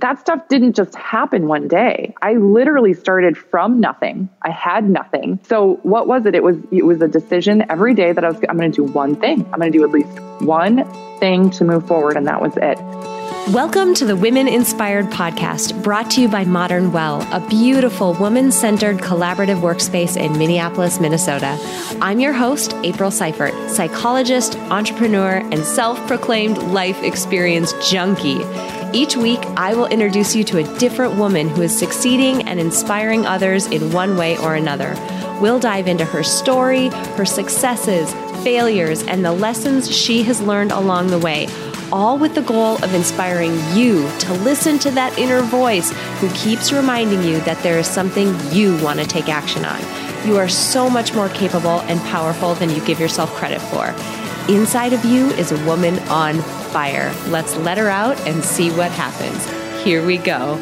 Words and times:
that 0.00 0.18
stuff 0.20 0.46
didn't 0.48 0.74
just 0.74 0.94
happen 0.94 1.48
one 1.48 1.66
day. 1.66 2.14
I 2.22 2.34
literally 2.34 2.94
started 2.94 3.36
from 3.36 3.80
nothing. 3.80 4.28
I 4.42 4.50
had 4.50 4.88
nothing. 4.88 5.40
So 5.44 5.80
what 5.82 6.06
was 6.06 6.26
it? 6.26 6.34
It 6.34 6.42
was 6.42 6.56
it 6.70 6.84
was 6.84 7.02
a 7.02 7.08
decision 7.08 7.64
every 7.70 7.94
day 7.94 8.12
that 8.12 8.24
I 8.24 8.28
was 8.28 8.40
I'm 8.48 8.56
going 8.56 8.70
to 8.70 8.86
do 8.86 8.92
one 8.92 9.16
thing. 9.16 9.44
I'm 9.52 9.58
going 9.58 9.72
to 9.72 9.78
do 9.78 9.84
at 9.84 9.90
least 9.90 10.20
one 10.40 10.84
thing 11.18 11.50
to 11.50 11.64
move 11.64 11.86
forward 11.86 12.16
and 12.16 12.26
that 12.26 12.40
was 12.40 12.56
it. 12.56 12.78
Welcome 13.52 13.94
to 13.94 14.04
the 14.04 14.14
Women 14.14 14.46
Inspired 14.46 15.06
podcast, 15.06 15.82
brought 15.82 16.10
to 16.10 16.20
you 16.20 16.28
by 16.28 16.44
Modern 16.44 16.92
Well, 16.92 17.22
a 17.32 17.40
beautiful 17.48 18.12
woman 18.14 18.52
centered 18.52 18.98
collaborative 18.98 19.62
workspace 19.62 20.18
in 20.18 20.36
Minneapolis, 20.36 21.00
Minnesota. 21.00 21.56
I'm 22.02 22.20
your 22.20 22.34
host, 22.34 22.74
April 22.82 23.10
Seifert, 23.10 23.54
psychologist, 23.70 24.56
entrepreneur, 24.56 25.36
and 25.50 25.64
self 25.64 25.98
proclaimed 26.06 26.58
life 26.58 27.02
experience 27.02 27.72
junkie. 27.88 28.44
Each 28.92 29.16
week, 29.16 29.40
I 29.56 29.74
will 29.74 29.86
introduce 29.86 30.34
you 30.34 30.44
to 30.44 30.58
a 30.58 30.78
different 30.78 31.16
woman 31.16 31.48
who 31.48 31.60
is 31.60 31.78
succeeding 31.78 32.48
and 32.48 32.58
inspiring 32.58 33.26
others 33.26 33.66
in 33.66 33.92
one 33.92 34.16
way 34.16 34.38
or 34.38 34.54
another. 34.54 34.94
We'll 35.40 35.60
dive 35.60 35.88
into 35.88 36.06
her 36.06 36.22
story, 36.22 36.88
her 36.88 37.26
successes, 37.26 38.12
failures, 38.42 39.02
and 39.02 39.22
the 39.24 39.32
lessons 39.32 39.94
she 39.94 40.22
has 40.22 40.40
learned 40.40 40.72
along 40.72 41.08
the 41.08 41.18
way 41.18 41.48
all 41.92 42.18
with 42.18 42.34
the 42.34 42.42
goal 42.42 42.76
of 42.84 42.94
inspiring 42.94 43.52
you 43.74 44.08
to 44.18 44.32
listen 44.34 44.78
to 44.78 44.90
that 44.90 45.18
inner 45.18 45.40
voice 45.40 45.90
who 46.20 46.30
keeps 46.34 46.72
reminding 46.72 47.22
you 47.22 47.40
that 47.40 47.62
there 47.62 47.78
is 47.78 47.86
something 47.86 48.34
you 48.50 48.76
want 48.82 48.98
to 49.00 49.06
take 49.06 49.28
action 49.28 49.64
on. 49.64 49.80
You 50.26 50.36
are 50.36 50.48
so 50.48 50.90
much 50.90 51.14
more 51.14 51.28
capable 51.30 51.80
and 51.82 52.00
powerful 52.02 52.54
than 52.54 52.70
you 52.70 52.84
give 52.84 53.00
yourself 53.00 53.32
credit 53.34 53.60
for. 53.60 53.94
Inside 54.52 54.92
of 54.92 55.04
you 55.04 55.28
is 55.30 55.52
a 55.52 55.64
woman 55.66 55.98
on 56.08 56.42
fire. 56.68 57.12
Let's 57.28 57.56
let 57.56 57.78
her 57.78 57.88
out 57.88 58.18
and 58.26 58.44
see 58.44 58.70
what 58.70 58.90
happens. 58.92 59.84
Here 59.84 60.04
we 60.04 60.18
go. 60.18 60.56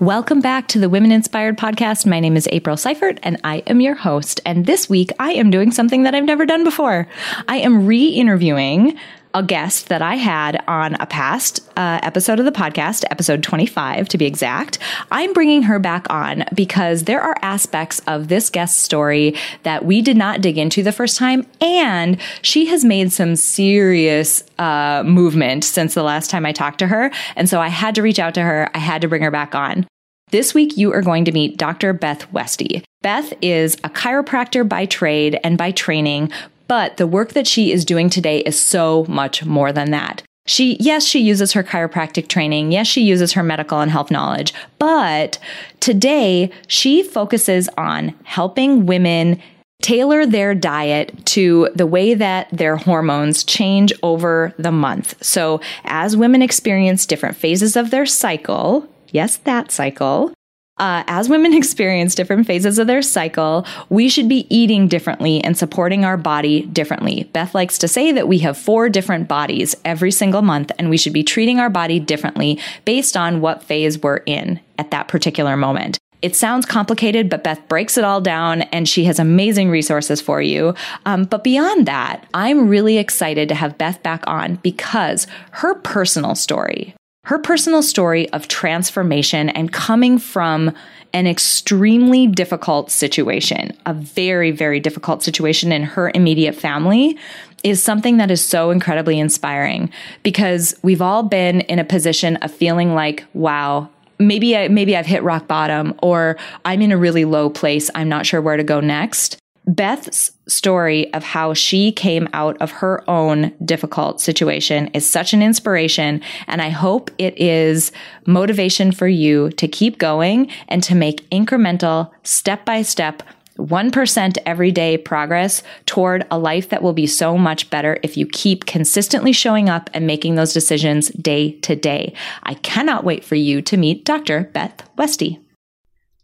Welcome 0.00 0.40
back 0.40 0.68
to 0.68 0.78
the 0.78 0.90
Women 0.90 1.12
Inspired 1.12 1.56
Podcast. 1.56 2.04
My 2.04 2.20
name 2.20 2.36
is 2.36 2.46
April 2.52 2.76
Seifert 2.76 3.18
and 3.22 3.40
I 3.42 3.58
am 3.66 3.80
your 3.80 3.94
host. 3.94 4.40
And 4.44 4.66
this 4.66 4.88
week 4.90 5.10
I 5.18 5.32
am 5.32 5.50
doing 5.50 5.70
something 5.70 6.02
that 6.02 6.14
I've 6.14 6.24
never 6.24 6.44
done 6.44 6.62
before. 6.62 7.08
I 7.48 7.56
am 7.56 7.86
re 7.86 8.08
interviewing 8.08 8.98
a 9.34 9.42
guest 9.42 9.88
that 9.88 10.00
I 10.00 10.14
had 10.14 10.62
on 10.68 10.94
a 10.94 11.06
past 11.06 11.60
uh, 11.76 11.98
episode 12.02 12.38
of 12.38 12.44
the 12.44 12.52
podcast, 12.52 13.04
episode 13.10 13.42
25 13.42 14.08
to 14.08 14.18
be 14.18 14.26
exact. 14.26 14.78
I'm 15.10 15.32
bringing 15.32 15.64
her 15.64 15.80
back 15.80 16.08
on 16.08 16.44
because 16.54 17.04
there 17.04 17.20
are 17.20 17.36
aspects 17.42 18.00
of 18.06 18.28
this 18.28 18.48
guest 18.48 18.78
story 18.78 19.34
that 19.64 19.84
we 19.84 20.00
did 20.00 20.16
not 20.16 20.40
dig 20.40 20.56
into 20.56 20.82
the 20.84 20.92
first 20.92 21.18
time. 21.18 21.46
And 21.60 22.20
she 22.42 22.66
has 22.66 22.84
made 22.84 23.12
some 23.12 23.34
serious 23.34 24.44
uh, 24.58 25.02
movement 25.04 25.64
since 25.64 25.94
the 25.94 26.04
last 26.04 26.30
time 26.30 26.46
I 26.46 26.52
talked 26.52 26.78
to 26.78 26.86
her. 26.86 27.10
And 27.34 27.48
so 27.48 27.60
I 27.60 27.68
had 27.68 27.96
to 27.96 28.02
reach 28.02 28.20
out 28.20 28.34
to 28.34 28.42
her. 28.42 28.70
I 28.72 28.78
had 28.78 29.02
to 29.02 29.08
bring 29.08 29.22
her 29.22 29.32
back 29.32 29.54
on. 29.54 29.86
This 30.30 30.54
week, 30.54 30.76
you 30.76 30.92
are 30.92 31.02
going 31.02 31.24
to 31.26 31.32
meet 31.32 31.58
Dr. 31.58 31.92
Beth 31.92 32.28
Westie. 32.32 32.82
Beth 33.02 33.34
is 33.42 33.74
a 33.84 33.90
chiropractor 33.90 34.68
by 34.68 34.86
trade 34.86 35.38
and 35.44 35.58
by 35.58 35.70
training, 35.70 36.32
but 36.68 36.96
the 36.96 37.06
work 37.06 37.32
that 37.32 37.46
she 37.46 37.72
is 37.72 37.84
doing 37.84 38.10
today 38.10 38.40
is 38.40 38.58
so 38.58 39.04
much 39.08 39.44
more 39.44 39.72
than 39.72 39.90
that. 39.90 40.22
She, 40.46 40.76
yes, 40.78 41.06
she 41.06 41.20
uses 41.20 41.52
her 41.52 41.62
chiropractic 41.62 42.28
training. 42.28 42.70
Yes, 42.70 42.86
she 42.86 43.02
uses 43.02 43.32
her 43.32 43.42
medical 43.42 43.80
and 43.80 43.90
health 43.90 44.10
knowledge. 44.10 44.52
But 44.78 45.38
today, 45.80 46.50
she 46.66 47.02
focuses 47.02 47.70
on 47.78 48.14
helping 48.24 48.84
women 48.84 49.40
tailor 49.80 50.26
their 50.26 50.54
diet 50.54 51.12
to 51.26 51.68
the 51.74 51.86
way 51.86 52.14
that 52.14 52.48
their 52.50 52.76
hormones 52.76 53.44
change 53.44 53.92
over 54.02 54.54
the 54.58 54.72
month. 54.72 55.22
So 55.22 55.60
as 55.84 56.16
women 56.16 56.42
experience 56.42 57.06
different 57.06 57.36
phases 57.36 57.76
of 57.76 57.90
their 57.90 58.06
cycle, 58.06 58.88
yes, 59.12 59.38
that 59.38 59.70
cycle. 59.70 60.32
Uh, 60.78 61.04
as 61.06 61.28
women 61.28 61.54
experience 61.54 62.14
different 62.14 62.46
phases 62.46 62.78
of 62.78 62.86
their 62.86 63.02
cycle, 63.02 63.66
we 63.88 64.08
should 64.08 64.28
be 64.28 64.46
eating 64.54 64.88
differently 64.88 65.42
and 65.42 65.56
supporting 65.56 66.04
our 66.04 66.16
body 66.16 66.62
differently. 66.66 67.24
Beth 67.32 67.54
likes 67.54 67.78
to 67.78 67.88
say 67.88 68.12
that 68.12 68.28
we 68.28 68.38
have 68.38 68.58
four 68.58 68.88
different 68.88 69.28
bodies 69.28 69.76
every 69.84 70.10
single 70.10 70.42
month, 70.42 70.72
and 70.78 70.90
we 70.90 70.96
should 70.96 71.12
be 71.12 71.22
treating 71.22 71.60
our 71.60 71.70
body 71.70 72.00
differently 72.00 72.58
based 72.84 73.16
on 73.16 73.40
what 73.40 73.62
phase 73.62 74.02
we're 74.02 74.18
in 74.26 74.60
at 74.78 74.90
that 74.90 75.08
particular 75.08 75.56
moment. 75.56 75.98
It 76.24 76.34
sounds 76.34 76.64
complicated, 76.64 77.28
but 77.28 77.44
Beth 77.44 77.68
breaks 77.68 77.98
it 77.98 78.04
all 78.04 78.22
down 78.22 78.62
and 78.62 78.88
she 78.88 79.04
has 79.04 79.18
amazing 79.18 79.68
resources 79.68 80.22
for 80.22 80.40
you. 80.40 80.74
Um, 81.04 81.24
but 81.24 81.44
beyond 81.44 81.84
that, 81.86 82.26
I'm 82.32 82.66
really 82.66 82.96
excited 82.96 83.46
to 83.50 83.54
have 83.54 83.76
Beth 83.76 84.02
back 84.02 84.24
on 84.26 84.54
because 84.62 85.26
her 85.50 85.74
personal 85.74 86.34
story, 86.34 86.94
her 87.24 87.38
personal 87.38 87.82
story 87.82 88.30
of 88.30 88.48
transformation 88.48 89.48
and 89.50 89.72
coming 89.72 90.18
from 90.18 90.72
an 91.12 91.26
extremely 91.26 92.26
difficult 92.26 92.90
situation, 92.90 93.76
a 93.86 93.94
very, 93.94 94.50
very 94.50 94.80
difficult 94.80 95.22
situation 95.22 95.72
in 95.72 95.82
her 95.84 96.10
immediate 96.14 96.54
family, 96.54 97.16
is 97.62 97.82
something 97.82 98.18
that 98.18 98.30
is 98.30 98.44
so 98.44 98.70
incredibly 98.70 99.18
inspiring 99.18 99.90
because 100.22 100.74
we've 100.82 101.00
all 101.00 101.22
been 101.22 101.62
in 101.62 101.78
a 101.78 101.84
position 101.84 102.36
of 102.36 102.52
feeling 102.52 102.94
like, 102.94 103.24
wow, 103.32 103.88
maybe 104.18 104.56
I, 104.56 104.68
maybe 104.68 104.96
I've 104.96 105.06
hit 105.06 105.22
rock 105.22 105.46
bottom 105.46 105.94
or 106.02 106.36
I'm 106.64 106.82
in 106.82 106.92
a 106.92 106.98
really 106.98 107.24
low 107.24 107.48
place. 107.48 107.90
I'm 107.94 108.08
not 108.08 108.26
sure 108.26 108.42
where 108.42 108.56
to 108.56 108.64
go 108.64 108.80
next. 108.80 109.38
Beth's 109.66 110.30
story 110.46 111.12
of 111.14 111.22
how 111.22 111.54
she 111.54 111.90
came 111.90 112.28
out 112.32 112.56
of 112.60 112.70
her 112.70 113.08
own 113.08 113.52
difficult 113.64 114.20
situation 114.20 114.88
is 114.88 115.08
such 115.08 115.32
an 115.32 115.42
inspiration. 115.42 116.20
And 116.46 116.60
I 116.60 116.68
hope 116.68 117.10
it 117.16 117.38
is 117.40 117.90
motivation 118.26 118.92
for 118.92 119.08
you 119.08 119.50
to 119.52 119.66
keep 119.66 119.98
going 119.98 120.50
and 120.68 120.82
to 120.82 120.94
make 120.94 121.28
incremental, 121.30 122.10
step 122.24 122.64
by 122.66 122.82
step, 122.82 123.22
1% 123.58 124.36
everyday 124.46 124.98
progress 124.98 125.62
toward 125.86 126.26
a 126.30 126.38
life 126.38 126.68
that 126.70 126.82
will 126.82 126.92
be 126.92 127.06
so 127.06 127.38
much 127.38 127.70
better 127.70 127.98
if 128.02 128.16
you 128.16 128.26
keep 128.26 128.66
consistently 128.66 129.32
showing 129.32 129.68
up 129.68 129.88
and 129.94 130.06
making 130.06 130.34
those 130.34 130.52
decisions 130.52 131.08
day 131.10 131.52
to 131.60 131.76
day. 131.76 132.12
I 132.42 132.54
cannot 132.54 133.04
wait 133.04 133.24
for 133.24 133.36
you 133.36 133.62
to 133.62 133.76
meet 133.76 134.04
Dr. 134.04 134.50
Beth 134.52 134.88
Westie. 134.98 135.43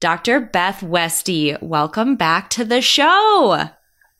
Dr. 0.00 0.40
Beth 0.40 0.80
Westie, 0.80 1.60
welcome 1.60 2.16
back 2.16 2.48
to 2.50 2.64
the 2.64 2.80
show. 2.80 3.68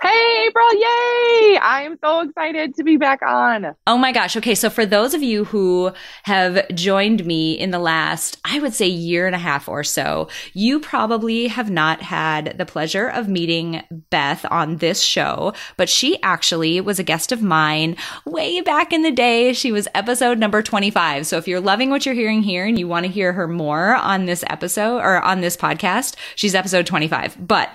Hey, 0.03 0.47
April, 0.47 0.73
yay! 0.73 1.59
I 1.59 1.83
am 1.85 1.99
so 2.03 2.21
excited 2.21 2.75
to 2.77 2.85
be 2.85 2.97
back 2.97 3.21
on. 3.21 3.75
Oh 3.87 3.99
my 3.99 4.13
gosh. 4.13 4.35
Okay. 4.35 4.55
So 4.55 4.71
for 4.71 4.87
those 4.87 5.13
of 5.13 5.23
you 5.23 5.45
who 5.45 5.93
have 6.23 6.67
joined 6.75 7.27
me 7.27 7.53
in 7.53 7.71
the 7.71 7.79
last, 7.79 8.39
I 8.43 8.61
would 8.61 8.73
say 8.73 8.87
year 8.87 9.27
and 9.27 9.37
a 9.37 9.39
half 9.39 9.69
or 9.69 9.85
so, 9.85 10.29
you 10.55 10.81
probably 10.81 11.49
have 11.49 11.71
not 11.71 12.01
had 12.01 12.57
the 12.57 12.65
pleasure 12.65 13.09
of 13.09 13.29
meeting 13.29 13.83
Beth 14.09 14.47
on 14.51 14.79
this 14.79 15.03
show, 15.03 15.53
but 15.77 15.91
she 15.91 16.19
actually 16.23 16.81
was 16.81 16.99
a 16.99 17.05
guest 17.05 17.31
of 17.31 17.43
mine 17.43 17.95
way 18.25 18.63
back 18.63 18.95
in 18.95 19.03
the 19.03 19.13
day. 19.13 19.53
She 19.53 19.71
was 19.71 19.87
episode 19.95 20.39
number 20.39 20.63
25. 20.63 21.27
So 21.27 21.37
if 21.37 21.47
you're 21.47 21.61
loving 21.61 21.91
what 21.91 22.07
you're 22.07 22.15
hearing 22.15 22.43
here 22.43 22.65
and 22.65 22.79
you 22.79 22.89
want 22.89 23.05
to 23.05 23.13
hear 23.13 23.35
her 23.35 23.47
more 23.47 23.95
on 23.97 24.25
this 24.25 24.45
episode 24.47 25.01
or 25.01 25.21
on 25.21 25.43
this 25.43 25.59
podcast, 25.59 26.17
she's 26.37 26.55
episode 26.55 26.87
25. 26.87 27.37
But 27.47 27.69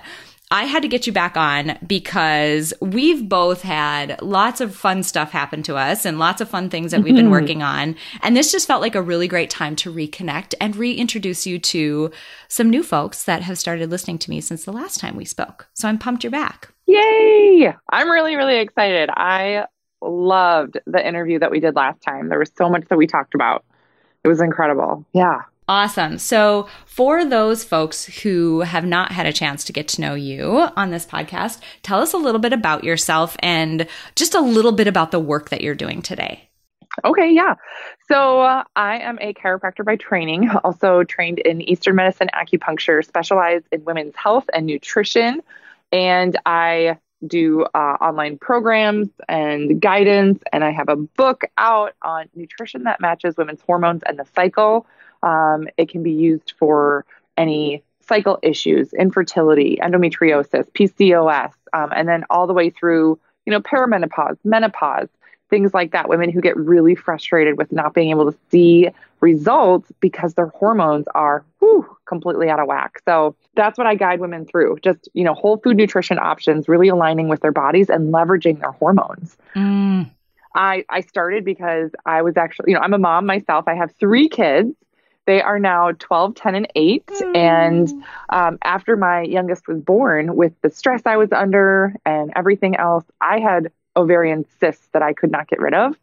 I 0.50 0.64
had 0.64 0.82
to 0.82 0.88
get 0.88 1.08
you 1.08 1.12
back 1.12 1.36
on 1.36 1.76
because 1.84 2.72
we've 2.80 3.28
both 3.28 3.62
had 3.62 4.22
lots 4.22 4.60
of 4.60 4.76
fun 4.76 5.02
stuff 5.02 5.32
happen 5.32 5.64
to 5.64 5.74
us 5.74 6.04
and 6.04 6.20
lots 6.20 6.40
of 6.40 6.48
fun 6.48 6.70
things 6.70 6.92
that 6.92 7.02
we've 7.02 7.16
been 7.16 7.24
mm-hmm. 7.24 7.32
working 7.32 7.62
on. 7.64 7.96
And 8.22 8.36
this 8.36 8.52
just 8.52 8.68
felt 8.68 8.80
like 8.80 8.94
a 8.94 9.02
really 9.02 9.26
great 9.26 9.50
time 9.50 9.74
to 9.76 9.92
reconnect 9.92 10.54
and 10.60 10.76
reintroduce 10.76 11.48
you 11.48 11.58
to 11.58 12.12
some 12.46 12.70
new 12.70 12.84
folks 12.84 13.24
that 13.24 13.42
have 13.42 13.58
started 13.58 13.90
listening 13.90 14.18
to 14.18 14.30
me 14.30 14.40
since 14.40 14.64
the 14.64 14.72
last 14.72 15.00
time 15.00 15.16
we 15.16 15.24
spoke. 15.24 15.66
So 15.74 15.88
I'm 15.88 15.98
pumped 15.98 16.22
you're 16.22 16.30
back. 16.30 16.68
Yay! 16.86 17.74
I'm 17.90 18.08
really, 18.08 18.36
really 18.36 18.58
excited. 18.58 19.10
I 19.12 19.66
loved 20.00 20.78
the 20.86 21.04
interview 21.04 21.40
that 21.40 21.50
we 21.50 21.58
did 21.58 21.74
last 21.74 22.00
time. 22.02 22.28
There 22.28 22.38
was 22.38 22.52
so 22.56 22.68
much 22.68 22.84
that 22.88 22.96
we 22.96 23.08
talked 23.08 23.34
about. 23.34 23.64
It 24.22 24.28
was 24.28 24.40
incredible. 24.40 25.04
Yeah. 25.12 25.42
Awesome. 25.68 26.18
So, 26.18 26.68
for 26.84 27.24
those 27.24 27.64
folks 27.64 28.04
who 28.22 28.60
have 28.60 28.84
not 28.84 29.10
had 29.10 29.26
a 29.26 29.32
chance 29.32 29.64
to 29.64 29.72
get 29.72 29.88
to 29.88 30.00
know 30.00 30.14
you 30.14 30.68
on 30.76 30.90
this 30.90 31.04
podcast, 31.04 31.60
tell 31.82 32.00
us 32.00 32.12
a 32.12 32.18
little 32.18 32.40
bit 32.40 32.52
about 32.52 32.84
yourself 32.84 33.36
and 33.40 33.88
just 34.14 34.36
a 34.36 34.40
little 34.40 34.70
bit 34.70 34.86
about 34.86 35.10
the 35.10 35.18
work 35.18 35.48
that 35.48 35.62
you're 35.62 35.74
doing 35.74 36.02
today. 36.02 36.48
Okay, 37.04 37.32
yeah. 37.32 37.56
So, 38.08 38.40
uh, 38.42 38.62
I 38.76 38.98
am 38.98 39.18
a 39.20 39.34
chiropractor 39.34 39.84
by 39.84 39.96
training, 39.96 40.48
also 40.64 41.02
trained 41.02 41.40
in 41.40 41.60
Eastern 41.60 41.96
medicine 41.96 42.28
acupuncture, 42.32 43.04
specialized 43.04 43.66
in 43.72 43.84
women's 43.84 44.14
health 44.14 44.48
and 44.54 44.66
nutrition. 44.66 45.42
And 45.90 46.38
I 46.46 46.98
do 47.26 47.64
uh, 47.74 47.96
online 48.00 48.38
programs 48.38 49.08
and 49.28 49.80
guidance, 49.80 50.40
and 50.52 50.62
I 50.62 50.70
have 50.70 50.88
a 50.88 50.96
book 50.96 51.42
out 51.58 51.94
on 52.02 52.28
nutrition 52.36 52.84
that 52.84 53.00
matches 53.00 53.36
women's 53.36 53.62
hormones 53.62 54.02
and 54.06 54.16
the 54.16 54.26
cycle. 54.36 54.86
Um, 55.26 55.68
it 55.76 55.88
can 55.88 56.02
be 56.02 56.12
used 56.12 56.54
for 56.58 57.04
any 57.36 57.82
cycle 58.00 58.38
issues, 58.42 58.92
infertility, 58.94 59.78
endometriosis, 59.82 60.70
PCOS, 60.70 61.52
um, 61.72 61.92
and 61.94 62.08
then 62.08 62.24
all 62.30 62.46
the 62.46 62.52
way 62.52 62.70
through, 62.70 63.18
you 63.44 63.50
know, 63.50 63.60
perimenopause, 63.60 64.38
menopause, 64.44 65.08
things 65.50 65.74
like 65.74 65.90
that. 65.92 66.08
Women 66.08 66.30
who 66.30 66.40
get 66.40 66.56
really 66.56 66.94
frustrated 66.94 67.58
with 67.58 67.72
not 67.72 67.94
being 67.94 68.10
able 68.10 68.30
to 68.30 68.38
see 68.50 68.88
results 69.20 69.90
because 70.00 70.34
their 70.34 70.48
hormones 70.48 71.06
are 71.14 71.44
whew, 71.58 71.84
completely 72.06 72.48
out 72.48 72.60
of 72.60 72.68
whack. 72.68 73.00
So 73.04 73.34
that's 73.54 73.76
what 73.76 73.86
I 73.86 73.96
guide 73.96 74.20
women 74.20 74.46
through. 74.46 74.78
Just, 74.82 75.08
you 75.14 75.24
know, 75.24 75.34
whole 75.34 75.58
food 75.58 75.76
nutrition 75.76 76.18
options, 76.18 76.68
really 76.68 76.88
aligning 76.88 77.28
with 77.28 77.40
their 77.40 77.52
bodies 77.52 77.90
and 77.90 78.12
leveraging 78.12 78.60
their 78.60 78.72
hormones. 78.72 79.36
Mm. 79.56 80.10
I, 80.54 80.84
I 80.88 81.00
started 81.02 81.44
because 81.44 81.90
I 82.06 82.22
was 82.22 82.36
actually, 82.36 82.70
you 82.70 82.76
know, 82.76 82.82
I'm 82.82 82.94
a 82.94 82.98
mom 82.98 83.26
myself. 83.26 83.66
I 83.68 83.74
have 83.74 83.92
three 83.98 84.28
kids. 84.28 84.74
They 85.26 85.42
are 85.42 85.58
now 85.58 85.92
12, 85.98 86.34
10, 86.34 86.54
and 86.54 86.68
8. 86.74 87.06
Mm. 87.06 87.36
And 87.36 88.04
um, 88.30 88.58
after 88.62 88.96
my 88.96 89.22
youngest 89.22 89.68
was 89.68 89.80
born, 89.80 90.36
with 90.36 90.52
the 90.62 90.70
stress 90.70 91.02
I 91.04 91.16
was 91.16 91.32
under 91.32 91.94
and 92.04 92.32
everything 92.34 92.76
else, 92.76 93.04
I 93.20 93.40
had 93.40 93.70
ovarian 93.96 94.46
cysts 94.60 94.88
that 94.92 95.02
I 95.02 95.12
could 95.12 95.30
not 95.30 95.48
get 95.48 95.60
rid 95.60 95.74
of. 95.74 95.96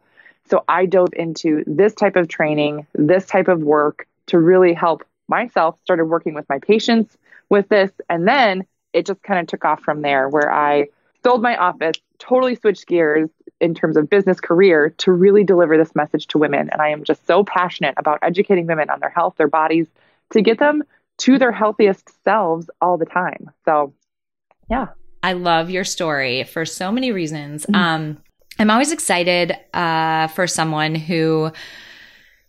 So 0.49 0.63
I 0.67 0.85
dove 0.85 1.13
into 1.13 1.63
this 1.65 1.93
type 1.93 2.15
of 2.15 2.27
training, 2.27 2.85
this 2.93 3.25
type 3.25 3.47
of 3.47 3.61
work 3.61 4.07
to 4.27 4.39
really 4.39 4.73
help 4.73 5.03
myself, 5.27 5.79
started 5.81 6.05
working 6.05 6.33
with 6.33 6.47
my 6.49 6.59
patients 6.59 7.17
with 7.49 7.69
this. 7.69 7.91
And 8.09 8.27
then 8.27 8.65
it 8.91 9.05
just 9.05 9.23
kind 9.23 9.39
of 9.39 9.47
took 9.47 9.63
off 9.63 9.81
from 9.81 10.01
there 10.01 10.27
where 10.27 10.51
I 10.51 10.87
sold 11.23 11.41
my 11.41 11.55
office, 11.57 11.95
totally 12.19 12.55
switched 12.55 12.87
gears 12.87 13.29
in 13.59 13.73
terms 13.73 13.95
of 13.95 14.09
business 14.09 14.39
career 14.39 14.93
to 14.97 15.11
really 15.11 15.43
deliver 15.43 15.77
this 15.77 15.95
message 15.95 16.27
to 16.27 16.37
women. 16.37 16.69
And 16.71 16.81
I 16.81 16.89
am 16.89 17.03
just 17.03 17.25
so 17.25 17.43
passionate 17.43 17.95
about 17.97 18.19
educating 18.21 18.67
women 18.67 18.89
on 18.89 18.99
their 18.99 19.09
health, 19.09 19.35
their 19.37 19.47
bodies, 19.47 19.87
to 20.31 20.41
get 20.41 20.59
them 20.59 20.83
to 21.19 21.37
their 21.37 21.51
healthiest 21.51 22.09
selves 22.23 22.69
all 22.81 22.97
the 22.97 23.05
time. 23.05 23.51
So, 23.65 23.93
yeah. 24.69 24.87
I 25.21 25.33
love 25.33 25.69
your 25.69 25.85
story 25.85 26.43
for 26.43 26.65
so 26.65 26.91
many 26.91 27.11
reasons. 27.11 27.65
Mm-hmm. 27.65 27.75
Um, 27.75 28.17
I'm 28.59 28.69
always 28.69 28.91
excited 28.91 29.55
uh, 29.73 30.27
for 30.27 30.47
someone 30.47 30.95
who, 30.95 31.51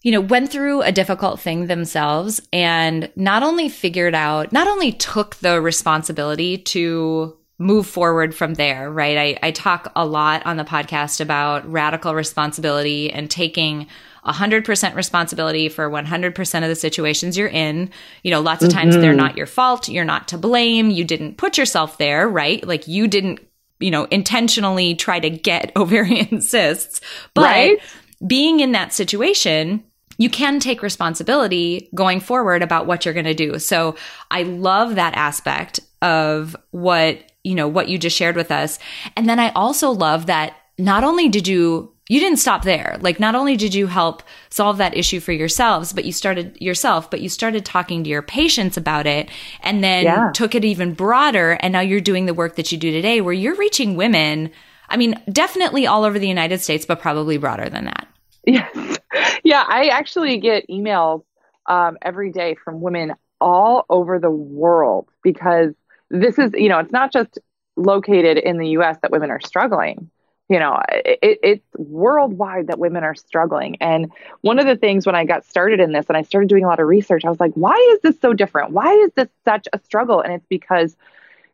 you 0.02 0.12
know, 0.12 0.20
went 0.20 0.50
through 0.50 0.82
a 0.82 0.92
difficult 0.92 1.40
thing 1.40 1.66
themselves 1.66 2.40
and 2.52 3.10
not 3.14 3.42
only 3.42 3.68
figured 3.68 4.14
out, 4.14 4.52
not 4.52 4.66
only 4.66 4.92
took 4.92 5.36
the 5.36 5.60
responsibility 5.60 6.58
to 6.58 7.36
move 7.58 7.86
forward 7.86 8.34
from 8.34 8.54
there, 8.54 8.90
right? 8.90 9.38
I, 9.42 9.48
I 9.48 9.50
talk 9.52 9.92
a 9.94 10.04
lot 10.04 10.44
on 10.44 10.56
the 10.56 10.64
podcast 10.64 11.20
about 11.20 11.70
radical 11.70 12.14
responsibility 12.14 13.12
and 13.12 13.30
taking 13.30 13.86
100% 14.26 14.94
responsibility 14.94 15.68
for 15.68 15.88
100% 15.90 16.62
of 16.62 16.68
the 16.68 16.74
situations 16.74 17.36
you're 17.36 17.48
in. 17.48 17.90
You 18.22 18.30
know, 18.30 18.40
lots 18.40 18.64
of 18.64 18.70
times 18.70 18.94
mm-hmm. 18.94 19.02
they're 19.02 19.12
not 19.12 19.36
your 19.36 19.46
fault. 19.46 19.88
You're 19.88 20.04
not 20.04 20.28
to 20.28 20.38
blame. 20.38 20.90
You 20.90 21.04
didn't 21.04 21.36
put 21.36 21.58
yourself 21.58 21.98
there, 21.98 22.28
right? 22.28 22.66
Like 22.66 22.88
you 22.88 23.06
didn't, 23.06 23.40
you 23.78 23.90
know, 23.90 24.04
intentionally 24.04 24.94
try 24.94 25.20
to 25.20 25.30
get 25.30 25.72
ovarian 25.76 26.40
cysts. 26.40 27.00
But 27.34 27.42
right? 27.42 27.78
being 28.26 28.60
in 28.60 28.72
that 28.72 28.92
situation, 28.92 29.84
you 30.16 30.30
can 30.30 30.58
take 30.58 30.82
responsibility 30.82 31.88
going 31.94 32.20
forward 32.20 32.62
about 32.62 32.86
what 32.86 33.04
you're 33.04 33.14
going 33.14 33.24
to 33.26 33.34
do. 33.34 33.58
So 33.58 33.96
I 34.30 34.44
love 34.44 34.94
that 34.94 35.14
aspect 35.14 35.80
of 36.00 36.56
what, 36.70 37.32
you 37.44 37.55
know, 37.55 37.69
what 37.69 37.88
you 37.88 37.99
just 37.99 38.17
shared 38.17 38.37
with 38.37 38.50
us. 38.50 38.79
And 39.17 39.29
then 39.29 39.38
I 39.38 39.50
also 39.50 39.91
love 39.91 40.26
that 40.26 40.56
not 40.79 41.05
only 41.05 41.29
did 41.29 41.46
you 41.46 41.94
you 42.08 42.20
didn't 42.20 42.38
stop 42.38 42.64
there. 42.64 42.99
Like 43.00 43.19
not 43.19 43.35
only 43.35 43.56
did 43.56 43.75
you 43.75 43.87
help 43.87 44.23
solve 44.50 44.76
that 44.76 44.94
issue 44.94 45.20
for 45.20 45.32
yourselves, 45.32 45.93
but 45.94 46.05
you 46.05 46.12
started 46.12 46.56
yourself, 46.61 47.11
but 47.11 47.23
you 47.23 47.31
started 47.31 47.64
talking 47.64 48.05
to 48.05 48.11
your 48.11 48.20
patients 48.20 48.76
about 48.76 49.06
it 49.06 49.31
and 49.62 49.82
then 49.82 50.05
yeah. 50.05 50.31
took 50.35 50.55
it 50.55 50.67
even 50.67 50.93
broader. 50.93 51.56
And 51.61 51.73
now 51.73 51.81
you're 51.81 52.02
doing 52.02 52.26
the 52.26 52.35
work 52.35 52.56
that 52.56 52.70
you 52.70 52.76
do 52.76 52.91
today 52.91 53.23
where 53.23 53.32
you're 53.32 53.55
reaching 53.55 53.96
women. 53.96 54.50
I 54.91 54.99
mean, 54.99 55.19
definitely 55.32 55.87
all 55.87 56.05
over 56.05 56.19
the 56.19 56.29
United 56.29 56.61
States, 56.61 56.85
but 56.85 57.00
probably 57.00 57.38
broader 57.38 57.70
than 57.70 57.87
that. 57.87 58.08
Yes. 58.46 58.76
Yeah. 59.44 59.64
I 59.67 59.88
actually 59.88 60.38
get 60.38 60.69
emails 60.69 61.23
um, 61.67 61.99
every 62.02 62.32
day 62.32 62.56
from 62.64 62.81
women 62.81 63.12
all 63.41 63.85
over 63.88 64.19
the 64.19 64.31
world 64.31 65.08
because 65.23 65.75
this 66.10 66.38
is, 66.38 66.52
you 66.54 66.68
know, 66.68 66.78
it's 66.78 66.92
not 66.92 67.12
just 67.12 67.38
located 67.76 68.38
in 68.38 68.58
the 68.58 68.68
US 68.68 68.98
that 69.02 69.10
women 69.10 69.30
are 69.30 69.40
struggling. 69.40 70.10
You 70.48 70.58
know 70.58 70.78
it, 70.90 71.38
it's 71.42 71.66
worldwide 71.76 72.66
that 72.66 72.78
women 72.78 73.02
are 73.02 73.14
struggling. 73.14 73.76
And 73.80 74.12
one 74.42 74.58
of 74.58 74.66
the 74.66 74.76
things 74.76 75.06
when 75.06 75.14
i 75.14 75.24
got 75.24 75.44
started 75.46 75.80
in 75.80 75.92
this 75.92 76.04
and 76.08 76.18
i 76.18 76.22
started 76.22 76.48
doing 76.48 76.64
a 76.64 76.66
lot 76.66 76.80
of 76.80 76.86
research 76.86 77.24
i 77.24 77.30
was 77.30 77.40
like 77.40 77.54
why 77.54 77.76
is 77.94 78.00
this 78.02 78.20
so 78.20 78.34
different? 78.34 78.72
Why 78.72 78.92
is 78.92 79.10
this 79.16 79.28
such 79.44 79.68
a 79.72 79.78
struggle? 79.78 80.20
And 80.20 80.34
it's 80.34 80.46
because 80.48 80.96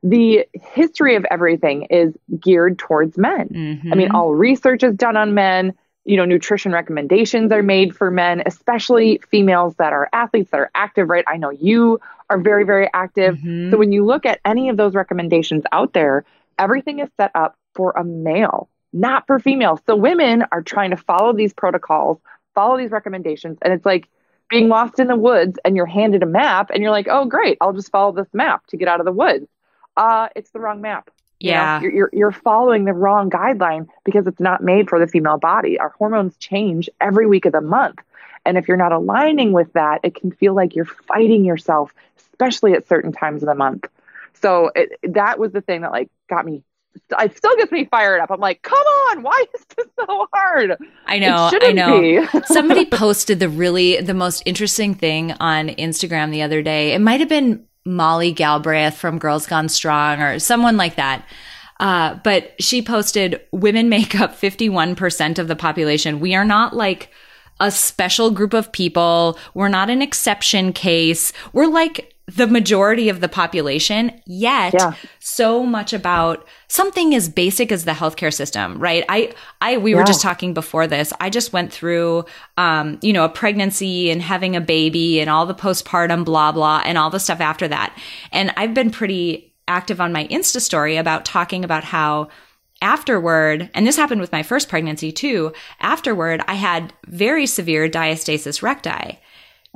the 0.03 0.47
history 0.55 1.15
of 1.15 1.25
everything 1.31 1.83
is 1.85 2.17
geared 2.41 2.79
towards 2.79 3.17
men. 3.17 3.49
Mm-hmm. 3.49 3.93
i 3.93 3.97
mean 3.97 4.09
mm-hmm. 4.09 4.17
all 4.17 4.35
research 4.35 4.83
is 4.83 4.97
done 4.97 5.17
on 5.17 5.35
men. 5.35 5.73
You 6.05 6.17
know 6.17 6.25
nutrition 6.25 6.73
recommendations 6.73 7.53
are 7.53 7.63
made 7.63 7.95
for 7.95 8.11
men 8.11 8.43
especially 8.45 9.21
females 9.31 9.77
that 9.77 9.93
are 9.93 10.09
athletes 10.13 10.51
that 10.51 10.59
are 10.59 10.71
active 10.75 11.09
right? 11.09 11.25
I 11.29 11.37
know 11.37 11.51
you 11.51 12.01
are 12.31 12.39
very 12.39 12.65
very 12.65 12.89
active 12.95 13.37
mm-hmm. 13.37 13.71
so 13.71 13.77
when 13.77 13.93
you 13.93 14.05
look 14.05 14.25
at 14.25 14.41
any 14.45 14.69
of 14.69 14.77
those 14.77 14.95
recommendations 14.95 15.65
out 15.73 15.93
there 15.93 16.25
everything 16.59 17.01
is 17.01 17.09
set 17.19 17.31
up 17.35 17.57
for 17.75 17.93
a 17.93 18.05
male 18.05 18.69
not 18.93 19.27
for 19.27 19.39
females. 19.39 19.81
So 19.87 19.97
women 19.97 20.45
are 20.53 20.63
trying 20.63 20.91
to 20.91 20.97
follow 20.97 21.33
these 21.33 21.53
protocols, 21.53 22.19
follow 22.55 22.77
these 22.77 22.91
recommendations, 22.91 23.59
and 23.63 23.73
it's 23.73 23.87
like 23.87 24.09
being 24.49 24.69
lost 24.69 24.99
in 24.99 25.07
the 25.07 25.17
woods 25.17 25.59
and 25.65 25.77
you're 25.77 25.87
handed 25.87 26.23
a 26.23 26.27
map 26.27 26.71
and 26.71 26.83
you're 26.83 26.91
like, 26.91 27.07
oh 27.09 27.25
great, 27.25 27.57
I'll 27.61 27.73
just 27.73 27.91
follow 27.91 28.13
this 28.13 28.27
map 28.33 28.67
to 28.69 28.77
get 28.77 28.89
out 28.89 29.01
of 29.01 29.07
the 29.07 29.13
woods. 29.13 29.47
Uh, 29.97 30.29
it's 30.35 30.51
the 30.51 30.59
wrong 30.59 30.81
map. 30.81 31.11
Yeah. 31.39 31.77
You 31.77 31.81
know, 31.81 31.83
you're, 31.83 31.95
you're, 31.95 32.11
you're 32.13 32.33
following 32.33 32.85
the 32.85 32.93
wrong 32.93 33.31
guideline 33.31 33.89
because 34.05 34.27
it's 34.27 34.41
not 34.41 34.63
made 34.63 34.89
for 34.89 34.99
the 34.99 35.07
female 35.07 35.39
body. 35.39 35.79
Our 35.79 35.91
hormones 35.91 36.37
change 36.37 36.91
every 37.01 37.27
week 37.27 37.47
of 37.47 37.53
the 37.53 37.61
month. 37.61 38.01
And 38.45 38.59
if 38.59 38.67
you're 38.67 38.77
not 38.77 38.93
aligning 38.93 39.53
with 39.53 39.73
that, 39.75 40.01
it 40.03 40.15
can 40.15 40.33
feel 40.33 40.55
like 40.55 40.75
you're 40.75 40.85
fighting 40.85 41.45
yourself, 41.45 41.95
especially 42.41 42.73
at 42.73 42.89
certain 42.89 43.13
times 43.13 43.43
of 43.43 43.49
the 43.49 43.55
month. 43.55 43.87
So 44.35 44.71
it, 44.75 44.99
that 45.15 45.39
was 45.39 45.53
the 45.53 45.61
thing 45.61 45.83
that 45.83 45.93
like 45.93 46.11
got 46.29 46.47
me 46.47 46.63
it 47.21 47.37
still 47.37 47.55
gets 47.57 47.71
me 47.71 47.85
fired 47.85 48.21
up. 48.21 48.31
I'm 48.31 48.41
like, 48.41 48.63
come 48.63 48.79
on, 48.79 49.23
why 49.23 49.45
is 49.55 49.65
this 49.77 49.87
so 49.97 50.27
hard? 50.33 50.77
I 51.07 51.19
know, 51.19 51.51
I 51.53 51.73
know. 51.73 52.27
Somebody 52.47 52.87
posted 52.87 53.39
the 53.39 53.49
really 53.49 54.01
the 54.01 54.15
most 54.15 54.43
interesting 54.47 54.95
thing 54.95 55.33
on 55.41 55.69
Instagram 55.69 56.31
the 56.31 56.43
other 56.43 56.63
day. 56.63 56.93
It 56.93 57.01
might 57.01 57.21
have 57.21 57.29
been 57.29 57.65
Molly 57.85 58.33
Galbraith 58.33 58.95
from 58.95 59.19
Girls 59.19 59.47
Gone 59.47 59.69
Strong 59.69 60.21
or 60.21 60.39
someone 60.39 60.77
like 60.77 60.97
that. 60.97 61.25
Uh, 61.79 62.19
but 62.25 62.61
she 62.61 62.83
posted, 62.83 63.41
"Women 63.53 63.89
make 63.89 64.19
up 64.21 64.39
51% 64.39 65.39
of 65.39 65.49
the 65.49 65.57
population. 65.57 66.21
We 66.21 66.35
are 66.35 66.45
not 66.45 66.75
like." 66.75 67.11
a 67.63 67.71
special 67.71 68.31
group 68.31 68.55
of 68.55 68.73
people. 68.73 69.39
We're 69.53 69.69
not 69.69 69.91
an 69.91 70.01
exception 70.01 70.73
case. 70.73 71.31
We're 71.53 71.67
like 71.67 72.15
the 72.37 72.47
majority 72.47 73.09
of 73.09 73.21
the 73.21 73.29
population, 73.29 74.21
yet 74.27 74.73
yeah. 74.73 74.95
so 75.19 75.65
much 75.65 75.93
about 75.93 76.47
something 76.69 77.15
as 77.15 77.29
basic 77.29 77.73
as 77.73 77.85
the 77.85 77.93
healthcare 77.93 78.33
system, 78.33 78.79
right? 78.79 79.05
I, 79.09 79.33
I, 79.61 79.79
we 79.79 79.93
yeah. 79.93 79.99
were 79.99 80.05
just 80.05 80.23
talking 80.23 80.55
before 80.55 80.87
this. 80.87 81.13
I 81.21 81.31
just 81.31 81.53
went 81.53 81.73
through, 81.73 82.25
um, 82.57 82.99
you 83.03 83.13
know, 83.13 83.25
a 83.25 83.29
pregnancy 83.29 84.11
and 84.11 84.23
having 84.23 84.55
a 84.55 84.61
baby 84.61 85.21
and 85.21 85.29
all 85.29 85.47
the 85.47 85.55
postpartum 85.55 86.25
blah, 86.25 86.53
blah, 86.53 86.83
and 86.85 86.97
all 86.97 87.11
the 87.11 87.21
stuff 87.21 87.41
after 87.41 87.67
that. 87.69 87.97
And 88.31 88.53
I've 88.57 88.75
been 88.75 88.91
pretty 88.91 89.55
active 89.67 90.01
on 90.01 90.13
my 90.13 90.27
Insta 90.29 90.61
story 90.61 90.97
about 90.97 91.25
talking 91.25 91.65
about 91.65 91.85
how 91.85 92.29
afterward, 92.83 93.71
and 93.75 93.87
this 93.87 93.97
happened 93.97 94.21
with 94.21 94.33
my 94.33 94.43
first 94.43 94.69
pregnancy 94.69 95.11
too, 95.11 95.53
afterward, 95.81 96.43
I 96.47 96.55
had 96.55 96.93
very 97.07 97.47
severe 97.47 97.89
diastasis 97.89 98.63
recti. 98.63 99.19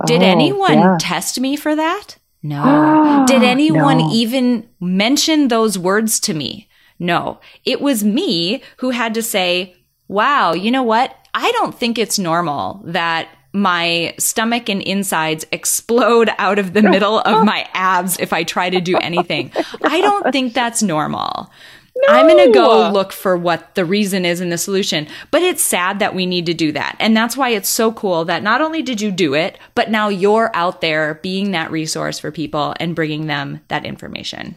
Did 0.06 0.22
oh, 0.22 0.26
anyone 0.26 0.78
yeah. 0.78 0.96
test 1.00 1.38
me 1.40 1.56
for 1.56 1.74
that? 1.74 2.16
No. 2.44 3.24
Did 3.26 3.42
anyone 3.42 3.98
no. 3.98 4.10
even 4.12 4.68
mention 4.78 5.48
those 5.48 5.76
words 5.76 6.20
to 6.20 6.34
me? 6.34 6.68
No. 7.00 7.40
It 7.64 7.80
was 7.80 8.04
me 8.04 8.62
who 8.76 8.90
had 8.90 9.14
to 9.14 9.22
say, 9.22 9.74
wow, 10.06 10.52
you 10.52 10.70
know 10.70 10.84
what? 10.84 11.16
I 11.34 11.50
don't 11.52 11.76
think 11.76 11.98
it's 11.98 12.18
normal 12.18 12.80
that 12.84 13.28
my 13.52 14.14
stomach 14.18 14.68
and 14.68 14.82
insides 14.82 15.46
explode 15.52 16.28
out 16.38 16.58
of 16.58 16.74
the 16.74 16.82
middle 16.82 17.20
of 17.20 17.44
my 17.44 17.68
abs 17.74 18.18
if 18.18 18.32
I 18.32 18.42
try 18.42 18.68
to 18.68 18.80
do 18.80 18.96
anything. 18.98 19.52
I 19.82 20.00
don't 20.00 20.30
think 20.32 20.54
that's 20.54 20.82
normal. 20.82 21.50
No. 21.96 22.12
I'm 22.12 22.26
going 22.26 22.46
to 22.46 22.52
go 22.52 22.90
look 22.90 23.12
for 23.12 23.36
what 23.36 23.76
the 23.76 23.84
reason 23.84 24.24
is 24.24 24.40
and 24.40 24.50
the 24.50 24.58
solution. 24.58 25.06
But 25.30 25.42
it's 25.42 25.62
sad 25.62 26.00
that 26.00 26.14
we 26.14 26.26
need 26.26 26.46
to 26.46 26.54
do 26.54 26.72
that. 26.72 26.96
And 26.98 27.16
that's 27.16 27.36
why 27.36 27.50
it's 27.50 27.68
so 27.68 27.92
cool 27.92 28.24
that 28.24 28.42
not 28.42 28.60
only 28.60 28.82
did 28.82 29.00
you 29.00 29.12
do 29.12 29.34
it, 29.34 29.58
but 29.76 29.90
now 29.90 30.08
you're 30.08 30.50
out 30.54 30.80
there 30.80 31.14
being 31.22 31.52
that 31.52 31.70
resource 31.70 32.18
for 32.18 32.32
people 32.32 32.74
and 32.80 32.96
bringing 32.96 33.28
them 33.28 33.60
that 33.68 33.86
information. 33.86 34.56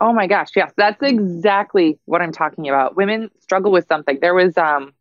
Oh 0.00 0.12
my 0.12 0.26
gosh, 0.26 0.50
yes, 0.54 0.72
that's 0.76 1.02
exactly 1.02 1.98
what 2.04 2.22
I'm 2.22 2.32
talking 2.32 2.68
about. 2.68 2.96
Women 2.96 3.30
struggle 3.40 3.72
with 3.72 3.86
something. 3.88 4.18
There 4.20 4.34
was 4.34 4.56
um 4.56 4.92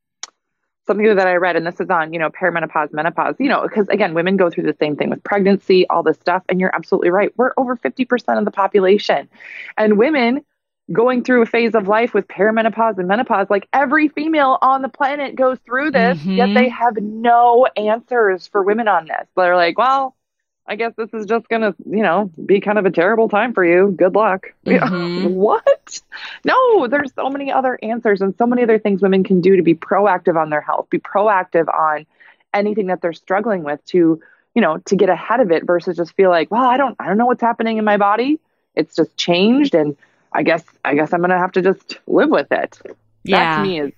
something 0.88 1.16
that 1.16 1.28
I 1.28 1.36
read, 1.36 1.56
and 1.56 1.68
this 1.68 1.80
is 1.80 1.90
on, 1.90 2.14
you 2.14 2.20
know, 2.20 2.30
perimenopause, 2.30 2.94
menopause, 2.94 3.36
you 3.40 3.50
know, 3.50 3.62
because 3.62 3.88
again, 3.90 4.14
women 4.14 4.38
go 4.38 4.50
through 4.50 4.64
the 4.64 4.76
same 4.80 4.96
thing 4.96 5.10
with 5.10 5.24
pregnancy, 5.24 5.88
all 5.88 6.02
this 6.02 6.18
stuff. 6.18 6.44
And 6.50 6.60
you're 6.60 6.74
absolutely 6.74 7.10
right. 7.10 7.32
We're 7.38 7.52
over 7.58 7.76
50% 7.76 8.40
of 8.40 8.46
the 8.46 8.52
population. 8.52 9.30
And 9.78 9.98
women 9.98 10.44
going 10.92 11.24
through 11.24 11.42
a 11.42 11.46
phase 11.46 11.76
of 11.76 11.88
life 11.88 12.14
with 12.14 12.28
perimenopause 12.28 12.98
and 12.98 13.08
menopause. 13.08 13.48
Like 13.50 13.68
every 13.74 14.08
female 14.08 14.58
on 14.62 14.82
the 14.82 14.90
planet 14.90 15.36
goes 15.36 15.60
through 15.66 15.92
this, 15.92 16.18
mm-hmm. 16.20 16.32
yet 16.34 16.54
they 16.54 16.70
have 16.70 16.98
no 16.98 17.68
answers 17.76 18.48
for 18.48 18.64
women 18.64 18.88
on 18.88 19.06
this. 19.06 19.28
They're 19.36 19.56
like, 19.56 19.78
well, 19.78 20.16
I 20.70 20.76
guess 20.76 20.94
this 20.98 21.10
is 21.14 21.26
just 21.26 21.48
going 21.48 21.62
to, 21.62 21.74
you 21.90 22.04
know, 22.04 22.30
be 22.46 22.60
kind 22.60 22.78
of 22.78 22.86
a 22.86 22.92
terrible 22.92 23.30
time 23.30 23.54
for 23.54 23.64
you. 23.64 23.94
Good 23.96 24.16
luck. 24.16 24.48
Mm-hmm. 24.68 25.34
what? 25.34 26.02
No, 26.44 26.88
there's 26.88 27.14
so 27.14 27.30
many 27.30 27.52
other 27.52 27.80
answers 27.82 28.22
and 28.22 28.36
so 28.38 28.46
many 28.46 28.64
other 28.64 28.78
things 28.78 29.02
women 29.02 29.24
can 29.24 29.40
do 29.40 29.56
to 29.56 29.64
be 29.64 29.76
proactive 29.76 30.40
on 30.40 30.50
their 30.50 30.62
health, 30.62 30.90
be 30.90 31.00
proactive 31.00 31.74
on 31.74 32.06
anything 32.54 32.88
that 32.88 33.02
they're 33.02 33.14
struggling 33.14 33.64
with 33.64 33.84
to, 33.86 34.22
you 34.54 34.62
know, 34.62 34.78
to 34.86 34.96
get 34.96 35.10
ahead 35.10 35.40
of 35.40 35.52
it 35.52 35.66
versus 35.66 35.96
just 35.96 36.16
feel 36.16 36.30
like, 36.30 36.52
well, 36.52 36.66
I 36.66 36.76
don't 36.78 36.96
I 37.00 37.08
don't 37.08 37.18
know 37.18 37.26
what's 37.26 37.42
happening 37.42 37.78
in 37.78 37.86
my 37.86 37.98
body. 37.98 38.40
It's 38.76 38.96
just 38.96 39.16
changed 39.16 39.74
and 39.74 39.96
I 40.38 40.44
guess 40.44 40.64
I 40.86 40.94
guess 40.94 41.14
I'm 41.14 41.20
going 41.20 41.32
to 41.32 41.38
have 41.38 41.52
to 41.54 41.62
just 41.64 42.00
live 42.06 42.30
with 42.30 42.52
it. 42.52 42.80
Yeah. 43.24 43.40
That 43.40 43.58
to 43.58 43.68
me 43.68 43.80
is 43.82 43.92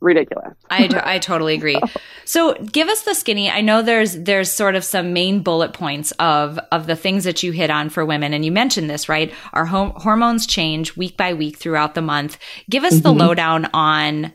ridiculous. 0.00 0.54
I, 0.68 0.88
I 1.02 1.18
totally 1.18 1.54
agree. 1.54 1.80
So 2.28 2.54
give 2.54 2.88
us 2.88 3.02
the 3.02 3.14
skinny. 3.14 3.48
I 3.48 3.60
know 3.60 3.82
there's 3.82 4.16
there's 4.16 4.50
sort 4.50 4.74
of 4.74 4.82
some 4.82 5.12
main 5.12 5.44
bullet 5.44 5.72
points 5.72 6.10
of 6.18 6.58
of 6.72 6.88
the 6.88 6.96
things 6.96 7.22
that 7.22 7.44
you 7.44 7.52
hit 7.52 7.70
on 7.70 7.88
for 7.88 8.04
women, 8.04 8.34
and 8.34 8.44
you 8.44 8.50
mentioned 8.50 8.90
this 8.90 9.08
right. 9.08 9.32
Our 9.52 9.64
hom- 9.64 9.92
hormones 9.94 10.44
change 10.44 10.96
week 10.96 11.16
by 11.16 11.34
week 11.34 11.56
throughout 11.56 11.94
the 11.94 12.02
month. 12.02 12.36
Give 12.68 12.82
us 12.82 12.94
mm-hmm. 12.94 13.02
the 13.02 13.12
lowdown 13.12 13.66
on 13.66 14.32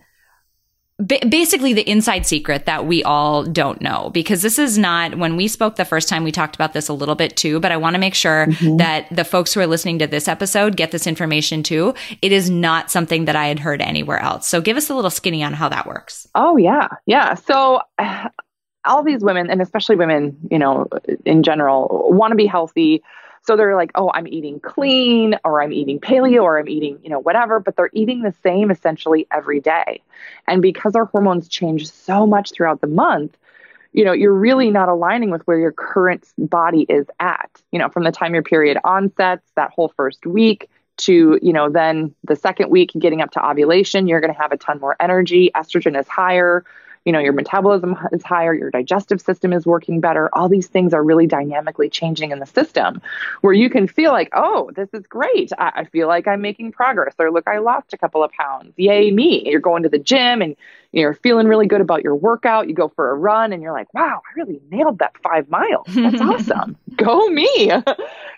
basically 1.05 1.74
the 1.74 1.89
inside 1.89 2.25
secret 2.25 2.65
that 2.65 2.86
we 2.86 3.03
all 3.03 3.43
don't 3.43 3.81
know 3.81 4.10
because 4.13 4.41
this 4.41 4.60
is 4.60 4.77
not 4.77 5.17
when 5.17 5.36
we 5.36 5.48
spoke 5.48 5.75
the 5.75 5.86
first 5.86 6.08
time 6.08 6.24
we 6.24 6.31
talked 6.31 6.55
about 6.55 6.74
this 6.74 6.88
a 6.88 6.93
little 6.93 7.15
bit 7.15 7.36
too 7.36 7.60
but 7.60 7.72
i 7.72 7.77
want 7.77 7.93
to 7.93 8.00
make 8.00 8.13
sure 8.13 8.48
mm-hmm. 8.48 8.77
that 8.77 9.08
the 9.12 9.24
folks 9.24 9.53
who 9.53 9.60
are 9.60 9.67
listening 9.67 10.00
to 10.00 10.08
this 10.08 10.27
episode 10.27 10.75
get 10.77 10.91
this 10.91 11.08
information 11.08 11.63
too. 11.63 11.93
It 12.22 12.31
is 12.31 12.50
not 12.50 12.91
something 12.91 13.25
that 13.25 13.36
i 13.36 13.48
had 13.48 13.60
heard 13.60 13.81
anywhere 13.81 14.20
else. 14.20 14.48
So 14.48 14.62
give 14.62 14.77
us 14.77 14.89
a 14.89 14.96
little 14.96 15.10
skinny 15.10 15.43
on 15.43 15.53
how 15.53 15.70
that 15.70 15.88
works. 15.88 16.27
Oh 16.36 16.58
yeah. 16.58 16.88
Yeah. 17.05 17.36
So 17.36 17.81
all 18.86 19.03
these 19.03 19.22
women 19.22 19.50
and 19.51 19.62
especially 19.62 19.96
women 19.96 20.36
you 20.50 20.58
know 20.58 20.88
in 21.24 21.43
general 21.43 22.08
want 22.12 22.31
to 22.31 22.36
be 22.36 22.48
healthy 22.48 23.03
so 23.43 23.57
they're 23.57 23.75
like, 23.75 23.91
oh, 23.95 24.12
I'm 24.13 24.27
eating 24.27 24.60
clean 24.60 25.36
or 25.43 25.62
I'm 25.62 25.74
eating 25.74 26.00
paleo 26.00 26.43
or 26.43 26.60
I'm 26.60 26.69
eating, 26.69 27.00
you 27.03 27.10
know, 27.10 27.19
whatever, 27.19 27.60
but 27.60 27.75
they're 27.75 27.89
eating 27.93 28.21
the 28.21 28.33
same 28.43 28.69
essentially 28.69 29.27
every 29.31 29.60
day. 29.60 30.01
And 30.48 30.62
because 30.62 30.95
our 30.95 31.05
hormones 31.05 31.48
change 31.48 31.89
so 31.89 32.27
much 32.27 32.51
throughout 32.51 32.81
the 32.81 32.88
month, 32.88 33.36
you 33.93 34.05
know, 34.05 34.13
you're 34.13 34.33
really 34.33 34.69
not 34.69 34.89
aligning 34.89 35.31
with 35.31 35.41
where 35.48 35.57
your 35.57 35.71
current 35.71 36.25
body 36.38 36.86
is 36.88 37.07
at, 37.19 37.50
you 37.71 37.79
know, 37.79 37.89
from 37.89 38.03
the 38.03 38.12
time 38.12 38.33
your 38.33 38.43
period 38.43 38.77
onsets, 38.83 39.43
that 39.55 39.71
whole 39.71 39.91
first 39.98 40.25
week 40.25 40.69
to, 40.98 41.39
you 41.41 41.51
know, 41.51 41.69
then 41.69 42.13
the 42.24 42.36
second 42.36 42.69
week 42.69 42.91
getting 42.98 43.21
up 43.21 43.31
to 43.31 43.45
ovulation, 43.45 44.07
you're 44.07 44.21
going 44.21 44.33
to 44.33 44.39
have 44.39 44.51
a 44.51 44.57
ton 44.57 44.79
more 44.79 44.95
energy. 45.00 45.51
Estrogen 45.55 46.00
is 46.00 46.07
higher 46.07 46.63
you 47.05 47.12
know 47.12 47.20
your 47.20 47.34
metabolism 47.34 47.98
is 48.12 48.24
higher 48.24 48.53
your 48.53 48.70
digestive 48.70 49.22
system 49.22 49.53
is 49.53 49.65
working 49.65 50.00
better. 50.00 50.29
All 50.34 50.50
these 50.50 50.67
things 50.67 50.93
are 50.93 51.03
really 51.03 51.27
dynamically 51.27 51.89
changing 51.89 52.31
in 52.31 52.39
the 52.39 52.46
system 52.46 53.01
where 53.41 53.53
you 53.53 53.70
can 53.70 53.88
feel 53.88 54.12
like 54.12 54.29
oh 54.34 54.72
this 54.75 54.89
is 54.93 55.05
great. 55.08 55.51
I, 55.58 55.72
I, 55.75 55.86
feel 55.86 56.08
like 56.08 56.27
i'm 56.27 56.41
making 56.41 56.72
progress 56.72 57.15
or 57.20 57.31
look 57.31 57.48
i 57.48 57.58
lost 57.58 57.93
a 57.93 57.98
couple 57.98 58.24
of 58.24 58.31
pounds. 58.31 58.74
Yay 58.77 59.12
me. 59.12 59.43
You're 59.50 59.60
going 59.60 59.84
to 59.84 59.89
the 59.89 60.00
gym 60.00 60.41
and 60.41 60.55
you're 60.91 61.13
feeling 61.13 61.48
really 61.48 61.67
good 61.67 61.81
about 61.81 62.03
your 62.03 62.15
workout. 62.15 62.67
You 62.67 62.75
go 62.75 62.89
for 62.89 63.12
a 63.12 63.15
run 63.15 63.53
and 63.53 63.62
you're 63.62 63.74
like 63.74 63.93
wow 63.93 64.22
i 64.25 64.39
really 64.39 64.62
nailed 64.70 65.00
that 65.00 65.17
five 65.24 65.50
miles. 65.50 65.88
That's 65.89 66.22
awesome. 66.22 66.77
Go 66.96 67.29
me. 67.29 67.72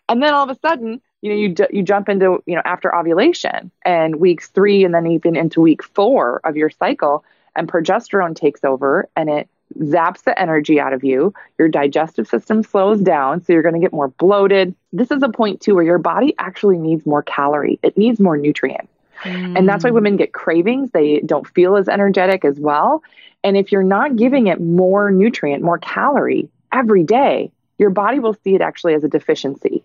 And 0.10 0.22
then 0.22 0.34
all 0.34 0.43
of 0.43 0.50
a 0.50 0.60
sudden 0.60 1.01
you 1.22 1.29
know 1.29 1.36
you 1.36 1.55
you 1.72 1.82
jump 1.82 2.10
into 2.10 2.43
you 2.46 2.55
know 2.55 2.62
after 2.65 2.93
ovulation 2.93 3.72
and 3.84 4.17
weeks 4.17 4.50
3 4.50 4.84
and 4.84 4.93
then 4.93 5.08
even 5.08 5.36
into 5.36 5.62
week 5.62 5.82
4 5.82 6.41
of 6.43 6.58
your 6.58 6.70
cycle 6.70 7.24
and 7.55 7.67
progesterone 7.67 8.36
takes 8.36 8.63
over 8.63 9.10
and 9.15 9.29
it 9.29 9.48
zaps 9.79 10.24
the 10.24 10.39
energy 10.39 10.79
out 10.79 10.93
of 10.93 11.03
you. 11.03 11.33
Your 11.57 11.67
digestive 11.67 12.27
system 12.27 12.63
slows 12.63 13.01
down, 13.01 13.41
so 13.43 13.53
you're 13.53 13.62
going 13.62 13.75
to 13.75 13.81
get 13.81 13.93
more 13.93 14.10
bloated. 14.10 14.75
This 14.91 15.12
is 15.12 15.24
a 15.24 15.29
point 15.29 15.62
too 15.62 15.75
where 15.75 15.83
your 15.83 15.98
body 15.98 16.36
actually 16.38 16.77
needs 16.77 17.05
more 17.05 17.24
calorie. 17.24 17.79
It 17.83 17.98
needs 17.98 18.19
more 18.19 18.38
nutrient. 18.38 18.89
Mm. 19.24 19.57
And 19.57 19.69
that's 19.69 19.83
why 19.83 19.91
women 19.91 20.17
get 20.17 20.33
cravings. 20.33 20.91
They 20.91 21.19
don't 21.22 21.48
feel 21.48 21.75
as 21.77 21.88
energetic 21.88 22.45
as 22.45 22.60
well. 22.60 23.03
And 23.43 23.57
if 23.57 23.72
you're 23.72 23.83
not 23.83 24.15
giving 24.15 24.48
it 24.48 24.62
more 24.62 25.12
nutrient, 25.12 25.63
more 25.63 25.77
calorie 25.77 26.50
every 26.72 27.03
day, 27.03 27.51
your 27.77 27.89
body 27.89 28.19
will 28.19 28.36
see 28.43 28.55
it 28.55 28.62
actually 28.62 28.93
as 28.93 29.03
a 29.03 29.10
deficiency 29.10 29.83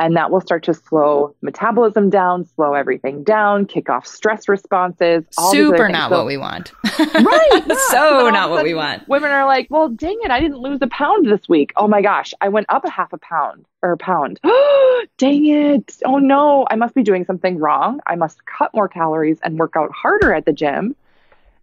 and 0.00 0.16
that 0.16 0.30
will 0.30 0.40
start 0.40 0.64
to 0.64 0.72
slow 0.74 1.36
metabolism 1.42 2.08
down, 2.08 2.46
slow 2.56 2.72
everything 2.72 3.22
down, 3.22 3.66
kick 3.66 3.90
off 3.90 4.06
stress 4.06 4.48
responses. 4.48 5.24
Super 5.50 5.90
not 5.90 6.10
so, 6.10 6.16
what 6.16 6.26
we 6.26 6.38
want. 6.38 6.72
right. 6.98 7.62
Yeah. 7.66 7.76
so 7.90 8.30
not 8.30 8.48
what 8.48 8.64
we 8.64 8.72
want. 8.72 9.06
Women 9.08 9.30
are 9.30 9.44
like, 9.44 9.66
well, 9.68 9.90
dang 9.90 10.18
it, 10.22 10.30
I 10.30 10.40
didn't 10.40 10.58
lose 10.58 10.78
a 10.80 10.86
pound 10.86 11.26
this 11.26 11.46
week. 11.50 11.72
Oh 11.76 11.86
my 11.86 12.00
gosh, 12.00 12.32
I 12.40 12.48
went 12.48 12.66
up 12.70 12.84
a 12.86 12.90
half 12.90 13.12
a 13.12 13.18
pound 13.18 13.66
or 13.82 13.92
a 13.92 13.98
pound. 13.98 14.40
dang 15.18 15.46
it. 15.46 15.98
Oh 16.06 16.16
no, 16.16 16.66
I 16.70 16.76
must 16.76 16.94
be 16.94 17.02
doing 17.02 17.26
something 17.26 17.58
wrong. 17.58 18.00
I 18.06 18.16
must 18.16 18.46
cut 18.46 18.72
more 18.74 18.88
calories 18.88 19.38
and 19.44 19.58
work 19.58 19.74
out 19.76 19.92
harder 19.92 20.32
at 20.32 20.46
the 20.46 20.52
gym. 20.52 20.96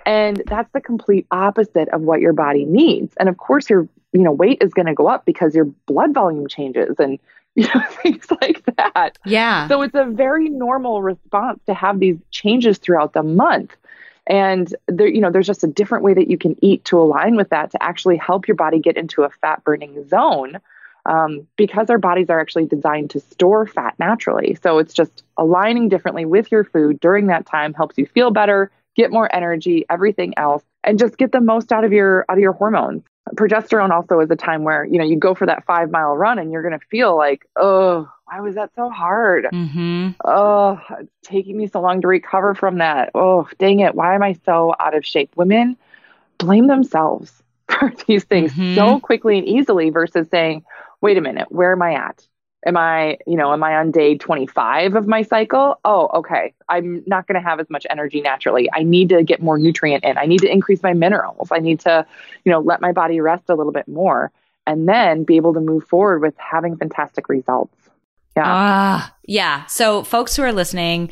And 0.05 0.41
that's 0.45 0.71
the 0.73 0.79
complete 0.79 1.25
opposite 1.31 1.89
of 1.89 2.01
what 2.01 2.21
your 2.21 2.33
body 2.33 2.65
needs. 2.65 3.15
And 3.19 3.27
of 3.27 3.37
course, 3.37 3.67
your 3.67 3.89
you 4.13 4.21
know 4.21 4.31
weight 4.31 4.59
is 4.61 4.73
going 4.73 4.85
to 4.85 4.93
go 4.93 5.07
up 5.07 5.25
because 5.25 5.55
your 5.55 5.65
blood 5.65 6.13
volume 6.13 6.47
changes 6.47 6.95
and 6.99 7.19
you 7.67 7.67
know, 7.73 7.81
things 8.03 8.27
like 8.39 8.63
that. 8.77 9.17
Yeah. 9.25 9.67
So 9.67 9.81
it's 9.81 9.95
a 9.95 10.05
very 10.05 10.47
normal 10.47 11.01
response 11.01 11.59
to 11.65 11.73
have 11.73 11.99
these 11.99 12.17
changes 12.29 12.77
throughout 12.77 13.13
the 13.13 13.23
month. 13.23 13.75
And 14.27 14.75
there, 14.87 15.07
you 15.07 15.19
know, 15.19 15.31
there's 15.31 15.47
just 15.47 15.63
a 15.63 15.67
different 15.67 16.03
way 16.03 16.13
that 16.13 16.29
you 16.29 16.37
can 16.37 16.55
eat 16.63 16.85
to 16.85 16.99
align 16.99 17.35
with 17.35 17.49
that 17.49 17.71
to 17.71 17.81
actually 17.81 18.17
help 18.17 18.47
your 18.47 18.53
body 18.53 18.77
get 18.77 18.95
into 18.95 19.23
a 19.23 19.31
fat 19.41 19.63
burning 19.63 20.07
zone. 20.07 20.59
Um, 21.07 21.47
because 21.55 21.89
our 21.89 21.97
bodies 21.97 22.29
are 22.29 22.39
actually 22.39 22.65
designed 22.65 23.11
to 23.11 23.21
store 23.21 23.65
fat 23.65 23.95
naturally. 23.97 24.57
So 24.61 24.77
it's 24.77 24.93
just 24.93 25.23
aligning 25.37 25.87
differently 25.89 26.25
with 26.25 26.51
your 26.51 26.65
food 26.65 26.99
during 26.99 27.27
that 27.27 27.45
time 27.45 27.73
helps 27.73 27.97
you 27.97 28.05
feel 28.05 28.29
better, 28.29 28.69
get 28.95 29.09
more 29.09 29.33
energy, 29.33 29.85
everything 29.89 30.33
else, 30.37 30.63
and 30.83 30.99
just 30.99 31.17
get 31.17 31.31
the 31.31 31.39
most 31.39 31.71
out 31.71 31.85
of 31.85 31.93
your 31.93 32.25
out 32.29 32.37
of 32.37 32.41
your 32.41 32.51
hormones 32.51 33.03
progesterone 33.35 33.91
also 33.91 34.19
is 34.19 34.29
a 34.31 34.35
time 34.35 34.63
where 34.63 34.85
you 34.85 34.97
know 34.97 35.05
you 35.05 35.17
go 35.17 35.33
for 35.33 35.45
that 35.45 35.65
five 35.65 35.91
mile 35.91 36.15
run 36.15 36.39
and 36.39 36.51
you're 36.51 36.61
going 36.61 36.77
to 36.77 36.85
feel 36.87 37.15
like 37.15 37.45
oh 37.55 38.09
why 38.25 38.41
was 38.41 38.55
that 38.55 38.71
so 38.75 38.89
hard? 38.89 39.45
Mm-hmm. 39.45 40.09
oh 40.25 40.79
it's 40.99 41.11
taking 41.23 41.55
me 41.57 41.67
so 41.67 41.79
long 41.79 42.01
to 42.01 42.07
recover 42.07 42.55
from 42.55 42.79
that. 42.79 43.11
Oh 43.15 43.47
dang 43.57 43.79
it. 43.79 43.95
Why 43.95 44.15
am 44.15 44.23
i 44.23 44.33
so 44.45 44.75
out 44.79 44.95
of 44.95 45.05
shape? 45.05 45.31
Women 45.35 45.77
blame 46.37 46.67
themselves 46.67 47.31
for 47.69 47.93
these 48.07 48.23
things 48.23 48.53
mm-hmm. 48.53 48.75
so 48.75 48.99
quickly 48.99 49.37
and 49.37 49.47
easily 49.47 49.89
versus 49.89 50.27
saying 50.29 50.63
wait 51.01 51.17
a 51.17 51.21
minute 51.21 51.51
where 51.51 51.73
am 51.73 51.81
i 51.81 51.93
at 51.93 52.25
am 52.65 52.77
I, 52.77 53.17
you 53.27 53.37
know, 53.37 53.53
am 53.53 53.63
I 53.63 53.75
on 53.77 53.91
day 53.91 54.17
25 54.17 54.95
of 54.95 55.07
my 55.07 55.21
cycle? 55.21 55.79
Oh, 55.85 56.09
okay. 56.15 56.53
I'm 56.67 57.03
not 57.05 57.27
going 57.27 57.41
to 57.41 57.47
have 57.47 57.59
as 57.59 57.69
much 57.69 57.85
energy 57.89 58.21
naturally. 58.21 58.69
I 58.73 58.83
need 58.83 59.09
to 59.09 59.23
get 59.23 59.41
more 59.41 59.57
nutrient 59.57 60.03
in. 60.03 60.17
I 60.17 60.25
need 60.25 60.39
to 60.39 60.51
increase 60.51 60.81
my 60.81 60.93
minerals. 60.93 61.49
I 61.51 61.59
need 61.59 61.79
to, 61.81 62.05
you 62.43 62.51
know, 62.51 62.59
let 62.59 62.81
my 62.81 62.91
body 62.91 63.21
rest 63.21 63.43
a 63.49 63.55
little 63.55 63.71
bit 63.71 63.87
more 63.87 64.31
and 64.65 64.87
then 64.87 65.23
be 65.23 65.37
able 65.37 65.53
to 65.53 65.61
move 65.61 65.85
forward 65.85 66.21
with 66.21 66.35
having 66.37 66.75
fantastic 66.75 67.29
results. 67.29 67.73
Yeah. 68.35 68.43
Ah, 68.45 69.15
yeah. 69.25 69.65
So, 69.65 70.03
folks 70.03 70.35
who 70.35 70.43
are 70.43 70.53
listening, 70.53 71.09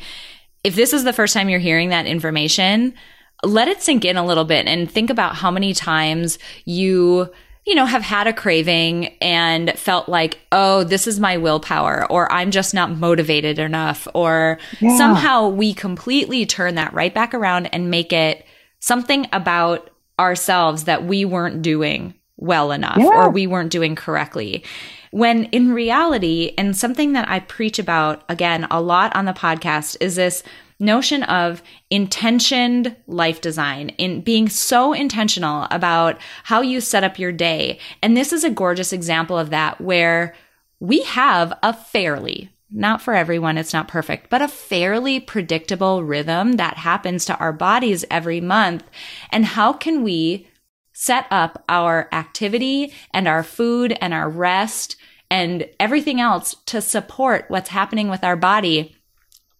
if 0.62 0.76
this 0.76 0.92
is 0.92 1.04
the 1.04 1.12
first 1.12 1.32
time 1.32 1.48
you're 1.48 1.58
hearing 1.58 1.88
that 1.88 2.06
information, 2.06 2.94
let 3.42 3.68
it 3.68 3.82
sink 3.82 4.04
in 4.04 4.16
a 4.16 4.24
little 4.24 4.44
bit 4.44 4.66
and 4.66 4.90
think 4.90 5.10
about 5.10 5.34
how 5.34 5.50
many 5.50 5.74
times 5.74 6.38
you 6.64 7.30
you 7.66 7.74
know, 7.74 7.84
have 7.84 8.02
had 8.02 8.28
a 8.28 8.32
craving 8.32 9.06
and 9.20 9.76
felt 9.76 10.08
like, 10.08 10.38
oh, 10.52 10.84
this 10.84 11.08
is 11.08 11.18
my 11.18 11.36
willpower, 11.36 12.06
or 12.10 12.30
I'm 12.32 12.52
just 12.52 12.72
not 12.72 12.96
motivated 12.96 13.58
enough, 13.58 14.06
or 14.14 14.58
yeah. 14.80 14.96
somehow 14.96 15.48
we 15.48 15.74
completely 15.74 16.46
turn 16.46 16.76
that 16.76 16.94
right 16.94 17.12
back 17.12 17.34
around 17.34 17.66
and 17.66 17.90
make 17.90 18.12
it 18.12 18.46
something 18.78 19.26
about 19.32 19.90
ourselves 20.18 20.84
that 20.84 21.04
we 21.04 21.24
weren't 21.24 21.60
doing 21.60 22.14
well 22.36 22.70
enough 22.70 22.98
yeah. 22.98 23.06
or 23.06 23.30
we 23.30 23.46
weren't 23.46 23.72
doing 23.72 23.96
correctly. 23.96 24.62
When 25.10 25.44
in 25.46 25.72
reality, 25.72 26.52
and 26.56 26.76
something 26.76 27.14
that 27.14 27.28
I 27.28 27.40
preach 27.40 27.78
about 27.78 28.22
again 28.28 28.66
a 28.70 28.80
lot 28.80 29.14
on 29.16 29.24
the 29.24 29.32
podcast 29.32 29.96
is 30.00 30.16
this 30.16 30.42
notion 30.78 31.22
of 31.24 31.62
intentioned 31.90 32.94
life 33.06 33.40
design 33.40 33.90
in 33.90 34.20
being 34.20 34.48
so 34.48 34.92
intentional 34.92 35.66
about 35.70 36.18
how 36.44 36.60
you 36.60 36.80
set 36.80 37.04
up 37.04 37.18
your 37.18 37.32
day. 37.32 37.78
And 38.02 38.16
this 38.16 38.32
is 38.32 38.44
a 38.44 38.50
gorgeous 38.50 38.92
example 38.92 39.38
of 39.38 39.50
that 39.50 39.80
where 39.80 40.34
we 40.80 41.02
have 41.02 41.52
a 41.62 41.72
fairly 41.72 42.50
not 42.70 43.00
for 43.00 43.14
everyone, 43.14 43.58
it's 43.58 43.72
not 43.72 43.88
perfect, 43.88 44.28
but 44.28 44.42
a 44.42 44.48
fairly 44.48 45.20
predictable 45.20 46.02
rhythm 46.02 46.54
that 46.54 46.76
happens 46.76 47.24
to 47.24 47.36
our 47.36 47.52
bodies 47.52 48.04
every 48.10 48.40
month. 48.40 48.84
And 49.30 49.44
how 49.44 49.72
can 49.72 50.02
we 50.02 50.48
set 50.92 51.26
up 51.30 51.62
our 51.68 52.08
activity 52.12 52.92
and 53.12 53.28
our 53.28 53.42
food 53.42 53.96
and 54.00 54.12
our 54.12 54.28
rest 54.28 54.96
and 55.30 55.68
everything 55.78 56.20
else 56.20 56.56
to 56.66 56.80
support 56.80 57.44
what's 57.48 57.68
happening 57.68 58.08
with 58.08 58.24
our 58.24 58.36
body 58.36 58.95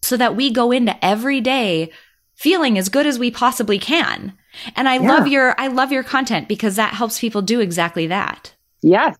so 0.07 0.17
that 0.17 0.35
we 0.35 0.49
go 0.51 0.71
into 0.71 1.05
every 1.05 1.41
day 1.41 1.91
feeling 2.35 2.77
as 2.77 2.89
good 2.89 3.05
as 3.05 3.19
we 3.19 3.29
possibly 3.29 3.77
can. 3.77 4.33
And 4.75 4.87
I 4.87 4.95
yeah. 4.95 5.07
love 5.07 5.27
your 5.27 5.59
I 5.59 5.67
love 5.67 5.91
your 5.91 6.03
content 6.03 6.47
because 6.47 6.75
that 6.77 6.93
helps 6.93 7.19
people 7.19 7.41
do 7.41 7.59
exactly 7.59 8.07
that. 8.07 8.53
Yes. 8.81 9.17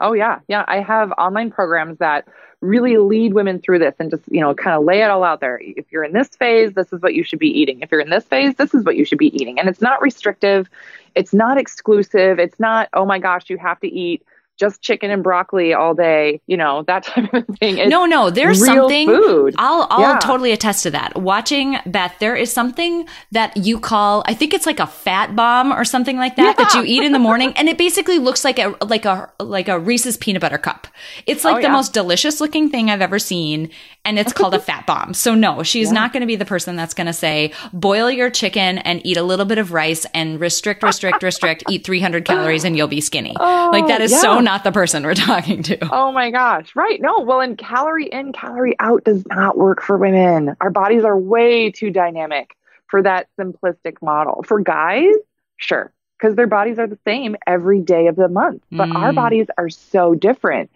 Oh 0.00 0.12
yeah. 0.12 0.38
Yeah, 0.48 0.64
I 0.68 0.80
have 0.80 1.12
online 1.12 1.50
programs 1.50 1.98
that 1.98 2.28
really 2.60 2.96
lead 2.98 3.34
women 3.34 3.60
through 3.60 3.78
this 3.78 3.94
and 3.98 4.10
just, 4.10 4.22
you 4.28 4.40
know, 4.40 4.54
kind 4.54 4.76
of 4.76 4.84
lay 4.84 5.00
it 5.02 5.10
all 5.10 5.22
out 5.22 5.40
there. 5.40 5.60
If 5.62 5.86
you're 5.90 6.04
in 6.04 6.12
this 6.12 6.28
phase, 6.28 6.72
this 6.72 6.92
is 6.92 7.00
what 7.00 7.14
you 7.14 7.22
should 7.22 7.38
be 7.38 7.48
eating. 7.48 7.80
If 7.80 7.90
you're 7.90 8.00
in 8.00 8.10
this 8.10 8.24
phase, 8.24 8.54
this 8.56 8.74
is 8.74 8.84
what 8.84 8.96
you 8.96 9.04
should 9.04 9.18
be 9.18 9.34
eating. 9.40 9.58
And 9.58 9.68
it's 9.68 9.80
not 9.80 10.02
restrictive. 10.02 10.68
It's 11.14 11.32
not 11.32 11.58
exclusive. 11.58 12.38
It's 12.38 12.58
not, 12.58 12.88
oh 12.94 13.04
my 13.04 13.18
gosh, 13.18 13.48
you 13.48 13.58
have 13.58 13.78
to 13.80 13.88
eat 13.88 14.24
just 14.58 14.82
chicken 14.82 15.10
and 15.10 15.22
broccoli 15.22 15.72
all 15.72 15.94
day, 15.94 16.40
you 16.46 16.56
know, 16.56 16.82
that 16.86 17.02
type 17.04 17.32
of 17.32 17.46
thing. 17.58 17.78
It's 17.78 17.90
no, 17.90 18.06
no, 18.06 18.30
there's 18.30 18.64
something 18.64 19.08
food. 19.08 19.54
I'll 19.58 19.86
I'll 19.90 20.00
yeah. 20.00 20.18
totally 20.18 20.52
attest 20.52 20.82
to 20.82 20.90
that. 20.90 21.16
Watching 21.16 21.78
Beth, 21.86 22.14
there 22.18 22.36
is 22.36 22.52
something 22.52 23.06
that 23.32 23.56
you 23.56 23.78
call 23.78 24.22
I 24.26 24.34
think 24.34 24.52
it's 24.52 24.66
like 24.66 24.80
a 24.80 24.86
fat 24.86 25.34
bomb 25.36 25.72
or 25.72 25.84
something 25.84 26.16
like 26.16 26.36
that 26.36 26.56
yeah. 26.58 26.64
that 26.64 26.74
you 26.74 26.82
eat 26.84 27.04
in 27.04 27.12
the 27.12 27.18
morning 27.28 27.52
and 27.56 27.68
it 27.68 27.78
basically 27.78 28.18
looks 28.18 28.44
like 28.44 28.58
a 28.58 28.74
like 28.84 29.04
a 29.04 29.30
like 29.40 29.68
a 29.68 29.78
Reese's 29.78 30.16
peanut 30.16 30.42
butter 30.42 30.58
cup. 30.58 30.88
It's 31.26 31.44
like 31.44 31.56
oh, 31.56 31.60
the 31.60 31.68
yeah. 31.68 31.72
most 31.72 31.92
delicious 31.92 32.40
looking 32.40 32.70
thing 32.70 32.90
I've 32.90 33.02
ever 33.02 33.18
seen 33.18 33.70
and 34.08 34.18
it's 34.18 34.32
called 34.32 34.54
a 34.54 34.58
fat 34.58 34.86
bomb. 34.86 35.12
So 35.12 35.34
no, 35.34 35.62
she's 35.62 35.92
not 35.92 36.14
going 36.14 36.22
to 36.22 36.26
be 36.26 36.34
the 36.34 36.46
person 36.46 36.76
that's 36.76 36.94
going 36.94 37.08
to 37.08 37.12
say 37.12 37.52
boil 37.74 38.10
your 38.10 38.30
chicken 38.30 38.78
and 38.78 39.04
eat 39.04 39.18
a 39.18 39.22
little 39.22 39.44
bit 39.44 39.58
of 39.58 39.72
rice 39.72 40.06
and 40.14 40.40
restrict 40.40 40.82
restrict 40.82 41.22
restrict 41.22 41.62
eat 41.68 41.84
300 41.84 42.24
calories 42.24 42.64
and 42.64 42.74
you'll 42.74 42.88
be 42.88 43.02
skinny. 43.02 43.36
Oh, 43.38 43.68
like 43.70 43.86
that 43.88 44.00
is 44.00 44.18
so 44.18 44.40
not 44.40 44.64
the 44.64 44.72
person 44.72 45.02
we're 45.02 45.14
talking 45.14 45.62
to. 45.64 45.78
Oh 45.92 46.10
my 46.10 46.30
gosh. 46.30 46.74
Right. 46.74 47.00
No, 47.02 47.20
well, 47.20 47.40
and 47.40 47.58
calorie 47.58 48.06
in, 48.06 48.32
calorie 48.32 48.76
out 48.80 49.04
does 49.04 49.26
not 49.26 49.58
work 49.58 49.82
for 49.82 49.98
women. 49.98 50.56
Our 50.62 50.70
bodies 50.70 51.04
are 51.04 51.18
way 51.18 51.70
too 51.70 51.90
dynamic 51.90 52.56
for 52.86 53.02
that 53.02 53.28
simplistic 53.38 54.00
model. 54.00 54.42
For 54.42 54.60
guys, 54.60 55.12
sure, 55.58 55.92
because 56.18 56.34
their 56.34 56.46
bodies 56.46 56.78
are 56.78 56.86
the 56.86 56.98
same 57.04 57.36
every 57.46 57.82
day 57.82 58.06
of 58.06 58.16
the 58.16 58.28
month. 58.28 58.62
But 58.72 58.88
mm. 58.88 58.96
our 58.96 59.12
bodies 59.12 59.48
are 59.58 59.68
so 59.68 60.14
different. 60.14 60.70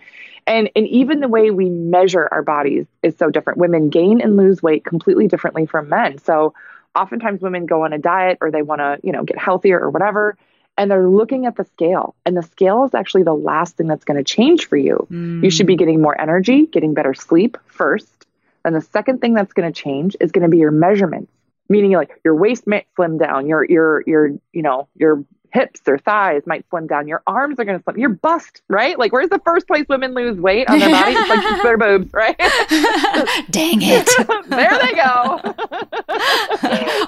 And, 0.46 0.70
and 0.74 0.86
even 0.88 1.20
the 1.20 1.28
way 1.28 1.50
we 1.50 1.70
measure 1.70 2.28
our 2.30 2.42
bodies 2.42 2.86
is 3.02 3.16
so 3.16 3.30
different. 3.30 3.58
Women 3.58 3.90
gain 3.90 4.20
and 4.20 4.36
lose 4.36 4.62
weight 4.62 4.84
completely 4.84 5.28
differently 5.28 5.66
from 5.66 5.88
men. 5.88 6.18
So 6.18 6.54
oftentimes 6.94 7.40
women 7.40 7.66
go 7.66 7.84
on 7.84 7.92
a 7.92 7.98
diet 7.98 8.38
or 8.40 8.50
they 8.50 8.62
want 8.62 8.80
to, 8.80 8.98
you 9.02 9.12
know, 9.12 9.24
get 9.24 9.38
healthier 9.38 9.78
or 9.78 9.90
whatever 9.90 10.36
and 10.76 10.90
they're 10.90 11.08
looking 11.08 11.46
at 11.46 11.56
the 11.56 11.64
scale 11.64 12.14
and 12.24 12.36
the 12.36 12.42
scale 12.42 12.84
is 12.84 12.94
actually 12.94 13.22
the 13.22 13.34
last 13.34 13.76
thing 13.76 13.86
that's 13.86 14.04
going 14.04 14.16
to 14.16 14.24
change 14.24 14.66
for 14.66 14.76
you 14.76 15.06
mm. 15.10 15.42
you 15.42 15.50
should 15.50 15.66
be 15.66 15.76
getting 15.76 16.00
more 16.00 16.18
energy 16.20 16.66
getting 16.66 16.94
better 16.94 17.14
sleep 17.14 17.56
first 17.66 18.26
and 18.64 18.74
the 18.74 18.80
second 18.80 19.20
thing 19.20 19.34
that's 19.34 19.52
going 19.52 19.70
to 19.70 19.82
change 19.82 20.16
is 20.20 20.32
going 20.32 20.42
to 20.42 20.48
be 20.48 20.58
your 20.58 20.70
measurements 20.70 21.32
meaning 21.72 21.92
like 21.92 22.10
your 22.24 22.34
waist 22.34 22.66
might 22.66 22.86
slim 22.94 23.18
down 23.18 23.46
your 23.46 23.64
your 23.64 24.04
your 24.06 24.28
you 24.52 24.62
know 24.62 24.86
your 24.94 25.24
hips 25.52 25.80
or 25.86 25.98
thighs 25.98 26.42
might 26.46 26.64
slim 26.70 26.86
down 26.86 27.06
your 27.06 27.22
arms 27.26 27.58
are 27.58 27.64
going 27.64 27.76
to 27.76 27.84
slim 27.84 27.98
your 27.98 28.08
bust 28.08 28.62
right 28.68 28.98
like 28.98 29.12
where's 29.12 29.28
the 29.28 29.40
first 29.44 29.66
place 29.66 29.84
women 29.88 30.14
lose 30.14 30.38
weight 30.38 30.68
on 30.68 30.78
their 30.78 30.90
bodies 30.90 31.28
like 31.28 31.62
their 31.62 31.78
boobs 31.78 32.12
right 32.12 32.36
dang 33.50 33.78
it 33.82 34.08
there 34.48 34.78
they 34.78 34.92
go 34.94 35.40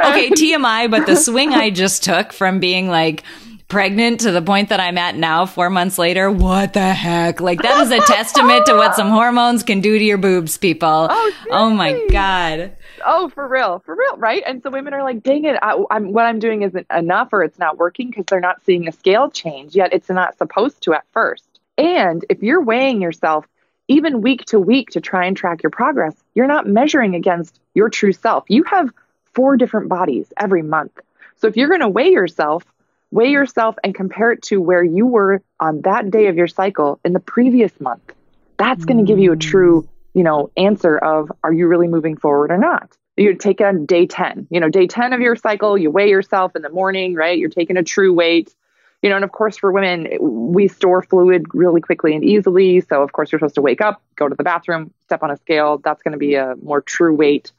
okay 0.07 0.31
tmi 0.31 0.91
but 0.91 1.07
the 1.07 1.17
swing 1.17 1.53
i 1.55 1.71
just 1.71 2.03
took 2.03 2.33
from 2.33 2.61
being 2.61 2.89
like 2.89 3.23
pregnant 3.69 4.21
to 4.21 4.31
the 4.31 4.43
point 4.43 4.69
that 4.69 4.79
I'm 4.79 4.99
at 4.99 5.17
now, 5.17 5.47
four 5.47 5.71
months 5.71 5.99
later, 5.99 6.31
what 6.31 6.75
the 6.75 6.93
heck? 6.93 7.41
Like, 7.41 7.63
that 7.63 7.81
is 7.81 7.91
a 7.91 7.99
testament 8.01 8.67
to 8.67 8.75
what 8.75 8.95
some 8.95 9.09
hormones 9.09 9.63
can 9.63 9.81
do 9.81 9.99
to 9.99 10.05
your 10.05 10.19
boobs, 10.19 10.59
people. 10.59 11.09
Oh, 11.11 11.33
oh 11.51 11.71
my 11.71 12.07
God. 12.09 12.77
Oh, 13.05 13.29
for 13.29 13.47
real, 13.47 13.81
for 13.81 13.95
real, 13.95 14.17
right? 14.17 14.43
And 14.47 14.63
so 14.63 14.71
women 14.71 14.95
are 14.95 15.03
like, 15.03 15.23
dang 15.23 15.45
it, 15.45 15.59
I, 15.63 15.77
am 15.91 16.13
what 16.13 16.25
I'm 16.25 16.39
doing 16.39 16.63
isn't 16.63 16.87
enough 16.91 17.29
or 17.33 17.43
it's 17.43 17.59
not 17.59 17.79
working 17.79 18.11
because 18.11 18.25
they're 18.27 18.41
not 18.41 18.65
seeing 18.65 18.89
a 18.89 18.93
scale 18.93 19.31
change, 19.31 19.75
yet 19.75 19.93
it's 19.93 20.09
not 20.09 20.39
supposed 20.39 20.83
to 20.83 20.95
at 20.95 21.05
first. 21.13 21.45
And 21.77 22.25
if 22.29 22.43
you're 22.43 22.63
weighing 22.63 23.03
yourself 23.03 23.47
even 23.89 24.23
week 24.23 24.45
to 24.47 24.59
week 24.59 24.91
to 24.91 25.01
try 25.01 25.27
and 25.27 25.37
track 25.37 25.63
your 25.63 25.71
progress, 25.71 26.15
you're 26.35 26.47
not 26.47 26.67
measuring 26.67 27.15
against 27.15 27.61
your 27.75 27.91
true 27.91 28.13
self. 28.13 28.45
You 28.49 28.65
have 28.65 28.91
four 29.35 29.57
different 29.57 29.89
bodies 29.89 30.33
every 30.37 30.63
month. 30.63 30.99
So 31.37 31.49
if 31.49 31.57
you're 31.57 31.69
going 31.69 31.81
to 31.81 31.89
weigh 31.89 32.11
yourself, 32.11 32.65
Weigh 33.15 33.31
yourself 33.31 33.77
and 33.85 33.95
compare 33.95 34.33
it 34.33 34.43
to 34.43 34.61
where 34.61 34.83
you 34.83 35.07
were 35.07 35.41
on 35.61 35.83
that 35.83 36.11
day 36.11 36.27
of 36.27 36.37
your 36.37 36.49
cycle 36.49 36.99
in 37.05 37.13
the 37.13 37.21
previous 37.21 37.71
month. 37.81 38.13
That's 38.57 38.85
going 38.85 38.97
to 38.97 39.05
give 39.05 39.21
you 39.21 39.31
a 39.31 39.37
true, 39.37 39.83
mm. 39.83 39.89
you 40.15 40.25
know, 40.25 40.51
answer 40.57 40.99
of 40.99 41.31
are 41.45 41.53
you 41.53 41.69
really 41.69 41.87
moving 41.87 42.17
forward 42.17 42.51
or 42.51 42.59
not? 42.59 42.91
You 43.17 43.35
take 43.35 43.61
it 43.61 43.65
on 43.65 43.87
day 43.87 44.07
10. 44.07 44.49
You 44.51 44.61
know, 44.61 44.69
day 44.69 44.87
10 44.87 45.13
of 45.13 45.21
your 45.21 45.37
cycle, 45.37 45.79
you 45.79 45.91
weigh 45.91 46.09
yourself 46.09 46.57
in 46.57 46.63
the 46.63 46.71
morning, 46.71 47.15
right? 47.15 47.39
You're 47.39 47.49
taking 47.49 47.77
a 47.77 47.83
true 47.83 48.13
weight. 48.13 48.55
You 49.03 49.11
know, 49.11 49.17
and 49.17 49.25
of 49.25 49.33
course 49.33 49.59
for 49.59 49.71
women, 49.71 50.09
we 50.19 50.67
store 50.67 51.03
fluid 51.03 51.47
really 51.53 51.81
quickly 51.81 52.15
and 52.15 52.25
easily. 52.25 52.81
So 52.81 53.03
of 53.03 53.13
course 53.13 53.31
you're 53.31 53.39
supposed 53.39 53.57
to 53.57 53.61
wake 53.61 53.83
up, 53.83 54.03
go 54.17 54.29
to 54.29 54.35
the 54.35 54.43
bathroom, 54.43 54.93
step 55.05 55.23
on 55.23 55.31
a 55.31 55.37
scale. 55.37 55.79
That's 55.79 56.03
going 56.03 56.13
to 56.13 56.19
be 56.19 56.35
a 56.35 56.55
more 56.63 56.81
true 56.81 57.15
weight 57.15 57.53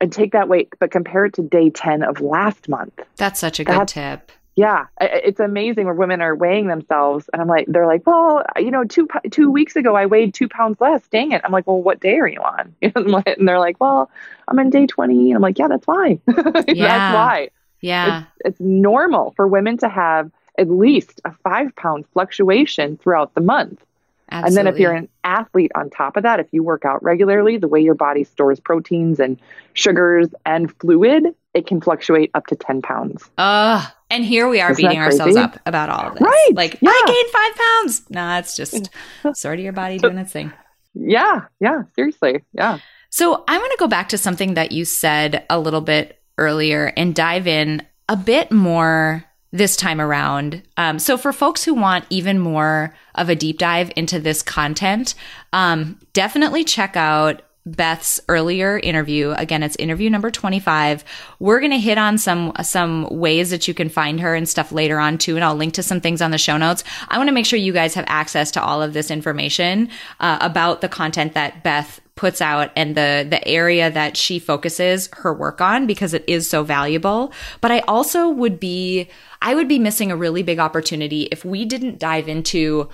and 0.00 0.12
take 0.12 0.32
that 0.32 0.48
weight, 0.48 0.72
but 0.78 0.90
compare 0.90 1.26
it 1.26 1.34
to 1.34 1.42
day 1.42 1.70
10 1.70 2.02
of 2.02 2.20
last 2.20 2.68
month. 2.68 2.98
That's 3.16 3.40
such 3.40 3.60
a 3.60 3.64
good 3.64 3.74
That's, 3.74 3.92
tip 3.92 4.32
yeah, 4.60 4.88
it's 5.00 5.40
amazing 5.40 5.86
where 5.86 5.94
women 5.94 6.20
are 6.20 6.36
weighing 6.36 6.66
themselves, 6.66 7.30
and 7.32 7.40
I'm 7.40 7.48
like, 7.48 7.64
they're 7.66 7.86
like, 7.86 8.06
well, 8.06 8.44
you 8.58 8.70
know, 8.70 8.84
two 8.84 9.08
two 9.30 9.50
weeks 9.50 9.74
ago 9.74 9.96
I 9.96 10.04
weighed 10.04 10.34
two 10.34 10.50
pounds 10.50 10.78
less. 10.82 11.00
Dang 11.08 11.32
it! 11.32 11.40
I'm 11.44 11.50
like, 11.50 11.66
well, 11.66 11.80
what 11.80 12.00
day 12.00 12.18
are 12.18 12.28
you 12.28 12.40
on? 12.40 12.74
and 12.82 13.48
they're 13.48 13.58
like, 13.58 13.80
well, 13.80 14.10
I'm 14.48 14.58
on 14.58 14.68
day 14.68 14.86
20. 14.86 15.30
And 15.30 15.36
I'm 15.36 15.40
like, 15.40 15.58
yeah, 15.58 15.68
that's 15.68 15.86
why. 15.86 16.20
yeah. 16.26 16.44
that's 16.44 17.14
why. 17.14 17.48
Yeah, 17.80 18.24
it's, 18.40 18.48
it's 18.48 18.60
normal 18.60 19.32
for 19.34 19.48
women 19.48 19.78
to 19.78 19.88
have 19.88 20.30
at 20.58 20.68
least 20.68 21.22
a 21.24 21.32
five 21.42 21.74
pound 21.76 22.04
fluctuation 22.12 22.98
throughout 22.98 23.32
the 23.34 23.40
month. 23.40 23.82
Absolutely. 24.30 24.48
And 24.48 24.56
then 24.58 24.74
if 24.74 24.78
you're 24.78 24.92
an 24.92 25.08
athlete 25.24 25.72
on 25.74 25.88
top 25.88 26.18
of 26.18 26.22
that, 26.24 26.38
if 26.38 26.48
you 26.52 26.62
work 26.62 26.84
out 26.84 27.02
regularly, 27.02 27.56
the 27.56 27.66
way 27.66 27.80
your 27.80 27.94
body 27.94 28.24
stores 28.24 28.60
proteins 28.60 29.20
and 29.20 29.40
sugars 29.72 30.28
and 30.44 30.70
fluid, 30.80 31.34
it 31.54 31.66
can 31.66 31.80
fluctuate 31.80 32.30
up 32.34 32.46
to 32.48 32.56
10 32.56 32.82
pounds. 32.82 33.30
Uh, 33.38 33.86
and 34.10 34.24
here 34.24 34.48
we 34.48 34.60
are 34.60 34.72
Isn't 34.72 34.82
beating 34.82 34.98
ourselves 35.00 35.36
up 35.36 35.58
about 35.66 35.88
all 35.88 36.08
of 36.08 36.14
this. 36.14 36.22
Right. 36.22 36.50
Like, 36.54 36.78
yeah. 36.80 36.90
I 36.90 37.02
gained 37.06 37.30
five 37.30 37.66
pounds. 37.66 38.10
Nah, 38.10 38.38
it's 38.38 38.56
just 38.56 38.90
sort 39.40 39.58
of 39.58 39.64
your 39.64 39.72
body 39.72 39.98
doing 39.98 40.18
its 40.18 40.32
thing. 40.32 40.52
Yeah. 40.94 41.42
Yeah. 41.60 41.82
Seriously. 41.94 42.44
Yeah. 42.52 42.78
So 43.10 43.44
I 43.48 43.58
want 43.58 43.70
to 43.72 43.78
go 43.78 43.88
back 43.88 44.08
to 44.10 44.18
something 44.18 44.54
that 44.54 44.72
you 44.72 44.84
said 44.84 45.44
a 45.48 45.58
little 45.58 45.80
bit 45.80 46.20
earlier 46.38 46.92
and 46.96 47.14
dive 47.14 47.46
in 47.46 47.86
a 48.08 48.16
bit 48.16 48.50
more 48.50 49.24
this 49.52 49.76
time 49.76 50.00
around. 50.00 50.62
Um, 50.76 50.98
so, 50.98 51.16
for 51.16 51.32
folks 51.32 51.64
who 51.64 51.74
want 51.74 52.04
even 52.10 52.38
more 52.38 52.94
of 53.14 53.28
a 53.28 53.34
deep 53.34 53.58
dive 53.58 53.92
into 53.96 54.20
this 54.20 54.42
content, 54.42 55.14
um, 55.52 55.98
definitely 56.12 56.64
check 56.64 56.96
out 56.96 57.42
Beth's 57.66 58.20
earlier 58.28 58.78
interview. 58.78 59.32
Again, 59.36 59.62
it's 59.62 59.76
interview 59.76 60.08
number 60.08 60.30
25. 60.30 61.04
We're 61.38 61.60
going 61.60 61.72
to 61.72 61.78
hit 61.78 61.98
on 61.98 62.16
some 62.16 62.52
some 62.62 63.06
ways 63.10 63.50
that 63.50 63.68
you 63.68 63.74
can 63.74 63.88
find 63.88 64.20
her 64.20 64.34
and 64.34 64.48
stuff 64.48 64.72
later 64.72 64.98
on 64.98 65.18
too, 65.18 65.36
and 65.36 65.44
I'll 65.44 65.54
link 65.54 65.74
to 65.74 65.82
some 65.82 66.00
things 66.00 66.22
on 66.22 66.30
the 66.30 66.38
show 66.38 66.56
notes. 66.56 66.84
I 67.08 67.18
want 67.18 67.28
to 67.28 67.34
make 67.34 67.46
sure 67.46 67.58
you 67.58 67.72
guys 67.72 67.94
have 67.94 68.06
access 68.08 68.50
to 68.52 68.62
all 68.62 68.82
of 68.82 68.94
this 68.94 69.10
information 69.10 69.90
uh, 70.20 70.38
about 70.40 70.80
the 70.80 70.88
content 70.88 71.34
that 71.34 71.62
Beth 71.62 72.00
puts 72.20 72.42
out 72.42 72.70
and 72.76 72.96
the 72.96 73.26
the 73.28 73.46
area 73.48 73.90
that 73.90 74.14
she 74.14 74.38
focuses 74.38 75.08
her 75.14 75.32
work 75.32 75.62
on 75.62 75.86
because 75.86 76.12
it 76.12 76.24
is 76.26 76.48
so 76.48 76.62
valuable. 76.62 77.32
But 77.60 77.72
I 77.72 77.80
also 77.80 78.28
would 78.28 78.60
be 78.60 79.08
I 79.42 79.54
would 79.54 79.68
be 79.68 79.78
missing 79.78 80.10
a 80.10 80.16
really 80.16 80.42
big 80.42 80.58
opportunity 80.58 81.22
if 81.32 81.44
we 81.44 81.64
didn't 81.64 81.98
dive 81.98 82.28
into 82.28 82.88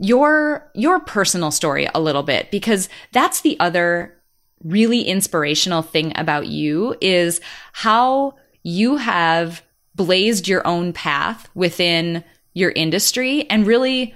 your 0.00 0.70
your 0.74 0.98
personal 1.00 1.50
story 1.50 1.86
a 1.94 2.00
little 2.00 2.22
bit 2.22 2.50
because 2.50 2.88
that's 3.12 3.42
the 3.42 3.58
other 3.60 4.16
really 4.64 5.02
inspirational 5.02 5.82
thing 5.82 6.12
about 6.16 6.46
you 6.46 6.96
is 7.00 7.40
how 7.72 8.34
you 8.62 8.96
have 8.96 9.62
blazed 9.94 10.48
your 10.48 10.66
own 10.66 10.92
path 10.92 11.48
within 11.54 12.24
your 12.54 12.70
industry 12.70 13.48
and 13.50 13.66
really 13.66 14.14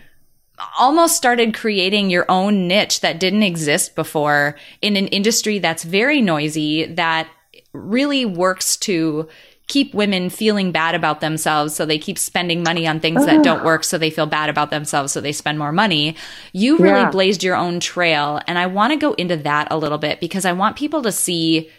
almost 0.79 1.17
started 1.17 1.55
creating 1.55 2.11
your 2.11 2.25
own 2.31 2.67
niche 2.67 3.01
that 3.01 3.21
didn't 3.21 3.43
exist 3.43 3.95
before 3.95 4.57
in 4.81 4.97
an 4.97 5.07
industry 5.09 5.59
that's 5.59 5.83
very 5.83 6.21
noisy 6.21 6.87
that 6.87 7.29
really 7.73 8.25
works 8.25 8.77
to 8.77 9.29
keep 9.67 9.95
women 9.95 10.29
feeling 10.29 10.73
bad 10.73 10.95
about 10.95 11.21
themselves 11.21 11.75
so 11.75 11.87
they 11.87 11.99
keep 11.99 12.19
spending 12.19 12.63
money 12.63 12.87
on 12.87 13.01
things 13.01 13.25
that 13.25 13.43
don't 13.43 13.61
ah. 13.61 13.65
work 13.65 13.85
so 13.85 13.97
they 13.97 14.11
feel 14.11 14.27
bad 14.27 14.51
about 14.51 14.71
themselves 14.71 15.13
so 15.13 15.21
they 15.21 15.33
spend 15.33 15.59
more 15.59 15.73
money 15.73 16.15
you 16.53 16.77
really 16.79 17.01
yeah. 17.01 17.11
blazed 17.11 17.43
your 17.43 17.57
own 17.57 17.81
trail 17.81 18.41
and 18.47 18.59
i 18.59 18.67
want 18.67 18.93
to 18.93 18.97
go 18.97 19.13
into 19.15 19.37
that 19.37 19.67
a 19.71 19.79
little 19.79 19.99
bit 19.99 20.21
because 20.21 20.45
i 20.45 20.53
want 20.53 20.77
people 20.77 21.03
to 21.03 21.11
see 21.11 21.71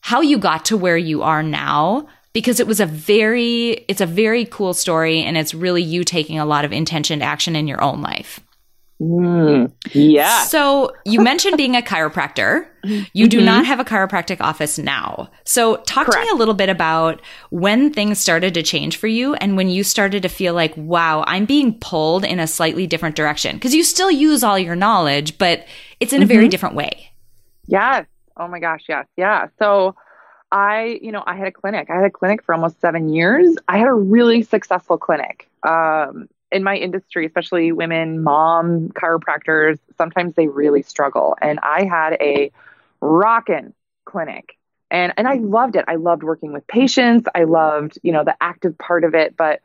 how 0.00 0.20
you 0.20 0.38
got 0.38 0.64
to 0.64 0.76
where 0.76 0.96
you 0.98 1.22
are 1.22 1.42
now 1.42 2.06
because 2.34 2.60
it 2.60 2.66
was 2.66 2.80
a 2.80 2.86
very 2.86 3.84
it's 3.88 4.02
a 4.02 4.06
very 4.06 4.44
cool 4.44 4.74
story 4.74 5.22
and 5.22 5.38
it's 5.38 5.54
really 5.54 5.82
you 5.82 6.04
taking 6.04 6.38
a 6.38 6.44
lot 6.44 6.66
of 6.66 6.72
intentioned 6.72 7.22
action 7.22 7.56
in 7.56 7.66
your 7.66 7.82
own 7.82 8.02
life. 8.02 8.40
Mm, 9.00 9.72
yeah. 9.92 10.44
So 10.44 10.92
you 11.04 11.20
mentioned 11.20 11.56
being 11.56 11.76
a 11.76 11.82
chiropractor. 11.82 12.68
You 13.14 13.28
do 13.28 13.38
mm-hmm. 13.38 13.46
not 13.46 13.64
have 13.64 13.80
a 13.80 13.84
chiropractic 13.84 14.42
office 14.42 14.76
now. 14.76 15.30
So 15.46 15.76
talk 15.86 16.04
Correct. 16.04 16.18
to 16.18 16.20
me 16.20 16.28
a 16.28 16.34
little 16.34 16.52
bit 16.52 16.68
about 16.68 17.22
when 17.48 17.90
things 17.90 18.18
started 18.18 18.52
to 18.52 18.62
change 18.62 18.98
for 18.98 19.06
you 19.06 19.32
and 19.36 19.56
when 19.56 19.70
you 19.70 19.82
started 19.82 20.22
to 20.22 20.28
feel 20.28 20.52
like, 20.52 20.76
wow, 20.76 21.24
I'm 21.26 21.46
being 21.46 21.78
pulled 21.78 22.26
in 22.26 22.38
a 22.38 22.46
slightly 22.46 22.86
different 22.86 23.16
direction. 23.16 23.56
Because 23.56 23.74
you 23.74 23.84
still 23.84 24.10
use 24.10 24.44
all 24.44 24.58
your 24.58 24.76
knowledge, 24.76 25.38
but 25.38 25.64
it's 25.98 26.12
in 26.12 26.18
mm-hmm. 26.18 26.24
a 26.24 26.26
very 26.26 26.40
mm-hmm. 26.42 26.50
different 26.50 26.74
way. 26.74 27.10
Yes. 27.66 28.04
Oh 28.36 28.48
my 28.48 28.58
gosh. 28.58 28.82
Yes. 28.86 29.06
Yeah. 29.16 29.46
So 29.58 29.96
I, 30.52 30.98
you 31.00 31.10
know, 31.10 31.24
I 31.26 31.36
had 31.36 31.48
a 31.48 31.52
clinic. 31.52 31.88
I 31.88 31.96
had 31.96 32.04
a 32.04 32.10
clinic 32.10 32.42
for 32.42 32.54
almost 32.54 32.80
seven 32.82 33.08
years. 33.08 33.56
I 33.66 33.78
had 33.78 33.88
a 33.88 33.94
really 33.94 34.42
successful 34.42 34.98
clinic. 34.98 35.48
Um, 35.62 36.28
in 36.54 36.62
my 36.62 36.76
industry, 36.76 37.26
especially 37.26 37.72
women, 37.72 38.22
mom 38.22 38.88
chiropractors, 38.90 39.78
sometimes 39.98 40.34
they 40.34 40.46
really 40.46 40.82
struggle. 40.82 41.36
And 41.42 41.58
I 41.62 41.84
had 41.84 42.16
a 42.20 42.52
rockin' 43.00 43.74
clinic. 44.04 44.56
And 44.90 45.12
and 45.16 45.26
I 45.26 45.34
loved 45.34 45.76
it. 45.76 45.84
I 45.88 45.96
loved 45.96 46.22
working 46.22 46.52
with 46.52 46.66
patients. 46.66 47.26
I 47.34 47.44
loved, 47.44 47.98
you 48.02 48.12
know, 48.12 48.22
the 48.22 48.36
active 48.40 48.78
part 48.78 49.04
of 49.04 49.14
it, 49.14 49.36
but 49.36 49.60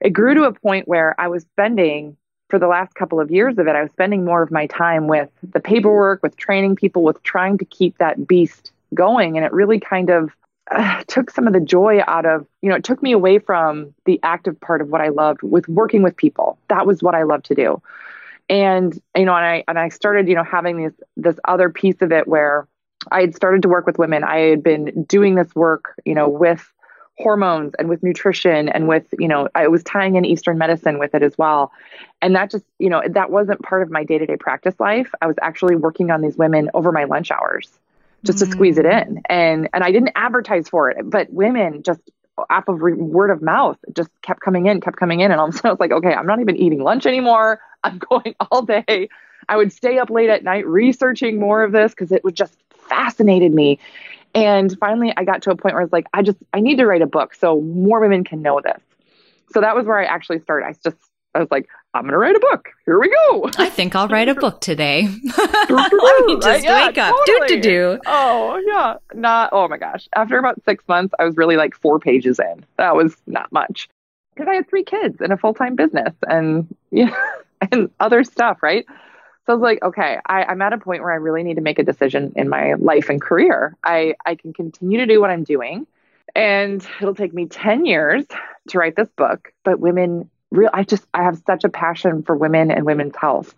it 0.00 0.10
grew 0.10 0.34
to 0.34 0.44
a 0.44 0.52
point 0.52 0.86
where 0.86 1.14
I 1.18 1.28
was 1.28 1.42
spending 1.42 2.16
for 2.50 2.58
the 2.58 2.66
last 2.66 2.94
couple 2.94 3.20
of 3.20 3.30
years 3.30 3.58
of 3.58 3.68
it, 3.68 3.76
I 3.76 3.82
was 3.82 3.92
spending 3.92 4.24
more 4.24 4.42
of 4.42 4.50
my 4.50 4.66
time 4.66 5.06
with 5.06 5.30
the 5.42 5.60
paperwork, 5.60 6.22
with 6.22 6.36
training 6.36 6.76
people, 6.76 7.02
with 7.02 7.22
trying 7.22 7.58
to 7.58 7.64
keep 7.64 7.98
that 7.98 8.26
beast 8.26 8.72
going. 8.92 9.36
And 9.36 9.46
it 9.46 9.52
really 9.52 9.78
kind 9.78 10.10
of 10.10 10.30
took 11.06 11.30
some 11.30 11.46
of 11.46 11.52
the 11.52 11.60
joy 11.60 12.00
out 12.06 12.26
of, 12.26 12.46
you 12.62 12.70
know, 12.70 12.76
it 12.76 12.84
took 12.84 13.02
me 13.02 13.12
away 13.12 13.38
from 13.38 13.94
the 14.04 14.20
active 14.22 14.60
part 14.60 14.80
of 14.80 14.88
what 14.88 15.00
I 15.00 15.08
loved 15.08 15.42
with 15.42 15.68
working 15.68 16.02
with 16.02 16.16
people. 16.16 16.58
That 16.68 16.86
was 16.86 17.02
what 17.02 17.14
I 17.14 17.24
loved 17.24 17.46
to 17.46 17.54
do. 17.54 17.82
And, 18.48 19.00
you 19.16 19.24
know, 19.24 19.34
and 19.34 19.46
I, 19.46 19.64
and 19.68 19.78
I 19.78 19.88
started, 19.90 20.28
you 20.28 20.34
know, 20.34 20.42
having 20.42 20.84
this, 20.84 20.94
this 21.16 21.38
other 21.46 21.70
piece 21.70 22.02
of 22.02 22.10
it 22.12 22.26
where 22.26 22.66
I 23.10 23.20
had 23.20 23.34
started 23.34 23.62
to 23.62 23.68
work 23.68 23.86
with 23.86 23.98
women. 23.98 24.24
I 24.24 24.38
had 24.38 24.62
been 24.62 25.04
doing 25.04 25.36
this 25.36 25.54
work, 25.54 25.94
you 26.04 26.14
know, 26.14 26.28
with 26.28 26.68
hormones 27.18 27.74
and 27.78 27.88
with 27.88 28.02
nutrition 28.02 28.68
and 28.68 28.88
with, 28.88 29.06
you 29.18 29.28
know, 29.28 29.48
I 29.54 29.68
was 29.68 29.84
tying 29.84 30.16
in 30.16 30.24
Eastern 30.24 30.58
medicine 30.58 30.98
with 30.98 31.14
it 31.14 31.22
as 31.22 31.36
well. 31.38 31.70
And 32.22 32.34
that 32.34 32.50
just, 32.50 32.64
you 32.78 32.88
know, 32.88 33.02
that 33.08 33.30
wasn't 33.30 33.62
part 33.62 33.82
of 33.82 33.90
my 33.90 34.04
day 34.04 34.18
to 34.18 34.26
day 34.26 34.36
practice 34.36 34.74
life. 34.80 35.12
I 35.20 35.26
was 35.26 35.36
actually 35.42 35.76
working 35.76 36.10
on 36.10 36.20
these 36.20 36.36
women 36.36 36.70
over 36.74 36.92
my 36.92 37.04
lunch 37.04 37.30
hours 37.30 37.78
just 38.24 38.38
mm. 38.38 38.44
to 38.44 38.50
squeeze 38.50 38.78
it 38.78 38.86
mm. 38.86 39.06
in. 39.06 39.22
And 39.28 39.68
and 39.72 39.84
I 39.84 39.92
didn't 39.92 40.12
advertise 40.14 40.68
for 40.68 40.90
it, 40.90 40.98
but 41.04 41.32
women 41.32 41.82
just 41.82 42.00
off 42.48 42.68
of 42.68 42.82
re- 42.82 42.94
word 42.94 43.30
of 43.30 43.42
mouth 43.42 43.76
just 43.94 44.10
kept 44.22 44.40
coming 44.40 44.66
in, 44.66 44.80
kept 44.80 44.96
coming 44.96 45.20
in, 45.20 45.30
and 45.30 45.40
all 45.40 45.48
of 45.48 45.54
a 45.54 45.56
sudden 45.56 45.68
I 45.68 45.72
was 45.72 45.80
like, 45.80 45.92
okay, 45.92 46.14
I'm 46.14 46.26
not 46.26 46.40
even 46.40 46.56
eating 46.56 46.82
lunch 46.82 47.06
anymore. 47.06 47.60
I'm 47.84 47.98
going 47.98 48.34
all 48.50 48.62
day. 48.62 49.08
I 49.48 49.56
would 49.56 49.72
stay 49.72 49.98
up 49.98 50.10
late 50.10 50.28
at 50.28 50.44
night 50.44 50.66
researching 50.66 51.40
more 51.40 51.62
of 51.62 51.72
this 51.72 51.92
because 51.92 52.12
it 52.12 52.22
would 52.24 52.36
just 52.36 52.56
fascinated 52.88 53.52
me. 53.52 53.78
And 54.34 54.76
finally, 54.78 55.12
I 55.16 55.24
got 55.24 55.42
to 55.42 55.50
a 55.50 55.56
point 55.56 55.74
where 55.74 55.80
I 55.80 55.84
was 55.84 55.92
like, 55.92 56.06
I 56.12 56.22
just 56.22 56.38
I 56.52 56.60
need 56.60 56.76
to 56.76 56.86
write 56.86 57.02
a 57.02 57.06
book 57.06 57.34
so 57.34 57.60
more 57.60 58.00
women 58.00 58.22
can 58.22 58.42
know 58.42 58.60
this. 58.62 58.80
So 59.52 59.60
that 59.60 59.74
was 59.74 59.86
where 59.86 59.98
I 59.98 60.04
actually 60.04 60.40
started. 60.40 60.66
I 60.66 60.74
just 60.84 60.96
I 61.34 61.40
was 61.40 61.48
like, 61.50 61.68
I'm 61.92 62.02
going 62.02 62.12
to 62.12 62.18
write 62.18 62.36
a 62.36 62.40
book. 62.40 62.68
Here 62.84 63.00
we 63.00 63.08
go. 63.08 63.50
I 63.58 63.68
think 63.68 63.96
I'll 63.96 64.06
write 64.06 64.28
a 64.28 64.34
book 64.34 64.60
today. 64.60 65.02
Let 65.38 66.26
me 66.26 66.38
just 66.40 66.64
yeah, 66.64 66.86
wake 66.86 66.98
up. 66.98 67.16
Totally. 67.26 67.48
Do, 67.48 67.56
do, 67.56 67.60
do. 67.60 68.00
Oh, 68.06 68.62
yeah. 68.64 68.96
Not, 69.12 69.50
oh 69.52 69.66
my 69.66 69.76
gosh. 69.76 70.08
After 70.14 70.38
about 70.38 70.62
six 70.64 70.86
months, 70.86 71.14
I 71.18 71.24
was 71.24 71.36
really 71.36 71.56
like 71.56 71.74
four 71.74 71.98
pages 71.98 72.38
in. 72.38 72.64
That 72.76 72.94
was 72.94 73.16
not 73.26 73.50
much 73.50 73.88
because 74.34 74.48
I 74.48 74.54
had 74.54 74.68
three 74.68 74.84
kids 74.84 75.20
and 75.20 75.32
a 75.32 75.36
full 75.36 75.52
time 75.52 75.74
business 75.74 76.14
and, 76.28 76.72
yeah, 76.92 77.14
and 77.72 77.90
other 77.98 78.22
stuff, 78.22 78.62
right? 78.62 78.86
So 79.46 79.52
I 79.52 79.56
was 79.56 79.62
like, 79.62 79.82
okay, 79.82 80.18
I, 80.24 80.44
I'm 80.44 80.62
at 80.62 80.72
a 80.72 80.78
point 80.78 81.02
where 81.02 81.12
I 81.12 81.16
really 81.16 81.42
need 81.42 81.54
to 81.54 81.60
make 81.60 81.80
a 81.80 81.82
decision 81.82 82.34
in 82.36 82.48
my 82.48 82.74
life 82.74 83.08
and 83.08 83.20
career. 83.20 83.76
I, 83.82 84.14
I 84.24 84.36
can 84.36 84.52
continue 84.52 84.98
to 84.98 85.06
do 85.06 85.20
what 85.20 85.30
I'm 85.30 85.42
doing, 85.42 85.88
and 86.36 86.86
it'll 87.00 87.16
take 87.16 87.34
me 87.34 87.46
10 87.46 87.84
years 87.84 88.26
to 88.68 88.78
write 88.78 88.94
this 88.94 89.08
book, 89.16 89.52
but 89.64 89.80
women 89.80 90.30
real 90.50 90.70
I 90.72 90.84
just 90.84 91.04
I 91.14 91.22
have 91.22 91.40
such 91.46 91.64
a 91.64 91.68
passion 91.68 92.22
for 92.22 92.36
women 92.36 92.70
and 92.70 92.84
women's 92.84 93.16
health. 93.16 93.54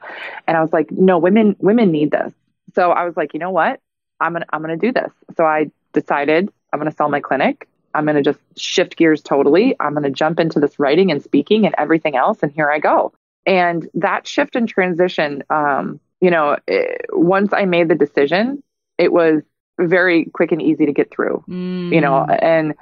And 0.46 0.56
I 0.56 0.62
was 0.62 0.72
like, 0.72 0.90
no, 0.90 1.18
women 1.18 1.56
women 1.58 1.90
need 1.90 2.10
this. 2.10 2.32
So 2.74 2.90
I 2.90 3.04
was 3.04 3.16
like, 3.16 3.34
you 3.34 3.40
know 3.40 3.50
what? 3.50 3.80
I'm 4.20 4.32
gonna 4.32 4.46
I'm 4.52 4.60
gonna 4.60 4.76
do 4.76 4.92
this. 4.92 5.12
So 5.36 5.44
I 5.44 5.70
decided 5.92 6.50
I'm 6.72 6.78
gonna 6.78 6.92
sell 6.92 7.08
my 7.08 7.20
clinic. 7.20 7.68
I'm 7.94 8.06
gonna 8.06 8.22
just 8.22 8.40
shift 8.56 8.96
gears 8.96 9.22
totally. 9.22 9.76
I'm 9.80 9.94
gonna 9.94 10.10
jump 10.10 10.40
into 10.40 10.60
this 10.60 10.78
writing 10.78 11.10
and 11.10 11.22
speaking 11.22 11.66
and 11.66 11.74
everything 11.78 12.16
else, 12.16 12.42
and 12.42 12.52
here 12.52 12.70
I 12.70 12.78
go. 12.78 13.12
And 13.44 13.88
that 13.94 14.26
shift 14.26 14.54
and 14.54 14.68
transition, 14.68 15.42
um, 15.50 16.00
you 16.20 16.30
know, 16.30 16.56
it, 16.68 17.06
once 17.10 17.52
I 17.52 17.64
made 17.64 17.88
the 17.88 17.94
decision, 17.94 18.62
it 18.98 19.12
was 19.12 19.42
very 19.80 20.26
quick 20.26 20.52
and 20.52 20.62
easy 20.62 20.86
to 20.86 20.92
get 20.92 21.10
through. 21.10 21.44
Mm. 21.48 21.92
You 21.92 22.00
know, 22.00 22.24
and 22.24 22.74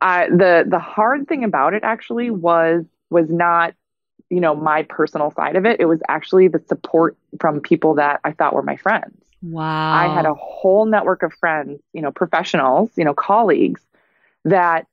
I, 0.00 0.28
the 0.28 0.64
the 0.66 0.78
hard 0.78 1.28
thing 1.28 1.44
about 1.44 1.74
it 1.74 1.82
actually 1.84 2.30
was 2.30 2.84
was 3.10 3.28
not 3.30 3.74
you 4.30 4.40
know 4.40 4.54
my 4.54 4.82
personal 4.84 5.30
side 5.32 5.56
of 5.56 5.66
it. 5.66 5.80
It 5.80 5.86
was 5.86 6.00
actually 6.08 6.48
the 6.48 6.60
support 6.68 7.16
from 7.40 7.60
people 7.60 7.94
that 7.94 8.20
i 8.24 8.32
thought 8.32 8.54
were 8.54 8.62
my 8.62 8.76
friends. 8.76 9.14
Wow 9.42 9.92
i 9.92 10.08
had 10.08 10.26
a 10.26 10.34
whole 10.34 10.84
network 10.86 11.22
of 11.22 11.32
friends 11.34 11.80
you 11.92 12.02
know 12.02 12.10
professionals 12.10 12.90
you 12.96 13.04
know 13.04 13.14
colleagues 13.14 13.80
that 14.44 14.86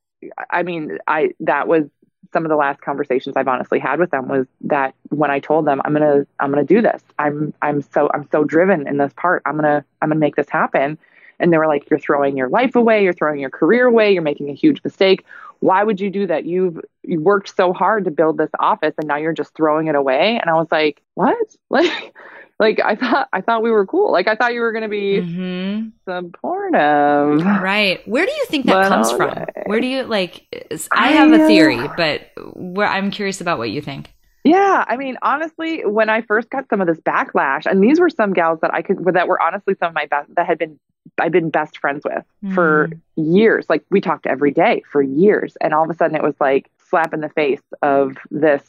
i 0.51 0.63
mean 0.63 0.97
i 1.07 1.31
that 1.41 1.67
was 1.67 1.85
some 2.33 2.45
of 2.45 2.49
the 2.49 2.55
last 2.55 2.81
conversations 2.81 3.35
i've 3.37 3.47
honestly 3.47 3.79
had 3.79 3.99
with 3.99 4.11
them 4.11 4.27
was 4.27 4.45
that 4.61 4.93
when 5.09 5.31
i 5.31 5.39
told 5.39 5.65
them 5.65 5.81
i'm 5.85 5.93
gonna 5.93 6.25
i'm 6.39 6.49
gonna 6.51 6.63
do 6.63 6.81
this. 6.81 7.01
I'm 7.19 7.53
i'm 7.61 7.81
so 7.81 8.09
i'm 8.13 8.27
so 8.31 8.43
driven 8.43 8.87
in 8.87 8.97
this 8.97 9.13
part. 9.13 9.41
I'm 9.45 9.55
gonna 9.55 9.83
i'm 10.01 10.09
gonna 10.09 10.19
make 10.19 10.35
this 10.35 10.49
happen 10.49 10.97
and 11.39 11.51
they 11.51 11.57
were 11.57 11.67
like, 11.67 11.89
You're 11.89 11.99
throwing 11.99 12.37
your 12.37 12.49
life 12.49 12.75
away, 12.75 13.03
you're 13.03 13.13
throwing 13.13 13.39
your 13.39 13.49
career 13.49 13.85
away, 13.87 14.13
you're 14.13 14.21
making 14.21 14.49
a 14.49 14.53
huge 14.53 14.81
mistake. 14.83 15.25
Why 15.59 15.83
would 15.83 15.99
you 15.99 16.09
do 16.09 16.27
that? 16.27 16.45
You've 16.45 16.79
you 17.03 17.19
worked 17.21 17.55
so 17.55 17.73
hard 17.73 18.05
to 18.05 18.11
build 18.11 18.37
this 18.37 18.49
office 18.59 18.93
and 18.97 19.07
now 19.07 19.17
you're 19.17 19.33
just 19.33 19.55
throwing 19.55 19.87
it 19.87 19.95
away. 19.95 20.39
And 20.39 20.49
I 20.49 20.53
was 20.53 20.67
like, 20.71 21.01
What? 21.15 21.37
Like 21.69 22.13
like 22.59 22.79
I 22.79 22.95
thought 22.95 23.27
I 23.33 23.41
thought 23.41 23.63
we 23.63 23.71
were 23.71 23.85
cool. 23.85 24.11
Like 24.11 24.27
I 24.27 24.35
thought 24.35 24.53
you 24.53 24.61
were 24.61 24.71
gonna 24.71 24.87
be 24.87 25.19
mm-hmm. 25.21 25.89
supportive. 26.07 27.45
Right. 27.45 28.07
Where 28.07 28.25
do 28.25 28.31
you 28.31 28.45
think 28.45 28.65
that 28.67 28.73
but 28.73 28.89
comes 28.89 29.11
from? 29.11 29.45
Where 29.65 29.81
do 29.81 29.87
you 29.87 30.03
like 30.03 30.45
I 30.91 31.11
have 31.11 31.31
a 31.31 31.47
theory, 31.47 31.87
but 31.97 32.31
where 32.53 32.87
I'm 32.87 33.11
curious 33.11 33.41
about 33.41 33.57
what 33.57 33.71
you 33.71 33.81
think. 33.81 34.11
Yeah, 34.45 34.85
I 34.87 34.95
mean, 34.95 35.17
honestly, 35.23 35.83
when 35.85 36.07
I 36.07 36.21
first 36.21 36.51
got 36.51 36.69
some 36.69 36.79
of 36.79 36.85
this 36.85 36.99
backlash, 36.99 37.65
and 37.65 37.83
these 37.83 37.99
were 37.99 38.11
some 38.11 38.31
gals 38.31 38.59
that 38.61 38.71
I 38.71 38.83
could 38.83 39.03
that 39.15 39.27
were 39.27 39.41
honestly 39.41 39.75
some 39.79 39.89
of 39.89 39.95
my 39.95 40.05
best 40.05 40.33
that 40.35 40.45
had 40.45 40.59
been 40.59 40.79
I've 41.19 41.31
been 41.31 41.49
best 41.49 41.77
friends 41.77 42.03
with 42.03 42.23
mm. 42.43 42.53
for 42.53 42.89
years. 43.15 43.65
Like 43.69 43.83
we 43.89 44.01
talked 44.01 44.27
every 44.27 44.51
day 44.51 44.83
for 44.91 45.01
years. 45.01 45.55
And 45.61 45.73
all 45.73 45.83
of 45.83 45.89
a 45.89 45.93
sudden 45.95 46.15
it 46.15 46.23
was 46.23 46.35
like 46.39 46.69
slap 46.89 47.13
in 47.13 47.21
the 47.21 47.29
face 47.29 47.61
of 47.81 48.17
this 48.31 48.61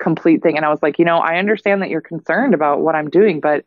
complete 0.00 0.42
thing. 0.42 0.56
And 0.56 0.64
I 0.64 0.70
was 0.70 0.82
like, 0.82 0.98
you 0.98 1.04
know, 1.04 1.18
I 1.18 1.36
understand 1.36 1.82
that 1.82 1.90
you're 1.90 2.00
concerned 2.00 2.54
about 2.54 2.80
what 2.80 2.94
I'm 2.94 3.10
doing, 3.10 3.40
but 3.40 3.64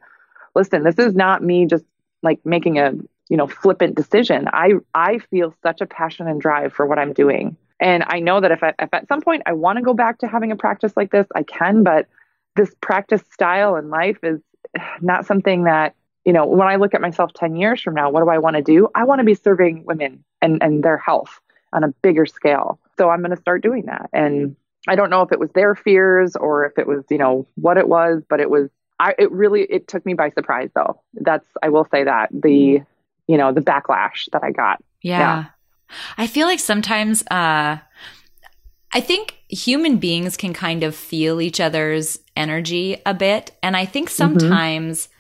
listen, 0.56 0.84
this 0.84 0.98
is 0.98 1.14
not 1.16 1.44
me 1.44 1.66
just 1.66 1.86
like 2.22 2.40
making 2.46 2.80
a, 2.80 2.94
you 3.30 3.38
know, 3.38 3.48
flippant 3.48 3.96
decision. 3.96 4.48
I 4.52 4.74
I 4.94 5.20
feel 5.20 5.54
such 5.64 5.82
a 5.82 5.86
passion 5.86 6.28
and 6.28 6.42
drive 6.42 6.74
for 6.74 6.86
what 6.86 7.00
I'm 7.00 7.14
doing. 7.14 7.58
And 7.80 8.04
I 8.08 8.20
know 8.20 8.40
that 8.40 8.52
if, 8.52 8.64
I, 8.64 8.74
if 8.80 8.90
at 8.94 9.08
some 9.08 9.22
point 9.22 9.44
I 9.46 9.54
want 9.54 9.78
to 9.78 9.84
go 9.84 9.94
back 9.94 10.20
to 10.20 10.28
having 10.28 10.52
a 10.52 10.56
practice 10.56 10.94
like 10.96 11.12
this, 11.12 11.28
I 11.36 11.44
can, 11.44 11.84
but 11.84 12.08
this 12.56 12.74
practice 12.82 13.22
style 13.32 13.76
and 13.76 13.90
life 13.90 14.20
is 14.24 14.40
not 15.02 15.26
something 15.26 15.66
that 15.66 15.96
you 16.26 16.32
know, 16.32 16.46
when 16.46 16.68
I 16.68 16.78
look 16.78 16.94
at 16.94 17.02
myself 17.02 17.34
10 17.34 17.56
years 17.56 17.82
from 17.82 17.96
now, 17.96 18.10
what 18.10 18.24
do 18.24 18.30
I 18.30 18.38
want 18.38 18.56
to 18.56 18.62
do? 18.62 18.90
I 18.96 19.04
want 19.04 19.20
to 19.20 19.26
be 19.26 19.36
serving 19.36 19.84
women 19.86 20.24
and, 20.42 20.62
and 20.64 20.84
their 20.84 20.98
health 20.98 21.40
on 21.74 21.84
a 21.84 21.90
bigger 22.02 22.26
scale. 22.26 22.80
So 22.98 23.10
I'm 23.10 23.20
going 23.20 23.36
to 23.36 23.42
start 23.42 23.62
doing 23.62 23.86
that. 23.88 24.10
And 24.14 24.56
I 24.88 24.96
don't 24.96 25.10
know 25.10 25.22
if 25.22 25.32
it 25.32 25.40
was 25.40 25.50
their 25.54 25.76
fears 25.76 26.36
or 26.36 26.66
if 26.66 26.78
it 26.78 26.88
was, 26.88 27.04
you 27.10 27.18
know, 27.18 27.48
what 27.56 27.78
it 27.78 27.88
was, 27.88 28.24
but 28.30 28.40
it 28.40 28.50
was, 28.50 28.70
I, 29.00 29.16
it 29.18 29.32
really, 29.32 29.64
it 29.64 29.88
took 29.88 30.06
me 30.06 30.14
by 30.14 30.30
surprise 30.30 30.70
though. 30.76 31.02
That's, 31.14 31.46
I 31.62 31.70
will 31.70 31.88
say 31.92 32.04
that 32.06 32.30
the, 32.32 32.82
you 33.28 33.38
know, 33.38 33.52
the 33.52 33.62
backlash 33.62 34.30
that 34.32 34.44
I 34.44 34.52
got. 34.52 34.82
Yeah. 35.02 35.20
yeah. 35.20 35.46
I 36.18 36.28
feel 36.28 36.48
like 36.48 36.60
sometimes, 36.60 37.24
uh, 37.32 37.78
I 38.96 39.02
think 39.02 39.40
human 39.50 39.98
beings 39.98 40.38
can 40.38 40.54
kind 40.54 40.84
of 40.84 40.96
feel 40.96 41.42
each 41.42 41.60
other's 41.60 42.20
energy 42.36 43.02
a 43.06 43.14
bit. 43.14 43.52
And 43.64 43.76
I 43.76 43.86
think 43.86 44.10
mm-hmm. 44.10 44.38
sometimes, 44.40 45.04
mm-hmm 45.04 45.13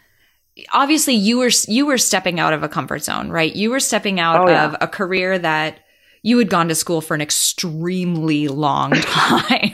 obviously 0.72 1.14
you 1.14 1.40
were 1.40 1.52
you 1.68 1.86
were 1.86 1.98
stepping 1.98 2.40
out 2.40 2.54
of 2.54 2.64
a 2.64 2.70
comfort 2.70 3.04
zone, 3.04 3.30
right? 3.30 3.56
You 3.56 3.72
were 3.72 3.80
stepping 3.80 4.20
out 4.20 4.48
oh, 4.48 4.50
yeah. 4.50 4.66
of 4.66 4.76
a 4.82 4.88
career 4.88 5.38
that 5.40 5.80
you 6.24 6.38
had 6.38 6.50
gone 6.50 6.70
to 6.70 6.76
school 6.76 7.02
for 7.02 7.16
an 7.16 7.22
extremely 7.22 8.48
long 8.48 8.92
time. 9.02 9.72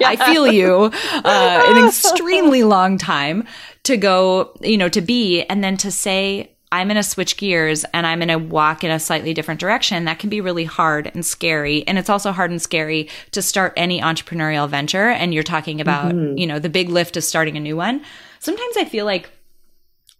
yeah. 0.00 0.08
I 0.08 0.16
feel 0.16 0.46
you, 0.46 0.90
uh, 1.24 1.64
an 1.66 1.86
extremely 1.86 2.64
long 2.64 2.96
time 2.96 3.46
to 3.82 3.96
go, 3.96 4.56
you 4.62 4.78
know, 4.78 4.88
to 4.88 5.02
be, 5.02 5.42
and 5.42 5.62
then 5.62 5.76
to 5.78 5.90
say, 5.90 6.56
I'm 6.72 6.86
going 6.86 6.96
to 6.96 7.02
switch 7.02 7.36
gears 7.36 7.84
and 7.92 8.06
I'm 8.06 8.20
going 8.20 8.28
to 8.28 8.38
walk 8.38 8.84
in 8.84 8.90
a 8.90 9.00
slightly 9.00 9.34
different 9.34 9.60
direction, 9.60 10.04
that 10.04 10.20
can 10.20 10.30
be 10.30 10.40
really 10.40 10.64
hard 10.64 11.10
and 11.12 11.26
scary. 11.26 11.86
And 11.86 11.98
it's 11.98 12.08
also 12.08 12.32
hard 12.32 12.50
and 12.50 12.62
scary 12.62 13.08
to 13.32 13.42
start 13.42 13.72
any 13.76 14.00
entrepreneurial 14.00 14.68
venture. 14.68 15.08
And 15.08 15.34
you're 15.34 15.42
talking 15.42 15.80
about, 15.80 16.14
mm-hmm. 16.14 16.38
you 16.38 16.46
know, 16.46 16.60
the 16.60 16.68
big 16.68 16.88
lift 16.88 17.16
of 17.16 17.24
starting 17.24 17.56
a 17.56 17.60
new 17.60 17.76
one. 17.76 18.02
Sometimes 18.38 18.76
I 18.76 18.84
feel 18.84 19.04
like 19.04 19.30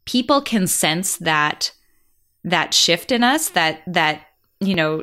people 0.05 0.41
can 0.41 0.67
sense 0.67 1.17
that 1.19 1.73
that 2.45 2.73
shift 2.75 3.13
in 3.13 3.23
us, 3.23 3.51
that 3.51 3.83
that 3.87 4.23
you 4.63 4.75
know, 4.75 5.03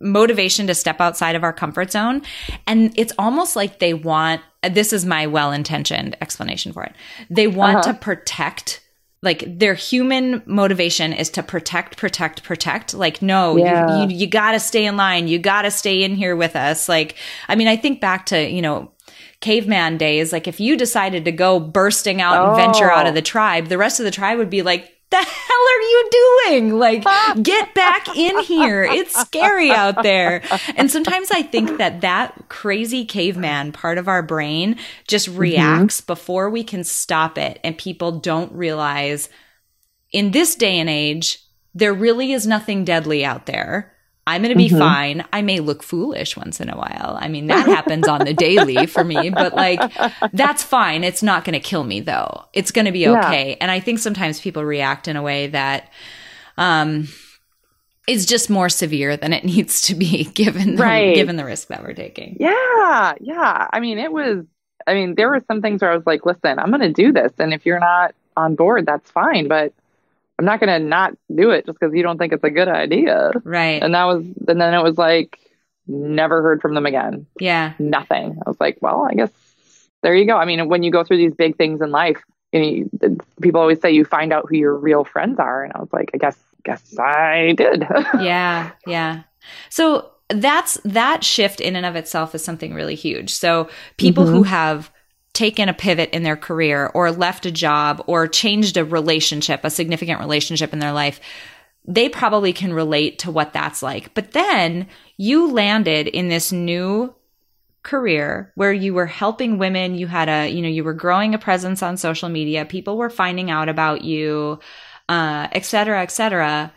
motivation 0.00 0.66
to 0.66 0.74
step 0.74 1.00
outside 1.00 1.36
of 1.36 1.44
our 1.44 1.52
comfort 1.52 1.92
zone. 1.92 2.20
And 2.66 2.92
it's 2.96 3.12
almost 3.16 3.54
like 3.54 3.78
they 3.78 3.94
want 3.94 4.42
this 4.68 4.92
is 4.92 5.06
my 5.06 5.26
well 5.26 5.52
intentioned 5.52 6.16
explanation 6.20 6.72
for 6.72 6.82
it. 6.82 6.94
They 7.30 7.46
want 7.46 7.78
uh-huh. 7.78 7.92
to 7.92 7.98
protect 7.98 8.80
like 9.22 9.58
their 9.58 9.74
human 9.74 10.42
motivation 10.46 11.12
is 11.12 11.30
to 11.30 11.42
protect 11.42 11.96
protect 11.96 12.42
protect 12.44 12.94
like 12.94 13.20
no 13.20 13.56
yeah. 13.56 14.02
you, 14.02 14.08
you, 14.08 14.16
you 14.16 14.26
got 14.28 14.52
to 14.52 14.60
stay 14.60 14.86
in 14.86 14.96
line 14.96 15.26
you 15.26 15.40
got 15.40 15.62
to 15.62 15.72
stay 15.72 16.04
in 16.04 16.14
here 16.14 16.36
with 16.36 16.54
us 16.54 16.88
like 16.88 17.16
i 17.48 17.56
mean 17.56 17.66
i 17.66 17.74
think 17.74 18.00
back 18.00 18.26
to 18.26 18.48
you 18.48 18.62
know 18.62 18.92
caveman 19.40 19.96
days 19.96 20.32
like 20.32 20.48
if 20.48 20.58
you 20.58 20.76
decided 20.76 21.24
to 21.24 21.32
go 21.32 21.60
bursting 21.60 22.20
out 22.20 22.38
oh. 22.38 22.48
and 22.48 22.56
venture 22.56 22.90
out 22.90 23.06
of 23.06 23.12
oh. 23.12 23.14
the 23.14 23.22
tribe 23.22 23.66
the 23.66 23.78
rest 23.78 24.00
of 24.00 24.04
the 24.04 24.10
tribe 24.10 24.38
would 24.38 24.50
be 24.50 24.62
like 24.62 24.98
the 25.10 25.16
hell 25.16 25.24
are 25.26 25.80
you 25.80 26.10
doing? 26.10 26.78
Like, 26.78 27.04
get 27.42 27.72
back 27.74 28.14
in 28.14 28.40
here. 28.40 28.84
It's 28.84 29.18
scary 29.18 29.70
out 29.70 30.02
there. 30.02 30.42
And 30.76 30.90
sometimes 30.90 31.30
I 31.30 31.42
think 31.42 31.78
that 31.78 32.02
that 32.02 32.48
crazy 32.48 33.06
caveman 33.06 33.72
part 33.72 33.96
of 33.96 34.08
our 34.08 34.22
brain 34.22 34.76
just 35.06 35.28
mm-hmm. 35.30 35.38
reacts 35.38 36.00
mm-hmm. 36.00 36.06
before 36.06 36.50
we 36.50 36.62
can 36.62 36.84
stop 36.84 37.38
it. 37.38 37.58
And 37.64 37.78
people 37.78 38.20
don't 38.20 38.52
realize 38.52 39.30
in 40.12 40.30
this 40.30 40.54
day 40.54 40.78
and 40.78 40.90
age, 40.90 41.42
there 41.74 41.94
really 41.94 42.32
is 42.32 42.46
nothing 42.46 42.84
deadly 42.84 43.24
out 43.24 43.46
there. 43.46 43.94
I'm 44.28 44.42
going 44.42 44.52
to 44.52 44.58
be 44.58 44.68
mm-hmm. 44.68 44.78
fine. 44.78 45.24
I 45.32 45.42
may 45.42 45.60
look 45.60 45.82
foolish 45.82 46.36
once 46.36 46.60
in 46.60 46.68
a 46.68 46.76
while. 46.76 47.16
I 47.20 47.28
mean, 47.28 47.46
that 47.46 47.66
happens 47.66 48.06
on 48.06 48.24
the 48.24 48.34
daily 48.34 48.86
for 48.86 49.02
me, 49.02 49.30
but 49.30 49.54
like, 49.54 49.80
that's 50.32 50.62
fine. 50.62 51.04
It's 51.04 51.22
not 51.22 51.44
going 51.44 51.54
to 51.54 51.60
kill 51.60 51.84
me 51.84 52.00
though. 52.00 52.44
It's 52.52 52.70
going 52.70 52.84
to 52.84 52.92
be 52.92 53.08
okay. 53.08 53.50
Yeah. 53.50 53.56
And 53.60 53.70
I 53.70 53.80
think 53.80 53.98
sometimes 53.98 54.40
people 54.40 54.64
react 54.64 55.08
in 55.08 55.16
a 55.16 55.22
way 55.22 55.48
that, 55.48 55.90
um, 56.56 57.08
is 58.06 58.26
just 58.26 58.48
more 58.48 58.68
severe 58.68 59.16
than 59.16 59.32
it 59.32 59.44
needs 59.44 59.82
to 59.82 59.94
be 59.94 60.24
given 60.24 60.76
the, 60.76 60.82
right. 60.82 61.14
given 61.14 61.36
the 61.36 61.44
risk 61.44 61.68
that 61.68 61.82
we're 61.82 61.94
taking. 61.94 62.36
Yeah. 62.40 63.14
Yeah. 63.20 63.68
I 63.72 63.80
mean, 63.80 63.98
it 63.98 64.12
was, 64.12 64.44
I 64.86 64.94
mean, 64.94 65.14
there 65.14 65.28
were 65.28 65.42
some 65.46 65.60
things 65.60 65.82
where 65.82 65.92
I 65.92 65.96
was 65.96 66.06
like, 66.06 66.24
listen, 66.24 66.58
I'm 66.58 66.70
going 66.70 66.80
to 66.80 66.92
do 66.92 67.12
this. 67.12 67.32
And 67.38 67.52
if 67.52 67.66
you're 67.66 67.80
not 67.80 68.14
on 68.36 68.54
board, 68.54 68.86
that's 68.86 69.10
fine. 69.10 69.48
But 69.48 69.72
I'm 70.38 70.44
not 70.44 70.60
going 70.60 70.68
to 70.68 70.86
not 70.86 71.14
do 71.34 71.50
it 71.50 71.66
just 71.66 71.78
because 71.78 71.94
you 71.94 72.02
don't 72.02 72.18
think 72.18 72.32
it's 72.32 72.44
a 72.44 72.50
good 72.50 72.68
idea. 72.68 73.32
Right. 73.42 73.82
And 73.82 73.94
that 73.94 74.04
was, 74.04 74.24
and 74.46 74.60
then 74.60 74.74
it 74.74 74.82
was 74.82 74.96
like, 74.96 75.38
never 75.88 76.42
heard 76.42 76.60
from 76.60 76.74
them 76.74 76.86
again. 76.86 77.26
Yeah. 77.40 77.72
Nothing. 77.78 78.38
I 78.46 78.48
was 78.48 78.60
like, 78.60 78.78
well, 78.80 79.06
I 79.10 79.14
guess 79.14 79.30
there 80.02 80.14
you 80.14 80.26
go. 80.26 80.36
I 80.36 80.44
mean, 80.44 80.68
when 80.68 80.82
you 80.82 80.92
go 80.92 81.02
through 81.02 81.16
these 81.16 81.34
big 81.34 81.56
things 81.56 81.80
in 81.80 81.90
life, 81.90 82.22
you 82.52 82.88
know, 83.00 83.16
people 83.42 83.60
always 83.60 83.80
say 83.80 83.90
you 83.90 84.04
find 84.04 84.32
out 84.32 84.46
who 84.48 84.56
your 84.56 84.76
real 84.76 85.04
friends 85.04 85.38
are. 85.38 85.64
And 85.64 85.72
I 85.74 85.80
was 85.80 85.92
like, 85.92 86.10
I 86.14 86.18
guess, 86.18 86.38
guess 86.64 86.98
I 86.98 87.54
did. 87.56 87.84
yeah. 88.20 88.70
Yeah. 88.86 89.22
So 89.70 90.10
that's 90.28 90.78
that 90.84 91.24
shift 91.24 91.60
in 91.60 91.74
and 91.74 91.86
of 91.86 91.96
itself 91.96 92.34
is 92.34 92.44
something 92.44 92.74
really 92.74 92.94
huge. 92.94 93.34
So 93.34 93.68
people 93.96 94.24
mm-hmm. 94.24 94.34
who 94.34 94.42
have 94.44 94.92
taken 95.38 95.68
a 95.68 95.74
pivot 95.74 96.10
in 96.10 96.24
their 96.24 96.36
career 96.36 96.90
or 96.94 97.12
left 97.12 97.46
a 97.46 97.52
job 97.52 98.02
or 98.08 98.26
changed 98.26 98.76
a 98.76 98.84
relationship, 98.84 99.60
a 99.62 99.70
significant 99.70 100.18
relationship 100.18 100.72
in 100.72 100.80
their 100.80 100.92
life, 100.92 101.20
they 101.86 102.08
probably 102.08 102.52
can 102.52 102.74
relate 102.74 103.20
to 103.20 103.30
what 103.30 103.52
that's 103.52 103.80
like. 103.80 104.12
But 104.14 104.32
then 104.32 104.88
you 105.16 105.52
landed 105.52 106.08
in 106.08 106.28
this 106.28 106.50
new 106.50 107.14
career 107.84 108.52
where 108.56 108.72
you 108.72 108.92
were 108.92 109.06
helping 109.06 109.58
women, 109.58 109.94
you 109.94 110.08
had 110.08 110.28
a, 110.28 110.48
you 110.48 110.60
know, 110.60 110.68
you 110.68 110.82
were 110.82 110.92
growing 110.92 111.34
a 111.34 111.38
presence 111.38 111.84
on 111.84 111.96
social 111.96 112.28
media, 112.28 112.64
people 112.64 112.98
were 112.98 113.08
finding 113.08 113.48
out 113.48 113.68
about 113.68 114.02
you, 114.02 114.58
uh, 115.08 115.46
et 115.52 115.64
cetera, 115.64 116.02
et 116.02 116.10
cetera. 116.10 116.72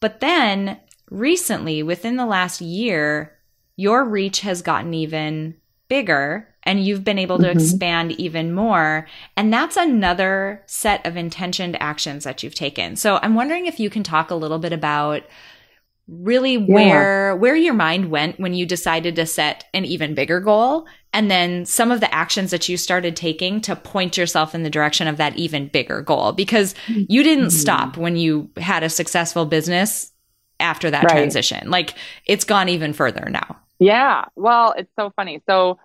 But 0.00 0.20
then 0.20 0.80
recently, 1.10 1.82
within 1.82 2.16
the 2.16 2.26
last 2.26 2.62
year, 2.62 3.36
your 3.76 4.04
reach 4.04 4.40
has 4.40 4.62
gotten 4.62 4.94
even 4.94 5.56
bigger 5.88 6.48
and 6.66 6.84
you've 6.84 7.04
been 7.04 7.18
able 7.18 7.38
to 7.38 7.44
mm-hmm. 7.44 7.58
expand 7.58 8.12
even 8.12 8.52
more. 8.52 9.06
And 9.36 9.52
that's 9.52 9.76
another 9.76 10.62
set 10.66 11.06
of 11.06 11.16
intentioned 11.16 11.80
actions 11.80 12.24
that 12.24 12.42
you've 12.42 12.54
taken. 12.54 12.96
So 12.96 13.18
I'm 13.22 13.34
wondering 13.34 13.66
if 13.66 13.80
you 13.80 13.88
can 13.88 14.02
talk 14.02 14.30
a 14.30 14.34
little 14.34 14.58
bit 14.58 14.72
about 14.72 15.22
really 16.08 16.54
yeah. 16.54 16.66
where 16.66 17.36
where 17.36 17.56
your 17.56 17.74
mind 17.74 18.10
went 18.10 18.38
when 18.38 18.54
you 18.54 18.64
decided 18.64 19.16
to 19.16 19.26
set 19.26 19.64
an 19.74 19.84
even 19.84 20.14
bigger 20.14 20.38
goal 20.38 20.86
and 21.12 21.28
then 21.30 21.66
some 21.66 21.90
of 21.90 21.98
the 21.98 22.14
actions 22.14 22.52
that 22.52 22.68
you 22.68 22.76
started 22.76 23.16
taking 23.16 23.60
to 23.60 23.74
point 23.74 24.16
yourself 24.16 24.54
in 24.54 24.62
the 24.62 24.70
direction 24.70 25.08
of 25.08 25.16
that 25.16 25.36
even 25.36 25.66
bigger 25.66 26.02
goal 26.02 26.30
because 26.30 26.76
you 26.86 27.24
didn't 27.24 27.46
mm-hmm. 27.46 27.58
stop 27.58 27.96
when 27.96 28.14
you 28.14 28.48
had 28.56 28.84
a 28.84 28.88
successful 28.88 29.46
business 29.46 30.12
after 30.60 30.92
that 30.92 31.02
right. 31.02 31.10
transition 31.10 31.70
like 31.70 31.94
it's 32.24 32.44
gone 32.44 32.68
even 32.68 32.92
further 32.92 33.28
now 33.28 33.56
yeah 33.80 34.24
well 34.36 34.74
it's 34.78 34.90
so 34.96 35.12
funny 35.16 35.42
so 35.48 35.76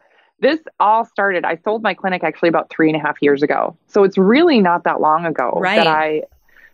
this 0.41 0.60
all 0.80 1.06
started, 1.06 1.45
I 1.45 1.56
sold 1.58 1.84
my 1.84 1.93
clinic 1.93 2.23
actually 2.23 2.49
about 2.49 2.69
three 2.69 2.89
and 2.89 2.95
a 2.95 2.99
half 2.99 3.21
years 3.21 3.41
ago. 3.41 3.77
So 3.88 4.04
it's 4.04 4.17
really 4.17 4.60
not 4.60 4.84
that 4.84 4.99
long 4.99 5.25
ago 5.25 5.54
right. 5.56 5.77
that 5.77 5.88
I 5.88 6.23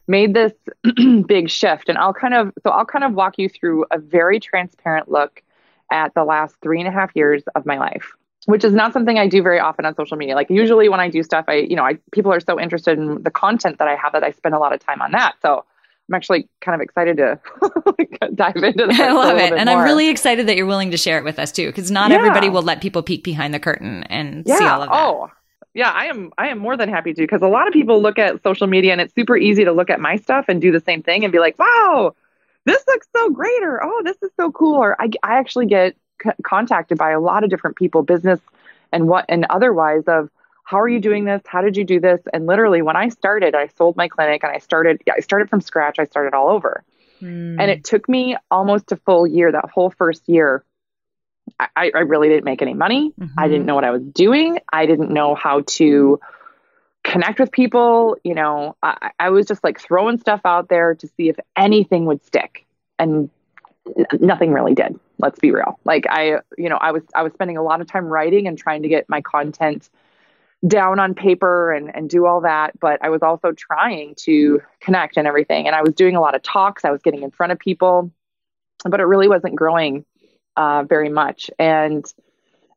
made 0.08 0.34
this 0.34 0.54
big 1.28 1.50
shift. 1.50 1.90
And 1.90 1.98
I'll 1.98 2.14
kind 2.14 2.34
of, 2.34 2.54
so 2.64 2.72
I'll 2.72 2.86
kind 2.86 3.04
of 3.04 3.14
walk 3.14 3.38
you 3.38 3.50
through 3.50 3.86
a 3.92 4.00
very 4.00 4.40
transparent 4.40 5.12
look 5.12 5.44
at 5.92 6.14
the 6.14 6.24
last 6.24 6.56
three 6.62 6.80
and 6.80 6.88
a 6.88 6.92
half 6.92 7.12
years 7.16 7.44
of 7.56 7.66
my 7.66 7.78
life 7.78 8.14
which 8.48 8.64
is 8.64 8.72
not 8.72 8.94
something 8.94 9.20
I 9.20 9.28
do 9.28 9.44
very 9.44 9.60
often 9.60 9.86
on 9.86 9.94
social 9.94 10.16
media. 10.16 10.34
Like 10.34 10.50
usually 10.50 10.88
when 10.88 11.02
I 11.02 11.10
do 11.10 11.22
stuff, 11.22 11.44
I, 11.50 11.56
you 11.56 11.76
know, 11.76 11.84
I, 11.84 11.96
people 12.14 12.32
are 12.32 12.40
so 12.40 12.58
interested 12.58 12.98
in 12.98 13.22
the 13.24 13.30
content 13.30 13.78
that 13.80 13.90
I 13.90 13.96
have 13.96 14.14
that 14.14 14.24
I 14.24 14.32
spend 14.32 14.56
a 14.56 14.58
lot 14.58 14.72
of 14.72 14.80
time 14.80 15.02
on 15.02 15.12
that. 15.12 15.36
So 15.42 15.66
I'm 16.10 16.16
actually 16.16 16.48
kind 16.62 16.76
of 16.76 16.82
excited 16.82 17.18
to 17.18 17.40
dive 18.36 18.56
into 18.56 18.88
that. 18.88 19.00
I 19.00 19.12
love 19.12 19.38
it. 19.38 19.54
And 19.54 19.70
more. 19.70 19.80
I'm 19.80 19.84
really 19.84 20.10
excited 20.10 20.48
that 20.48 20.56
you're 20.56 20.66
willing 20.66 20.92
to 20.92 20.98
share 20.98 21.18
it 21.18 21.24
with 21.24 21.38
us 21.38 21.52
too, 21.52 21.68
because 21.68 21.92
not 21.92 22.12
yeah. 22.12 22.18
everybody 22.18 22.50
will 22.50 22.62
let 22.62 22.82
people 22.82 23.04
peek 23.04 23.24
behind 23.24 23.54
the 23.54 23.60
curtain 23.60 24.04
and 24.04 24.44
yeah. 24.46 24.58
see 24.58 24.66
all 24.66 24.82
of 24.84 24.90
that. 24.90 24.96
Oh, 24.96 25.32
yeah, 25.74 25.92
I 25.92 26.06
am. 26.06 26.32
I 26.38 26.48
am 26.48 26.60
more 26.60 26.78
than 26.78 26.90
happy 26.90 27.14
to, 27.14 27.22
because 27.22 27.42
a 27.42 27.48
lot 27.48 27.68
of 27.68 27.74
people 27.74 28.02
look 28.02 28.18
at 28.18 28.42
social 28.42 28.68
media 28.68 28.94
and 28.94 29.02
it's 29.02 29.14
super 29.14 29.38
easy 29.38 29.66
to 29.66 29.72
look 29.72 29.90
at 29.90 30.00
my 30.00 30.16
stuff 30.16 30.46
and 30.48 30.62
do 30.62 30.72
the 30.72 30.80
same 30.80 31.04
thing 31.04 31.24
and 31.24 31.32
be 31.32 31.40
like, 31.40 31.60
wow, 31.60 32.16
this 32.66 32.84
looks 32.88 33.08
so 33.16 33.30
great, 33.30 33.64
or 33.64 33.84
oh, 33.84 34.02
this 34.04 34.18
is 34.24 34.32
so 34.40 34.52
cool, 34.52 34.76
or 34.76 35.00
I, 35.02 35.10
I 35.24 35.38
actually 35.38 35.68
get 35.68 35.96
c- 36.24 36.32
contacted 36.44 36.98
by 36.98 37.12
a 37.12 37.20
lot 37.20 37.44
of 37.44 37.50
different 37.50 37.76
people, 37.76 38.02
business 38.02 38.40
and 38.92 39.08
what 39.08 39.26
and 39.30 39.46
otherwise 39.50 40.04
of 40.08 40.30
how 40.68 40.82
are 40.82 40.90
you 40.90 41.00
doing 41.00 41.24
this? 41.24 41.42
How 41.46 41.62
did 41.62 41.78
you 41.78 41.86
do 41.86 42.02
this? 42.02 42.20
And 42.34 42.46
literally, 42.46 42.82
when 42.82 42.98
I 42.98 43.08
started, 43.08 43.56
I 43.56 43.68
sold 43.78 43.96
my 43.96 44.10
clinic 44.10 44.44
and 44.44 44.52
I 44.52 44.58
started, 44.58 45.02
yeah, 45.08 45.14
I 45.16 45.22
started 45.22 45.50
from 45.50 45.62
scratch. 45.62 45.98
I 45.98 46.04
started 46.04 46.34
all 46.34 46.50
over. 46.50 46.84
Mm. 47.22 47.56
And 47.58 47.72
it 47.72 47.86
took 47.86 48.10
me 48.10 48.36
almost 48.52 48.92
a 48.92 48.98
full 48.98 49.26
year, 49.26 49.50
that 49.50 49.70
whole 49.74 49.92
first 49.92 50.28
year. 50.28 50.66
I, 51.58 51.90
I 51.96 52.00
really 52.00 52.28
didn't 52.28 52.44
make 52.44 52.62
any 52.62 52.74
money. 52.74 53.14
Mm-hmm. 53.18 53.40
I 53.40 53.48
didn't 53.48 53.66
know 53.66 53.76
what 53.76 53.86
I 53.86 53.92
was 53.92 54.02
doing. 54.02 54.60
I 54.74 54.86
didn't 54.86 55.10
know 55.10 55.36
how 55.36 55.62
to 55.62 56.20
connect 57.02 57.40
with 57.40 57.54
people. 57.54 58.18
You 58.26 58.36
know, 58.36 58.76
I, 58.84 59.12
I 59.18 59.30
was 59.30 59.46
just 59.46 59.64
like 59.64 59.80
throwing 59.80 60.20
stuff 60.20 60.42
out 60.44 60.68
there 60.68 60.96
to 60.96 61.08
see 61.16 61.30
if 61.30 61.38
anything 61.56 62.08
would 62.08 62.26
stick. 62.26 62.66
And 63.00 63.30
nothing 64.20 64.52
really 64.52 64.74
did. 64.74 65.00
Let's 65.18 65.40
be 65.40 65.52
real. 65.52 65.80
Like 65.86 66.08
I, 66.10 66.42
you 66.58 66.68
know, 66.68 66.76
I 66.76 66.92
was 66.92 67.04
I 67.16 67.24
was 67.24 67.32
spending 67.32 67.56
a 67.56 67.64
lot 67.64 67.80
of 67.80 67.88
time 67.88 68.08
writing 68.08 68.48
and 68.48 68.58
trying 68.58 68.82
to 68.82 68.90
get 68.90 69.08
my 69.08 69.22
content 69.22 69.90
down 70.66 71.00
on 71.00 71.14
paper 71.14 71.72
and, 71.72 71.96
and 71.96 72.10
do 72.10 72.26
all 72.26 72.42
that. 72.42 72.80
But 72.80 73.04
I 73.04 73.10
was 73.10 73.22
also 73.22 73.52
trying 73.52 74.16
to 74.20 74.62
connect 74.80 75.18
and 75.18 75.28
everything. 75.28 75.68
And 75.68 75.76
I 75.76 75.82
was 75.82 75.94
doing 75.94 76.16
a 76.16 76.22
lot 76.22 76.36
of 76.36 76.42
talks, 76.42 76.86
I 76.86 76.92
was 76.92 77.02
getting 77.02 77.24
in 77.24 77.32
front 77.32 77.52
of 77.52 77.60
people, 77.60 78.12
but 78.84 79.00
it 79.00 79.04
really 79.04 79.28
wasn't 79.28 79.56
growing 79.56 80.06
uh, 80.56 80.84
very 80.84 81.10
much. 81.10 81.52
And 81.60 82.06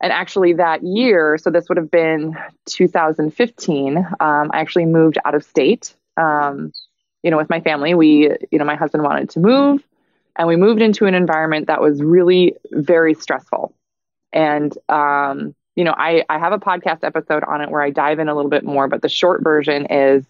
and 0.02 0.12
actually 0.12 0.54
that 0.54 0.82
year, 0.82 1.36
so 1.36 1.50
this 1.50 1.68
would 1.68 1.76
have 1.76 1.90
been 1.90 2.34
2015, 2.64 3.98
um, 3.98 4.06
I 4.18 4.60
actually 4.60 4.86
moved 4.86 5.18
out 5.26 5.34
of 5.34 5.44
state. 5.44 5.94
Um, 6.16 6.72
you 7.22 7.30
know, 7.30 7.36
with 7.36 7.50
my 7.50 7.60
family, 7.60 7.92
we, 7.92 8.30
you 8.50 8.58
know, 8.58 8.64
my 8.64 8.76
husband 8.76 9.04
wanted 9.04 9.28
to 9.30 9.40
move 9.40 9.84
and 10.36 10.48
we 10.48 10.56
moved 10.56 10.80
into 10.80 11.04
an 11.04 11.14
environment 11.14 11.66
that 11.66 11.82
was 11.82 12.02
really 12.02 12.54
very 12.70 13.12
stressful. 13.12 13.74
And 14.32 14.76
um, 14.88 15.54
you 15.76 15.84
know, 15.84 15.94
I, 15.96 16.24
I 16.28 16.38
have 16.38 16.52
a 16.52 16.58
podcast 16.58 17.04
episode 17.04 17.44
on 17.44 17.60
it 17.60 17.70
where 17.70 17.82
I 17.82 17.90
dive 17.90 18.18
in 18.18 18.28
a 18.28 18.34
little 18.34 18.50
bit 18.50 18.64
more, 18.64 18.88
but 18.88 19.02
the 19.02 19.08
short 19.08 19.42
version 19.42 19.86
is 19.86 20.24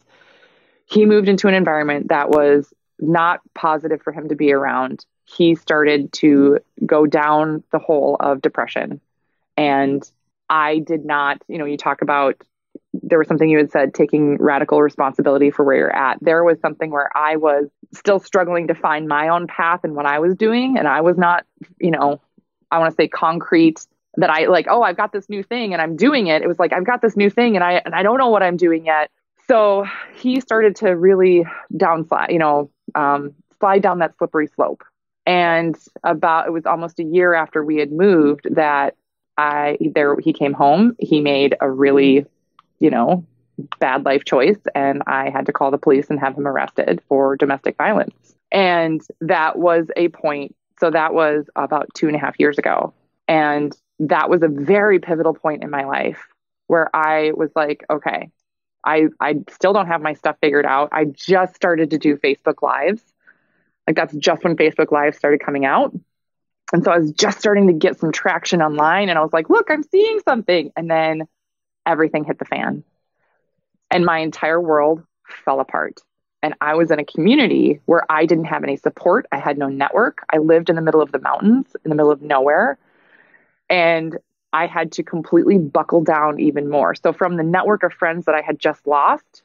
he 0.86 1.06
moved 1.06 1.28
into 1.28 1.48
an 1.48 1.54
environment 1.54 2.08
that 2.08 2.30
was 2.30 2.72
not 2.98 3.40
positive 3.54 4.02
for 4.02 4.12
him 4.12 4.28
to 4.28 4.36
be 4.36 4.52
around. 4.52 5.04
He 5.24 5.54
started 5.54 6.12
to 6.14 6.58
go 6.84 7.06
down 7.06 7.62
the 7.72 7.78
hole 7.78 8.16
of 8.20 8.42
depression. 8.42 9.00
And 9.56 10.08
I 10.48 10.80
did 10.80 11.04
not, 11.04 11.42
you 11.48 11.58
know, 11.58 11.64
you 11.64 11.76
talk 11.76 12.02
about 12.02 12.42
there 12.92 13.18
was 13.18 13.28
something 13.28 13.48
you 13.48 13.58
had 13.58 13.70
said 13.70 13.94
taking 13.94 14.36
radical 14.38 14.82
responsibility 14.82 15.50
for 15.50 15.64
where 15.64 15.76
you're 15.76 15.96
at. 15.96 16.18
There 16.20 16.44
was 16.44 16.60
something 16.60 16.90
where 16.90 17.16
I 17.16 17.36
was 17.36 17.68
still 17.92 18.18
struggling 18.18 18.68
to 18.68 18.74
find 18.74 19.08
my 19.08 19.28
own 19.28 19.46
path 19.46 19.80
and 19.84 19.94
what 19.94 20.06
I 20.06 20.18
was 20.18 20.34
doing. 20.34 20.76
And 20.76 20.86
I 20.86 21.00
was 21.00 21.16
not, 21.16 21.46
you 21.78 21.90
know, 21.90 22.20
I 22.70 22.78
want 22.78 22.90
to 22.90 22.96
say 22.96 23.08
concrete 23.08 23.86
that 24.16 24.30
I 24.30 24.46
like, 24.46 24.66
oh, 24.68 24.82
I've 24.82 24.96
got 24.96 25.12
this 25.12 25.28
new 25.28 25.42
thing 25.42 25.72
and 25.72 25.80
I'm 25.80 25.96
doing 25.96 26.26
it. 26.26 26.42
It 26.42 26.48
was 26.48 26.58
like, 26.58 26.72
I've 26.72 26.86
got 26.86 27.02
this 27.02 27.16
new 27.16 27.30
thing 27.30 27.54
and 27.54 27.64
I, 27.64 27.82
and 27.84 27.94
I 27.94 28.02
don't 28.02 28.18
know 28.18 28.28
what 28.28 28.42
I'm 28.42 28.56
doing 28.56 28.84
yet. 28.86 29.10
So 29.46 29.84
he 30.14 30.40
started 30.40 30.76
to 30.76 30.90
really 30.96 31.44
downslide, 31.74 32.32
you 32.32 32.38
know, 32.38 32.70
um, 32.94 33.34
slide 33.58 33.82
down 33.82 33.98
that 34.00 34.16
slippery 34.18 34.48
slope. 34.54 34.84
And 35.26 35.76
about, 36.02 36.46
it 36.46 36.50
was 36.50 36.66
almost 36.66 36.98
a 36.98 37.04
year 37.04 37.34
after 37.34 37.64
we 37.64 37.76
had 37.76 37.92
moved 37.92 38.46
that 38.54 38.96
I, 39.36 39.78
there, 39.94 40.16
he 40.18 40.32
came 40.32 40.52
home. 40.52 40.96
He 40.98 41.20
made 41.20 41.56
a 41.60 41.70
really, 41.70 42.26
you 42.78 42.90
know, 42.90 43.24
bad 43.78 44.04
life 44.04 44.24
choice 44.24 44.58
and 44.74 45.02
I 45.06 45.30
had 45.30 45.46
to 45.46 45.52
call 45.52 45.70
the 45.70 45.78
police 45.78 46.08
and 46.10 46.18
have 46.18 46.36
him 46.36 46.46
arrested 46.46 47.02
for 47.08 47.36
domestic 47.36 47.76
violence. 47.76 48.34
And 48.50 49.00
that 49.20 49.58
was 49.58 49.86
a 49.96 50.08
point. 50.08 50.56
So 50.80 50.90
that 50.90 51.14
was 51.14 51.48
about 51.56 51.88
two 51.94 52.06
and 52.06 52.16
a 52.16 52.18
half 52.18 52.34
years 52.38 52.58
ago. 52.58 52.94
And 53.28 53.76
that 54.00 54.30
was 54.30 54.42
a 54.42 54.48
very 54.48 54.98
pivotal 54.98 55.34
point 55.34 55.62
in 55.62 55.70
my 55.70 55.84
life 55.84 56.26
where 56.66 56.94
I 56.94 57.32
was 57.34 57.50
like, 57.54 57.84
okay, 57.90 58.30
I, 58.84 59.04
I 59.20 59.36
still 59.50 59.72
don't 59.72 59.88
have 59.88 60.00
my 60.00 60.14
stuff 60.14 60.36
figured 60.40 60.66
out. 60.66 60.90
I 60.92 61.04
just 61.04 61.54
started 61.54 61.90
to 61.90 61.98
do 61.98 62.16
Facebook 62.16 62.62
Lives. 62.62 63.02
Like 63.86 63.96
that's 63.96 64.14
just 64.14 64.42
when 64.42 64.56
Facebook 64.56 64.90
Live 64.90 65.14
started 65.14 65.40
coming 65.44 65.64
out. 65.64 65.94
And 66.72 66.84
so 66.84 66.92
I 66.92 66.98
was 66.98 67.12
just 67.12 67.38
starting 67.38 67.66
to 67.66 67.72
get 67.72 67.98
some 67.98 68.12
traction 68.12 68.62
online 68.62 69.08
and 69.08 69.18
I 69.18 69.22
was 69.22 69.32
like, 69.32 69.50
look, 69.50 69.70
I'm 69.70 69.82
seeing 69.82 70.20
something. 70.20 70.72
And 70.76 70.90
then 70.90 71.26
everything 71.84 72.24
hit 72.24 72.38
the 72.38 72.44
fan 72.44 72.84
and 73.90 74.04
my 74.04 74.18
entire 74.18 74.60
world 74.60 75.02
fell 75.44 75.60
apart. 75.60 76.00
And 76.42 76.54
I 76.60 76.74
was 76.74 76.90
in 76.90 76.98
a 76.98 77.04
community 77.04 77.80
where 77.84 78.10
I 78.10 78.24
didn't 78.24 78.46
have 78.46 78.64
any 78.64 78.76
support. 78.76 79.26
I 79.30 79.38
had 79.38 79.58
no 79.58 79.68
network. 79.68 80.24
I 80.32 80.38
lived 80.38 80.70
in 80.70 80.76
the 80.76 80.82
middle 80.82 81.02
of 81.02 81.12
the 81.12 81.18
mountains, 81.18 81.66
in 81.84 81.90
the 81.90 81.94
middle 81.94 82.10
of 82.10 82.22
nowhere. 82.22 82.78
And 83.70 84.18
I 84.52 84.66
had 84.66 84.92
to 84.92 85.02
completely 85.02 85.58
buckle 85.58 86.02
down 86.02 86.40
even 86.40 86.68
more. 86.68 86.94
So, 86.94 87.12
from 87.12 87.36
the 87.36 87.42
network 87.42 87.82
of 87.82 87.92
friends 87.92 88.26
that 88.26 88.34
I 88.34 88.42
had 88.42 88.58
just 88.58 88.86
lost, 88.86 89.42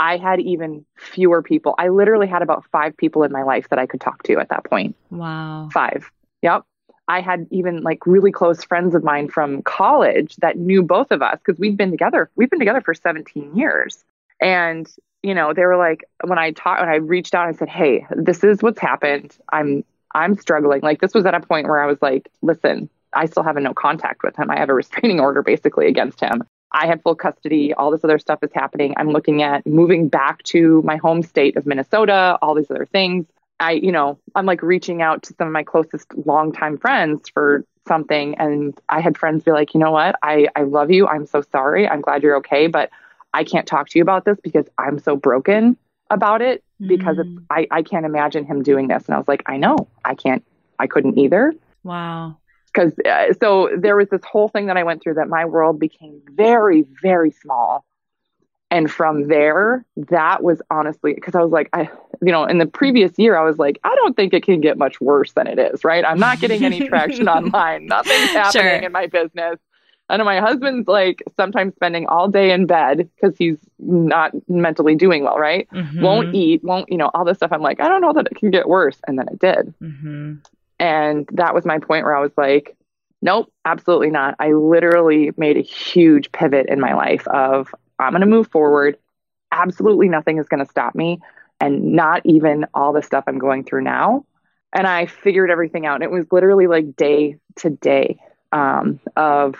I 0.00 0.16
had 0.16 0.40
even 0.40 0.84
fewer 0.96 1.42
people. 1.42 1.74
I 1.78 1.88
literally 1.88 2.26
had 2.26 2.42
about 2.42 2.64
five 2.72 2.96
people 2.96 3.22
in 3.22 3.32
my 3.32 3.42
life 3.42 3.68
that 3.68 3.78
I 3.78 3.86
could 3.86 4.00
talk 4.00 4.22
to 4.24 4.38
at 4.38 4.48
that 4.48 4.64
point. 4.64 4.96
Wow. 5.10 5.68
Five. 5.72 6.10
Yep. 6.42 6.64
I 7.08 7.20
had 7.20 7.46
even 7.50 7.82
like 7.82 8.04
really 8.06 8.32
close 8.32 8.64
friends 8.64 8.94
of 8.94 9.04
mine 9.04 9.28
from 9.28 9.62
college 9.62 10.36
that 10.36 10.58
knew 10.58 10.82
both 10.82 11.10
of 11.12 11.22
us 11.22 11.38
because 11.38 11.58
we'd 11.58 11.76
been 11.76 11.90
together. 11.90 12.30
We've 12.34 12.50
been 12.50 12.58
together 12.58 12.80
for 12.80 12.94
17 12.94 13.56
years. 13.56 14.04
And, 14.40 14.90
you 15.22 15.34
know, 15.34 15.52
they 15.52 15.64
were 15.64 15.76
like, 15.76 16.04
when 16.24 16.38
I 16.38 16.50
talked, 16.50 16.80
when 16.80 16.90
I 16.90 16.96
reached 16.96 17.34
out 17.34 17.48
and 17.48 17.56
said, 17.56 17.68
Hey, 17.68 18.06
this 18.10 18.42
is 18.42 18.60
what's 18.60 18.80
happened. 18.80 19.36
I'm, 19.52 19.84
I'm 20.14 20.36
struggling. 20.36 20.80
Like 20.82 21.00
this 21.00 21.14
was 21.14 21.26
at 21.26 21.34
a 21.34 21.40
point 21.40 21.68
where 21.68 21.80
I 21.80 21.86
was 21.86 22.02
like, 22.02 22.28
listen, 22.42 22.90
I 23.16 23.26
still 23.26 23.42
have 23.42 23.56
no 23.56 23.74
contact 23.74 24.22
with 24.22 24.36
him. 24.36 24.50
I 24.50 24.58
have 24.58 24.68
a 24.68 24.74
restraining 24.74 25.20
order 25.20 25.42
basically 25.42 25.86
against 25.86 26.20
him. 26.20 26.42
I 26.72 26.86
have 26.86 27.02
full 27.02 27.14
custody. 27.14 27.72
All 27.74 27.90
this 27.90 28.04
other 28.04 28.18
stuff 28.18 28.40
is 28.42 28.50
happening. 28.52 28.94
I'm 28.96 29.10
looking 29.10 29.42
at 29.42 29.66
moving 29.66 30.08
back 30.08 30.42
to 30.44 30.82
my 30.82 30.96
home 30.96 31.22
state 31.22 31.56
of 31.56 31.64
Minnesota, 31.64 32.38
all 32.42 32.54
these 32.54 32.70
other 32.70 32.86
things. 32.86 33.26
I, 33.58 33.72
you 33.72 33.90
know, 33.90 34.18
I'm 34.34 34.44
like 34.44 34.62
reaching 34.62 35.00
out 35.00 35.22
to 35.24 35.34
some 35.38 35.46
of 35.46 35.52
my 35.52 35.62
closest 35.62 36.12
longtime 36.26 36.76
friends 36.76 37.28
for 37.30 37.64
something. 37.88 38.34
And 38.36 38.78
I 38.88 39.00
had 39.00 39.16
friends 39.16 39.44
be 39.44 39.52
like, 39.52 39.72
you 39.72 39.80
know 39.80 39.92
what? 39.92 40.16
I, 40.22 40.48
I 40.54 40.64
love 40.64 40.90
you. 40.90 41.06
I'm 41.06 41.24
so 41.24 41.40
sorry. 41.40 41.88
I'm 41.88 42.02
glad 42.02 42.22
you're 42.22 42.36
okay. 42.36 42.66
But 42.66 42.90
I 43.32 43.44
can't 43.44 43.66
talk 43.66 43.88
to 43.90 43.98
you 43.98 44.02
about 44.02 44.26
this 44.26 44.38
because 44.42 44.66
I'm 44.76 44.98
so 44.98 45.16
broken 45.16 45.78
about 46.10 46.42
it 46.42 46.62
because 46.86 47.16
mm. 47.16 47.42
I, 47.48 47.66
I 47.70 47.82
can't 47.82 48.04
imagine 48.04 48.44
him 48.44 48.62
doing 48.62 48.88
this. 48.88 49.06
And 49.06 49.14
I 49.14 49.18
was 49.18 49.28
like, 49.28 49.42
I 49.46 49.56
know. 49.56 49.88
I 50.04 50.14
can't, 50.14 50.44
I 50.78 50.86
couldn't 50.86 51.16
either. 51.16 51.54
Wow. 51.82 52.36
Because 52.76 52.92
uh, 53.06 53.32
so 53.40 53.70
there 53.76 53.96
was 53.96 54.08
this 54.10 54.22
whole 54.24 54.48
thing 54.48 54.66
that 54.66 54.76
I 54.76 54.82
went 54.82 55.02
through 55.02 55.14
that 55.14 55.28
my 55.28 55.44
world 55.44 55.80
became 55.80 56.20
very, 56.30 56.84
very 57.02 57.30
small 57.30 57.84
and 58.70 58.90
from 58.90 59.28
there 59.28 59.84
that 59.96 60.42
was 60.42 60.60
honestly 60.72 61.14
because 61.14 61.36
i 61.36 61.40
was 61.40 61.52
like 61.52 61.68
i 61.72 61.82
you 62.20 62.32
know 62.32 62.44
in 62.44 62.58
the 62.58 62.66
previous 62.66 63.16
year 63.16 63.36
i 63.36 63.44
was 63.44 63.58
like 63.58 63.78
i 63.84 63.94
don't 63.94 64.16
think 64.16 64.34
it 64.34 64.42
can 64.42 64.60
get 64.60 64.76
much 64.76 65.00
worse 65.00 65.32
than 65.34 65.46
it 65.46 65.56
is 65.56 65.84
right 65.84 66.04
i'm 66.04 66.18
not 66.18 66.40
getting 66.40 66.64
any 66.64 66.88
traction 66.88 67.28
online 67.38 67.86
nothing's 67.86 68.30
happening 68.30 68.64
sure. 68.64 68.82
in 68.82 68.90
my 68.90 69.06
business 69.06 69.60
And 70.08 70.24
my 70.24 70.38
husband's 70.40 70.86
like 70.86 71.22
sometimes 71.36 71.74
spending 71.74 72.06
all 72.06 72.28
day 72.28 72.52
in 72.52 72.66
bed 72.66 73.08
because 73.14 73.36
he's 73.36 73.58
not 73.78 74.32
mentally 74.48 74.94
doing 74.94 75.24
well, 75.24 75.36
right? 75.36 75.68
Mm-hmm. 75.72 76.00
Won't 76.00 76.34
eat, 76.34 76.62
won't, 76.62 76.88
you 76.90 76.96
know, 76.96 77.10
all 77.12 77.24
this 77.24 77.38
stuff. 77.38 77.52
I'm 77.52 77.60
like, 77.60 77.80
I 77.80 77.88
don't 77.88 78.00
know 78.00 78.12
that 78.12 78.28
it 78.30 78.36
can 78.36 78.52
get 78.52 78.68
worse. 78.68 78.98
And 79.08 79.18
then 79.18 79.26
it 79.28 79.40
did. 79.40 79.74
Mm-hmm. 79.82 80.34
And 80.78 81.28
that 81.32 81.54
was 81.54 81.64
my 81.64 81.78
point 81.78 82.04
where 82.04 82.16
I 82.16 82.20
was 82.20 82.32
like, 82.36 82.76
nope, 83.22 83.52
absolutely 83.64 84.10
not. 84.10 84.34
I 84.38 84.52
literally 84.52 85.32
made 85.36 85.56
a 85.56 85.62
huge 85.62 86.30
pivot 86.32 86.66
in 86.68 86.80
my 86.80 86.94
life 86.94 87.26
of 87.28 87.74
I'm 87.98 88.12
going 88.12 88.20
to 88.20 88.26
move 88.26 88.48
forward. 88.48 88.98
Absolutely 89.52 90.08
nothing 90.08 90.38
is 90.38 90.48
going 90.48 90.64
to 90.64 90.70
stop 90.70 90.94
me, 90.94 91.20
and 91.60 91.92
not 91.92 92.20
even 92.24 92.66
all 92.74 92.92
the 92.92 93.02
stuff 93.02 93.24
I'm 93.26 93.38
going 93.38 93.64
through 93.64 93.82
now. 93.82 94.26
And 94.72 94.86
I 94.86 95.06
figured 95.06 95.50
everything 95.50 95.86
out. 95.86 95.94
And 95.94 96.04
it 96.04 96.10
was 96.10 96.26
literally 96.30 96.66
like 96.66 96.96
day 96.96 97.38
to 97.56 97.70
day 97.70 98.18
um, 98.52 99.00
of 99.16 99.54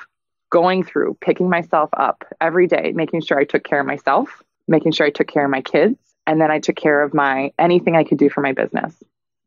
going 0.50 0.84
through, 0.84 1.16
picking 1.20 1.48
myself 1.48 1.90
up 1.96 2.24
every 2.40 2.66
day, 2.66 2.92
making 2.94 3.22
sure 3.22 3.38
I 3.38 3.44
took 3.44 3.64
care 3.64 3.80
of 3.80 3.86
myself, 3.86 4.42
making 4.68 4.92
sure 4.92 5.06
I 5.06 5.10
took 5.10 5.28
care 5.28 5.44
of 5.44 5.50
my 5.50 5.62
kids, 5.62 5.98
and 6.26 6.40
then 6.40 6.50
I 6.50 6.58
took 6.58 6.76
care 6.76 7.02
of 7.02 7.14
my 7.14 7.52
anything 7.58 7.96
I 7.96 8.04
could 8.04 8.18
do 8.18 8.28
for 8.28 8.42
my 8.42 8.52
business. 8.52 8.94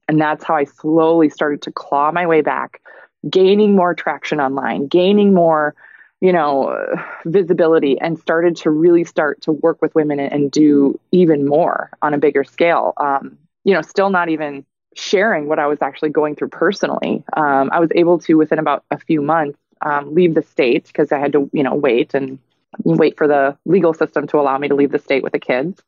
And 0.09 0.19
that's 0.19 0.43
how 0.43 0.55
I 0.55 0.65
slowly 0.65 1.29
started 1.29 1.61
to 1.61 1.71
claw 1.71 2.11
my 2.11 2.25
way 2.25 2.41
back, 2.41 2.81
gaining 3.29 3.75
more 3.75 3.93
traction 3.93 4.41
online, 4.41 4.87
gaining 4.87 5.33
more 5.33 5.75
you 6.21 6.33
know, 6.33 6.77
visibility 7.25 7.97
and 7.99 8.19
started 8.19 8.57
to 8.57 8.69
really 8.69 9.05
start 9.05 9.41
to 9.41 9.53
work 9.53 9.81
with 9.81 9.95
women 9.95 10.19
and 10.19 10.51
do 10.51 10.99
even 11.11 11.45
more 11.47 11.89
on 12.01 12.13
a 12.13 12.17
bigger 12.17 12.43
scale. 12.43 12.93
Um, 12.97 13.37
you 13.63 13.73
know, 13.73 13.81
still 13.81 14.09
not 14.09 14.27
even 14.27 14.65
sharing 14.95 15.47
what 15.47 15.59
I 15.59 15.67
was 15.67 15.81
actually 15.81 16.09
going 16.09 16.35
through 16.35 16.49
personally. 16.49 17.23
Um, 17.37 17.69
I 17.71 17.79
was 17.79 17.89
able 17.95 18.19
to, 18.19 18.33
within 18.33 18.59
about 18.59 18.83
a 18.91 18.97
few 18.97 19.21
months, 19.21 19.57
um, 19.81 20.13
leave 20.13 20.33
the 20.33 20.41
state 20.41 20.87
because 20.87 21.13
I 21.13 21.19
had 21.19 21.31
to, 21.33 21.49
you 21.53 21.63
know, 21.63 21.75
wait 21.75 22.13
and 22.13 22.37
wait 22.83 23.17
for 23.17 23.27
the 23.27 23.57
legal 23.65 23.93
system 23.93 24.27
to 24.27 24.39
allow 24.39 24.57
me 24.57 24.67
to 24.67 24.75
leave 24.75 24.91
the 24.91 24.99
state 24.99 25.23
with 25.23 25.31
the 25.31 25.39
kids 25.39 25.81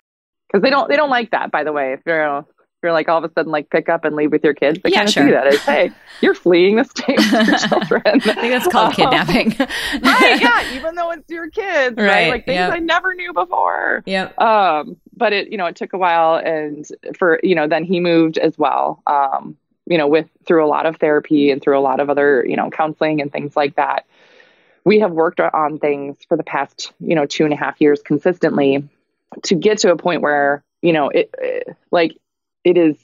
because 0.47 0.63
they 0.63 0.69
don't 0.69 0.87
they 0.89 0.95
don't 0.95 1.09
like 1.09 1.31
that. 1.31 1.51
By 1.51 1.63
the 1.63 1.73
way, 1.73 1.93
if 1.93 2.01
you're 2.05 2.45
you're 2.81 2.91
like 2.91 3.07
all 3.09 3.23
of 3.23 3.29
a 3.29 3.33
sudden 3.33 3.51
like 3.51 3.69
pick 3.69 3.89
up 3.89 4.05
and 4.05 4.15
leave 4.15 4.31
with 4.31 4.43
your 4.43 4.53
kids. 4.53 4.79
They 4.83 4.91
yeah, 4.91 4.97
kind 4.97 5.07
of 5.07 5.13
sure. 5.13 5.25
see 5.25 5.31
that 5.31 5.47
as, 5.47 5.59
hey, 5.63 5.91
you're 6.21 6.35
fleeing 6.35 6.77
the 6.77 6.83
state 6.83 7.17
with 7.17 7.47
your 7.47 7.57
children. 7.69 8.01
I 8.05 8.19
think 8.19 8.53
that's 8.53 8.67
called 8.67 8.89
um, 8.89 8.93
kidnapping. 8.95 9.49
right, 9.59 10.41
yeah, 10.41 10.73
even 10.73 10.95
though 10.95 11.11
it's 11.11 11.29
your 11.29 11.49
kids, 11.49 11.97
right? 11.97 12.07
right? 12.07 12.29
Like 12.29 12.45
things 12.45 12.55
yep. 12.55 12.73
I 12.73 12.79
never 12.79 13.13
knew 13.13 13.33
before. 13.33 14.03
Yeah. 14.05 14.31
Um, 14.37 14.97
but 15.15 15.33
it, 15.33 15.51
you 15.51 15.57
know, 15.57 15.67
it 15.67 15.75
took 15.75 15.93
a 15.93 15.97
while 15.97 16.35
and 16.35 16.85
for, 17.17 17.39
you 17.43 17.55
know, 17.55 17.67
then 17.67 17.83
he 17.83 17.99
moved 17.99 18.37
as 18.37 18.57
well. 18.57 19.03
Um, 19.05 19.57
you 19.85 19.97
know, 19.97 20.07
with 20.07 20.27
through 20.45 20.65
a 20.65 20.67
lot 20.67 20.85
of 20.85 20.97
therapy 20.97 21.51
and 21.51 21.61
through 21.61 21.77
a 21.77 21.81
lot 21.81 21.99
of 21.99 22.09
other, 22.09 22.45
you 22.47 22.55
know, 22.55 22.69
counseling 22.69 23.21
and 23.21 23.31
things 23.31 23.55
like 23.55 23.75
that. 23.75 24.05
We 24.83 24.99
have 25.01 25.11
worked 25.11 25.39
on 25.39 25.77
things 25.77 26.17
for 26.27 26.37
the 26.37 26.43
past, 26.43 26.91
you 26.99 27.13
know, 27.13 27.25
two 27.25 27.43
and 27.43 27.53
a 27.53 27.57
half 27.57 27.79
years 27.79 28.01
consistently 28.01 28.87
to 29.43 29.55
get 29.55 29.79
to 29.79 29.91
a 29.91 29.97
point 29.97 30.21
where, 30.21 30.63
you 30.81 30.93
know, 30.93 31.09
it, 31.09 31.29
it 31.37 31.75
like 31.91 32.17
it 32.63 32.77
is 32.77 32.95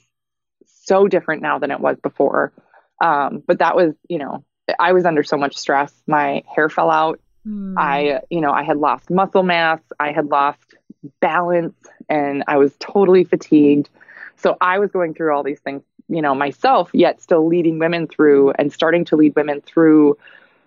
so 0.66 1.08
different 1.08 1.42
now 1.42 1.58
than 1.58 1.70
it 1.70 1.80
was 1.80 1.98
before. 2.00 2.52
Um, 3.00 3.42
but 3.46 3.58
that 3.58 3.76
was, 3.76 3.94
you 4.08 4.18
know, 4.18 4.44
I 4.78 4.92
was 4.92 5.04
under 5.04 5.22
so 5.22 5.36
much 5.36 5.56
stress. 5.56 5.92
My 6.06 6.42
hair 6.54 6.68
fell 6.68 6.90
out. 6.90 7.20
Mm. 7.46 7.74
I, 7.76 8.20
you 8.30 8.40
know, 8.40 8.52
I 8.52 8.62
had 8.62 8.76
lost 8.76 9.10
muscle 9.10 9.42
mass. 9.42 9.80
I 9.98 10.12
had 10.12 10.26
lost 10.26 10.74
balance 11.20 11.76
and 12.08 12.44
I 12.48 12.56
was 12.56 12.74
totally 12.78 13.24
fatigued. 13.24 13.88
So 14.36 14.56
I 14.60 14.78
was 14.78 14.90
going 14.90 15.14
through 15.14 15.34
all 15.34 15.42
these 15.42 15.60
things, 15.60 15.82
you 16.08 16.22
know, 16.22 16.34
myself, 16.34 16.90
yet 16.92 17.20
still 17.20 17.46
leading 17.46 17.78
women 17.78 18.06
through 18.06 18.52
and 18.52 18.72
starting 18.72 19.04
to 19.06 19.16
lead 19.16 19.34
women 19.36 19.60
through 19.60 20.16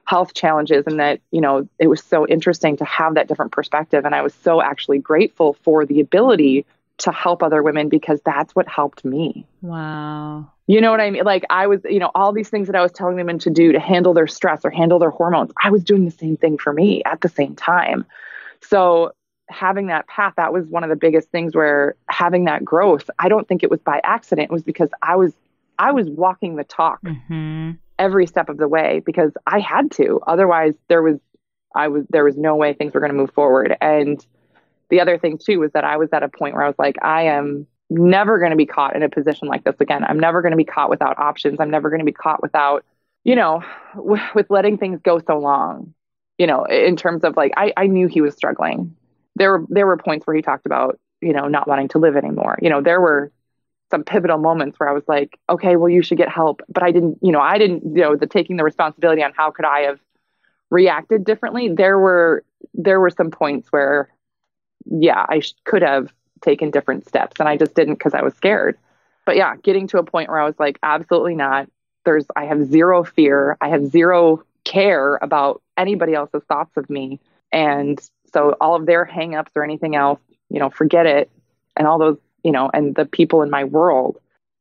health 0.05 0.33
challenges. 0.33 0.85
And 0.87 0.99
that, 0.99 1.21
you 1.31 1.41
know, 1.41 1.67
it 1.79 1.87
was 1.87 2.03
so 2.03 2.27
interesting 2.27 2.77
to 2.77 2.85
have 2.85 3.15
that 3.15 3.27
different 3.27 3.51
perspective. 3.51 4.05
And 4.05 4.15
I 4.15 4.21
was 4.21 4.33
so 4.33 4.61
actually 4.61 4.99
grateful 4.99 5.53
for 5.63 5.85
the 5.85 5.99
ability 5.99 6.65
to 7.01 7.11
help 7.11 7.43
other 7.43 7.63
women 7.63 7.89
because 7.89 8.21
that's 8.25 8.55
what 8.55 8.67
helped 8.67 9.03
me. 9.03 9.45
Wow. 9.61 10.51
You 10.67 10.81
know 10.81 10.91
what 10.91 11.01
I 11.01 11.09
mean? 11.11 11.23
Like 11.23 11.43
I 11.49 11.67
was, 11.67 11.81
you 11.83 11.99
know, 11.99 12.11
all 12.15 12.31
these 12.31 12.49
things 12.49 12.67
that 12.67 12.75
I 12.75 12.81
was 12.81 12.91
telling 12.91 13.15
women 13.15 13.39
to 13.39 13.49
do 13.49 13.71
to 13.71 13.79
handle 13.79 14.13
their 14.13 14.27
stress 14.27 14.63
or 14.63 14.69
handle 14.69 14.99
their 14.99 15.09
hormones, 15.09 15.51
I 15.61 15.69
was 15.69 15.83
doing 15.83 16.05
the 16.05 16.11
same 16.11 16.37
thing 16.37 16.57
for 16.57 16.71
me 16.73 17.03
at 17.03 17.21
the 17.21 17.29
same 17.29 17.55
time. 17.55 18.05
So 18.61 19.11
having 19.49 19.87
that 19.87 20.07
path, 20.07 20.33
that 20.37 20.53
was 20.53 20.67
one 20.67 20.83
of 20.83 20.89
the 20.89 20.95
biggest 20.95 21.29
things 21.29 21.55
where 21.55 21.95
having 22.09 22.45
that 22.45 22.63
growth, 22.63 23.09
I 23.19 23.27
don't 23.27 23.47
think 23.47 23.63
it 23.63 23.69
was 23.69 23.81
by 23.81 23.99
accident. 24.03 24.49
It 24.49 24.53
was 24.53 24.63
because 24.63 24.89
I 25.01 25.15
was 25.15 25.33
I 25.77 25.91
was 25.91 26.07
walking 26.09 26.55
the 26.55 26.63
talk 26.63 27.01
mm-hmm. 27.01 27.71
every 27.97 28.27
step 28.27 28.49
of 28.49 28.57
the 28.57 28.67
way 28.67 29.01
because 29.05 29.31
I 29.47 29.59
had 29.59 29.91
to. 29.91 30.21
Otherwise 30.27 30.75
there 30.87 31.01
was 31.01 31.19
I 31.75 31.87
was 31.87 32.05
there 32.09 32.23
was 32.23 32.37
no 32.37 32.55
way 32.55 32.73
things 32.73 32.93
were 32.93 32.99
going 32.99 33.11
to 33.11 33.17
move 33.17 33.31
forward. 33.31 33.75
And 33.81 34.25
the 34.91 35.01
other 35.01 35.17
thing 35.17 35.39
too 35.39 35.59
was 35.59 35.71
that 35.71 35.83
I 35.83 35.97
was 35.97 36.09
at 36.13 36.21
a 36.21 36.29
point 36.29 36.53
where 36.53 36.63
I 36.63 36.67
was 36.67 36.77
like, 36.77 36.97
I 37.01 37.23
am 37.23 37.65
never 37.89 38.37
going 38.37 38.51
to 38.51 38.57
be 38.57 38.67
caught 38.67 38.95
in 38.95 39.01
a 39.01 39.09
position 39.09 39.47
like 39.47 39.63
this 39.63 39.75
again. 39.79 40.03
I'm 40.03 40.19
never 40.19 40.41
going 40.43 40.51
to 40.51 40.57
be 40.57 40.63
caught 40.63 40.89
without 40.89 41.17
options. 41.17 41.59
I'm 41.59 41.71
never 41.71 41.89
going 41.89 41.99
to 41.99 42.05
be 42.05 42.11
caught 42.11 42.41
without, 42.41 42.85
you 43.23 43.35
know, 43.35 43.63
w- 43.95 44.21
with 44.35 44.49
letting 44.49 44.77
things 44.77 45.01
go 45.03 45.19
so 45.19 45.39
long. 45.39 45.93
You 46.37 46.47
know, 46.47 46.65
in 46.65 46.95
terms 46.95 47.23
of 47.23 47.35
like, 47.35 47.51
I, 47.57 47.73
I 47.77 47.87
knew 47.87 48.07
he 48.07 48.21
was 48.21 48.35
struggling. 48.35 48.95
There 49.35 49.51
were 49.51 49.65
there 49.69 49.87
were 49.87 49.97
points 49.97 50.25
where 50.27 50.35
he 50.35 50.41
talked 50.41 50.65
about, 50.65 50.99
you 51.21 51.33
know, 51.33 51.47
not 51.47 51.67
wanting 51.67 51.89
to 51.89 51.99
live 51.99 52.15
anymore. 52.15 52.57
You 52.61 52.69
know, 52.69 52.81
there 52.81 53.01
were 53.01 53.31
some 53.91 54.03
pivotal 54.03 54.37
moments 54.37 54.79
where 54.79 54.89
I 54.89 54.93
was 54.93 55.03
like, 55.07 55.37
okay, 55.49 55.75
well, 55.75 55.89
you 55.89 56.01
should 56.01 56.17
get 56.17 56.29
help. 56.29 56.61
But 56.69 56.83
I 56.83 56.91
didn't, 56.91 57.19
you 57.21 57.31
know, 57.31 57.41
I 57.41 57.57
didn't, 57.57 57.83
you 57.95 58.01
know, 58.01 58.15
the 58.15 58.25
taking 58.25 58.57
the 58.57 58.63
responsibility 58.63 59.21
on 59.21 59.33
how 59.35 59.51
could 59.51 59.65
I 59.65 59.81
have 59.81 59.99
reacted 60.69 61.25
differently. 61.25 61.69
There 61.69 61.99
were 61.99 62.43
there 62.73 62.99
were 62.99 63.09
some 63.09 63.29
points 63.31 63.67
where, 63.71 64.09
yeah, 64.91 65.25
I 65.27 65.39
sh- 65.39 65.53
could 65.63 65.81
have 65.81 66.13
taken 66.41 66.71
different 66.71 67.07
steps, 67.07 67.39
and 67.39 67.47
I 67.47 67.57
just 67.57 67.75
didn't 67.75 67.95
because 67.95 68.13
I 68.13 68.21
was 68.21 68.33
scared. 68.35 68.77
But 69.25 69.35
yeah, 69.35 69.55
getting 69.57 69.87
to 69.87 69.99
a 69.99 70.03
point 70.03 70.29
where 70.29 70.39
I 70.39 70.45
was 70.45 70.59
like, 70.59 70.79
absolutely 70.83 71.35
not. 71.35 71.69
There's, 72.05 72.25
I 72.35 72.45
have 72.45 72.65
zero 72.65 73.03
fear. 73.03 73.57
I 73.61 73.69
have 73.69 73.85
zero 73.85 74.43
care 74.63 75.17
about 75.21 75.61
anybody 75.77 76.13
else's 76.13 76.43
thoughts 76.43 76.75
of 76.77 76.89
me, 76.89 77.19
and 77.51 77.99
so 78.33 78.55
all 78.61 78.75
of 78.75 78.85
their 78.85 79.05
hangups 79.05 79.49
or 79.55 79.63
anything 79.63 79.95
else, 79.95 80.19
you 80.49 80.59
know, 80.59 80.69
forget 80.69 81.05
it. 81.05 81.29
And 81.77 81.87
all 81.87 81.99
those 81.99 82.17
you 82.43 82.51
know, 82.51 82.69
and 82.73 82.95
the 82.95 83.05
people 83.05 83.41
in 83.41 83.49
my 83.49 83.63
world 83.63 84.17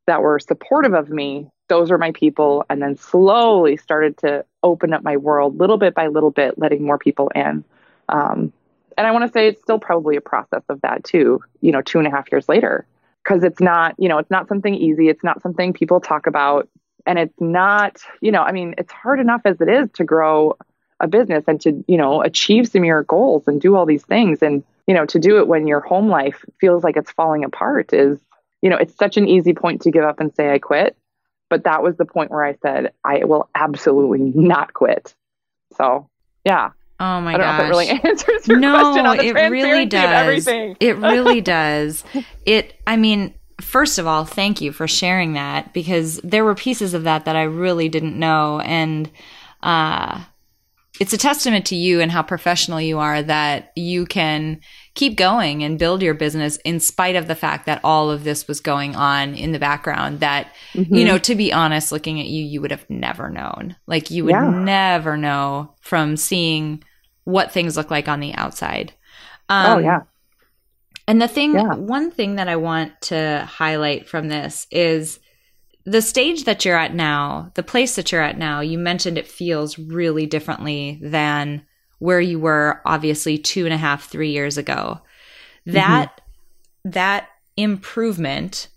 that 0.07 0.23
were 0.23 0.39
supportive 0.39 0.95
of 0.95 1.11
me, 1.11 1.47
those 1.69 1.91
were 1.91 1.99
my 1.99 2.13
people. 2.13 2.65
And 2.69 2.83
then 2.83 2.97
slowly 2.97 3.77
started 3.77 4.17
to 4.19 4.45
open 4.63 4.93
up 4.93 5.03
my 5.03 5.17
world 5.17 5.59
little 5.59 5.79
bit 5.79 5.95
by 5.95 6.09
little 6.09 6.31
bit, 6.31 6.59
letting 6.59 6.83
more 6.83 6.99
people 6.99 7.31
in. 7.35 7.65
Um, 8.09 8.53
and 9.01 9.07
I 9.07 9.13
want 9.13 9.27
to 9.27 9.33
say 9.33 9.49
it's 9.49 9.63
still 9.63 9.79
probably 9.79 10.17
a 10.17 10.21
process 10.21 10.63
of 10.69 10.81
that 10.83 11.05
too, 11.05 11.41
you 11.61 11.73
know, 11.73 11.81
two 11.81 11.99
and 11.99 12.07
a 12.07 12.11
half 12.11 12.31
years 12.31 12.49
later. 12.49 12.87
Because 13.25 13.43
it's 13.43 13.61
not, 13.61 13.95
you 13.99 14.09
know, 14.09 14.19
it's 14.19 14.31
not 14.31 14.49
something 14.49 14.75
easy. 14.75 15.09
It's 15.09 15.25
not 15.25 15.43
something 15.43 15.73
people 15.73 16.01
talk 16.01 16.27
about. 16.27 16.69
And 17.07 17.19
it's 17.19 17.41
not, 17.41 18.03
you 18.21 18.31
know, 18.31 18.43
I 18.43 18.53
mean, 18.53 18.75
it's 18.79 18.93
hard 18.93 19.21
enough 19.21 19.43
as 19.45 19.61
it 19.61 19.69
is 19.69 19.91
to 19.95 20.05
grow 20.05 20.57
a 21.01 21.09
business 21.09 21.45
and 21.47 21.61
to, 21.63 21.85
you 21.89 21.97
know, 21.97 22.23
achieve 22.23 22.69
some 22.69 22.83
of 22.83 22.87
your 22.87 23.03
goals 23.03 23.49
and 23.49 23.61
do 23.61 23.75
all 23.75 23.87
these 23.87 24.05
things. 24.05 24.43
And 24.43 24.63
you 24.91 24.95
know, 24.95 25.07
to 25.07 25.21
do 25.21 25.39
it 25.39 25.47
when 25.47 25.69
your 25.69 25.79
home 25.79 26.09
life 26.09 26.45
feels 26.61 26.83
like 26.83 26.97
it's 26.97 27.13
falling 27.13 27.45
apart 27.45 27.93
is, 27.93 28.19
you 28.61 28.69
know, 28.69 28.77
it's 28.77 28.97
such 28.97 29.17
an 29.17 29.29
easy 29.29 29.55
point 29.55 29.83
to 29.83 29.93
give 29.93 30.03
up 30.03 30.19
and 30.19 30.35
say, 30.35 30.51
I 30.51 30.59
quit. 30.59 30.97
But 31.49 31.63
that 31.63 31.85
was 31.85 31.97
the 31.97 32.05
point 32.05 32.33
where 32.33 32.45
I 32.45 32.57
said, 32.61 32.93
I 33.05 33.23
will 33.25 33.49
absolutely 33.55 34.33
not 34.35 34.75
quit. 34.75 35.15
So, 35.77 36.09
yeah. 36.45 36.71
Oh 37.01 37.21
my 37.23 37.35
I 37.35 37.39
don't 37.39 37.47
gosh. 37.47 37.59
know 37.59 37.65
if 37.65 37.67
it 37.67 37.71
really 37.71 37.89
answers 38.11 38.49
your 38.49 38.59
no, 38.59 38.79
question 38.79 39.07
on 39.07 39.17
the 39.17 39.27
it 39.29 39.33
really 39.51 39.83
of 39.85 39.89
does. 39.89 40.05
everything. 40.11 40.77
It 40.81 40.97
really 40.99 41.41
does. 41.41 42.05
It, 42.47 42.75
I 42.87 42.97
mean, 42.97 43.35
first 43.61 43.99
of 43.99 44.07
all, 44.07 44.25
thank 44.27 44.61
you 44.61 44.71
for 44.73 44.87
sharing 44.87 45.33
that 45.33 45.73
because 45.73 46.19
there 46.23 46.45
were 46.45 46.55
pieces 46.55 46.93
of 46.95 47.05
that 47.05 47.25
that 47.25 47.37
I 47.37 47.43
really 47.45 47.89
didn't 47.89 48.19
know. 48.19 48.61
And, 48.61 49.11
uh, 49.63 50.23
it's 50.99 51.15
a 51.15 51.19
testament 51.19 51.65
to 51.67 51.77
you 51.77 52.03
and 52.03 52.13
how 52.13 52.23
professional 52.23 52.79
you 52.79 52.99
are 52.99 53.23
that 53.23 53.73
you 53.75 54.05
can 54.05 54.61
keep 54.95 55.17
going 55.17 55.65
and 55.65 55.79
build 55.79 56.03
your 56.03 56.13
business 56.13 56.57
in 56.59 56.79
spite 56.79 57.17
of 57.17 57.27
the 57.27 57.35
fact 57.35 57.65
that 57.65 57.81
all 57.83 58.11
of 58.11 58.23
this 58.23 58.47
was 58.47 58.61
going 58.61 58.95
on 58.97 59.35
in 59.35 59.53
the 59.53 59.59
background 59.59 60.21
that 60.21 60.49
Mm-hmm. 60.75 60.95
you 60.95 61.05
know 61.07 61.17
to 61.19 61.35
be 61.35 61.53
honest 61.55 61.91
looking 61.91 62.21
at 62.21 62.27
you 62.27 62.45
you 62.45 62.61
would 62.61 62.71
have 62.71 62.89
never 62.91 63.29
known 63.31 63.77
like 63.87 64.11
you 64.11 64.25
would 64.27 64.33
Yeah. 64.33 64.51
never 64.51 65.17
know 65.17 65.75
from 65.81 66.17
seeing 66.19 66.85
what 67.31 67.53
things 67.53 67.77
look 67.77 67.91
like 67.91 68.09
on 68.09 68.21
the 68.21 68.35
outside 68.35 68.93
um, 69.51 69.67
oh, 69.67 69.79
yeah. 69.79 70.03
and 71.09 71.21
the 71.21 71.27
thing, 71.29 71.55
Yeah. 71.55 71.75
one 71.75 72.13
thing 72.13 72.37
that 72.37 72.49
I 72.49 72.57
want 72.57 72.93
to 73.03 73.45
highlight 73.51 74.09
from 74.09 74.29
this 74.29 74.69
is 74.71 75.19
the 75.85 76.03
stage 76.03 76.45
that 76.45 76.65
you're 76.65 76.79
at 76.79 76.95
now, 76.95 77.51
the 77.55 77.65
place 77.65 77.97
that 77.97 78.13
you're 78.13 78.23
at 78.23 78.39
now. 78.39 78.61
You 78.61 78.79
mentioned 78.79 79.19
it 79.19 79.27
feels 79.27 79.77
really 79.77 80.27
differently 80.27 81.01
than 81.03 81.67
where 81.99 82.21
you 82.21 82.39
were, 82.39 82.81
obviously, 82.85 83.39
two 83.39 83.65
and 83.65 83.75
a 83.75 83.79
half, 83.79 84.09
three 84.09 84.31
years 84.31 84.57
ago. 84.57 85.01
That, 85.67 86.21
that 86.85 87.29
improvement 87.57 88.69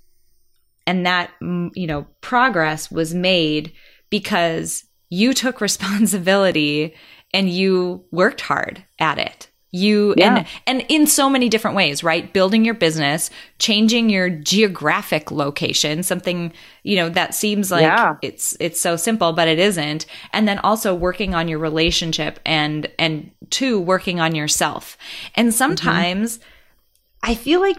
and 0.88 1.06
that, 1.06 1.30
you 1.40 1.88
know, 1.88 2.08
progress 2.22 2.90
was 2.90 3.14
made 3.14 3.74
because 4.10 4.84
you 5.10 5.34
took 5.34 5.62
responsibility 5.70 6.96
and 7.34 7.50
you 7.50 8.04
worked 8.12 8.42
hard 8.42 8.84
at 9.00 9.18
it. 9.18 9.50
You 9.76 10.14
Yeah. 10.16 10.36
and 10.36 10.48
and 10.68 10.86
in 10.88 11.08
so 11.08 11.28
many 11.28 11.50
different 11.50 11.76
ways, 11.76 12.04
right? 12.04 12.32
Building 12.32 12.64
your 12.64 12.76
business, 12.76 13.32
changing 13.58 14.12
your 14.12 14.30
geographic 14.30 15.32
location, 15.32 16.04
something, 16.04 16.54
you 16.84 16.96
know, 16.96 17.10
that 17.10 17.34
seems 17.34 17.72
like 17.72 17.82
Yeah. 17.82 18.18
it's 18.22 18.56
it's 18.60 18.80
so 18.80 18.96
simple, 18.96 19.34
but 19.34 19.48
it 19.48 19.58
isn't. 19.58 20.06
And 20.32 20.48
then 20.48 20.60
also 20.60 20.94
working 20.94 21.34
on 21.34 21.48
your 21.48 21.58
relationship 21.58 22.40
and 22.46 22.88
and 23.00 23.32
two, 23.50 23.80
working 23.80 24.20
on 24.20 24.36
yourself. 24.36 24.96
And 25.34 25.48
mm-hmm. 25.48 25.58
sometimes 25.58 26.40
I 27.24 27.34
feel 27.34 27.60
like 27.60 27.78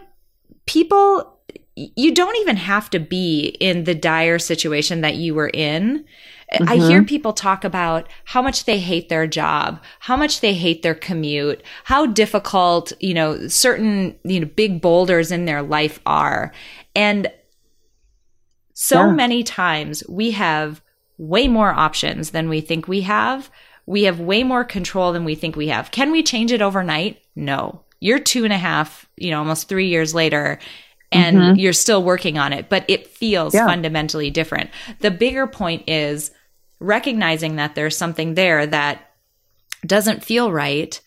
people 0.67 1.39
you 1.77 2.15
don't 2.15 2.37
even 2.39 2.57
have 2.57 2.91
to 2.91 2.99
be 2.99 3.47
in 3.61 3.85
the 3.85 3.95
dire 3.95 4.39
situation 4.39 5.01
that 5.03 5.17
you 5.17 5.35
were 5.35 5.51
in. 5.53 6.05
I 6.53 6.77
hear 6.77 6.99
mm-hmm. 6.99 7.07
people 7.07 7.33
talk 7.33 7.65
about 7.65 8.09
how 8.25 8.43
much 8.43 8.65
they 8.65 8.79
hate 8.79 9.09
their 9.09 9.27
job, 9.27 9.83
how 10.01 10.17
much 10.17 10.41
they 10.41 10.55
hate 10.55 10.83
their 10.83 10.95
commute, 10.95 11.63
how 11.85 12.07
difficult, 12.07 12.93
you 13.01 13.15
know, 13.15 13.49
certain, 13.49 14.19
you 14.25 14.41
know, 14.41 14.47
big 14.47 14.81
boulders 14.81 15.33
in 15.33 15.47
their 15.47 15.63
life 15.63 16.01
are. 16.07 16.53
And 16.95 17.31
so 18.75 19.07
Yeah. 19.07 19.13
many 19.13 19.43
times 19.43 20.05
we 20.09 20.33
have 20.33 20.81
way 21.19 21.49
more 21.49 21.73
options 21.73 22.31
than 22.31 22.49
we 22.49 22.61
think 22.61 22.89
we 22.89 23.03
have. 23.03 23.51
We 23.87 24.05
have 24.05 24.21
way 24.21 24.43
more 24.43 24.65
control 24.65 25.13
than 25.13 25.25
we 25.25 25.35
think 25.35 25.57
we 25.57 25.69
have. 25.69 25.91
Can 25.91 26.11
we 26.11 26.23
change 26.23 26.53
it 26.53 26.63
overnight? 26.63 27.19
No. 27.37 27.83
You're 28.01 28.19
two 28.19 28.45
and 28.45 28.53
a 28.53 28.59
half, 28.59 29.07
you 29.17 29.31
know, 29.31 29.39
almost 29.39 29.69
three 29.69 29.89
years 29.89 30.15
later, 30.15 30.59
and 31.15 31.37
mm-hmm. 31.37 31.59
you're 31.59 31.73
still 31.73 32.03
working 32.03 32.39
on 32.39 32.53
it, 32.53 32.69
but 32.69 32.85
it 32.89 33.07
feels 33.07 33.55
Yeah. 33.55 33.67
fundamentally 33.67 34.31
different. 34.31 34.71
The 35.01 35.11
bigger 35.11 35.47
point 35.47 35.89
is 35.89 36.31
recognizing 36.81 37.57
that 37.57 37.75
there's 37.75 37.97
something 37.97 38.35
there 38.35 38.67
that 38.67 39.11
doesn't 39.87 40.25
feel 40.25 40.53
right 40.53 41.01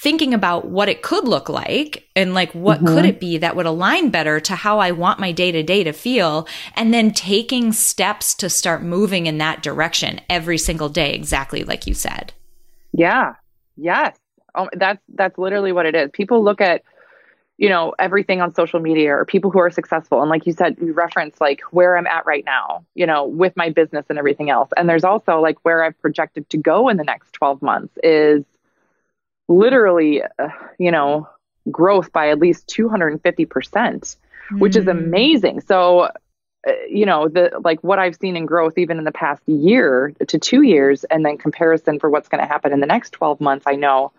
thinking 0.00 0.32
about 0.32 0.66
what 0.66 0.88
it 0.88 1.02
could 1.02 1.28
look 1.28 1.50
like 1.50 2.08
and 2.16 2.32
like 2.32 2.50
what 2.54 2.78
mm-hmm. 2.78 2.86
could 2.86 3.04
it 3.04 3.20
be 3.20 3.36
that 3.36 3.54
would 3.54 3.66
align 3.66 4.08
better 4.08 4.40
to 4.40 4.54
how 4.54 4.78
I 4.78 4.92
want 4.92 5.20
my 5.20 5.30
day 5.30 5.52
to 5.52 5.62
day 5.62 5.84
to 5.84 5.92
feel 5.92 6.48
and 6.74 6.94
then 6.94 7.10
taking 7.10 7.70
steps 7.72 8.34
to 8.36 8.48
start 8.48 8.82
moving 8.82 9.26
in 9.26 9.36
that 9.38 9.62
direction 9.62 10.22
every 10.30 10.56
single 10.56 10.88
day 10.88 11.12
exactly 11.12 11.64
like 11.64 11.86
you 11.86 11.92
said. 11.92 12.32
Yeah. 12.92 13.34
Yes. 13.76 14.16
Oh, 14.54 14.68
that's 14.72 15.00
that's 15.14 15.36
literally 15.36 15.72
what 15.72 15.84
it 15.84 15.94
is. 15.94 16.10
People 16.14 16.42
look 16.42 16.62
at 16.62 16.82
you 17.60 17.68
know 17.68 17.94
everything 17.98 18.40
on 18.40 18.54
social 18.54 18.80
media 18.80 19.14
or 19.14 19.26
people 19.26 19.50
who 19.50 19.60
are 19.60 19.70
successful 19.70 20.22
and 20.22 20.30
like 20.30 20.46
you 20.46 20.52
said 20.52 20.78
you 20.80 20.94
reference 20.94 21.38
like 21.42 21.60
where 21.70 21.94
I'm 21.96 22.06
at 22.06 22.24
right 22.24 22.44
now, 22.44 22.86
you 22.94 23.06
know, 23.06 23.26
with 23.26 23.54
my 23.54 23.68
business 23.68 24.06
and 24.08 24.18
everything 24.18 24.48
else. 24.48 24.70
And 24.78 24.88
there's 24.88 25.04
also 25.04 25.40
like 25.40 25.58
where 25.62 25.84
I've 25.84 26.00
projected 26.00 26.48
to 26.50 26.56
go 26.56 26.88
in 26.88 26.96
the 26.96 27.04
next 27.04 27.34
12 27.34 27.60
months 27.60 27.92
is 28.02 28.44
literally 29.46 30.22
uh, 30.22 30.48
you 30.78 30.90
know 30.90 31.28
growth 31.70 32.12
by 32.12 32.30
at 32.30 32.38
least 32.38 32.66
250%, 32.68 34.16
which 34.52 34.74
is 34.74 34.86
Mm. 34.86 34.90
amazing. 34.90 35.60
So 35.60 36.08
uh, 36.66 36.72
you 36.88 37.04
know 37.04 37.28
the 37.28 37.50
like 37.64 37.82
what 37.82 37.98
i've 37.98 38.16
seen 38.16 38.36
in 38.36 38.44
growth 38.44 38.76
even 38.76 38.98
in 38.98 39.04
the 39.04 39.12
past 39.12 39.42
year 39.48 40.12
to 40.28 40.38
two 40.38 40.60
years 40.60 41.04
and 41.04 41.24
then 41.24 41.38
comparison 41.38 41.98
for 41.98 42.10
what's 42.10 42.28
going 42.28 42.42
to 42.42 42.46
happen 42.46 42.70
in 42.70 42.80
the 42.80 42.86
next 42.86 43.10
12 43.12 43.40
months 43.40 43.64
i 43.66 43.74
know 43.74 44.12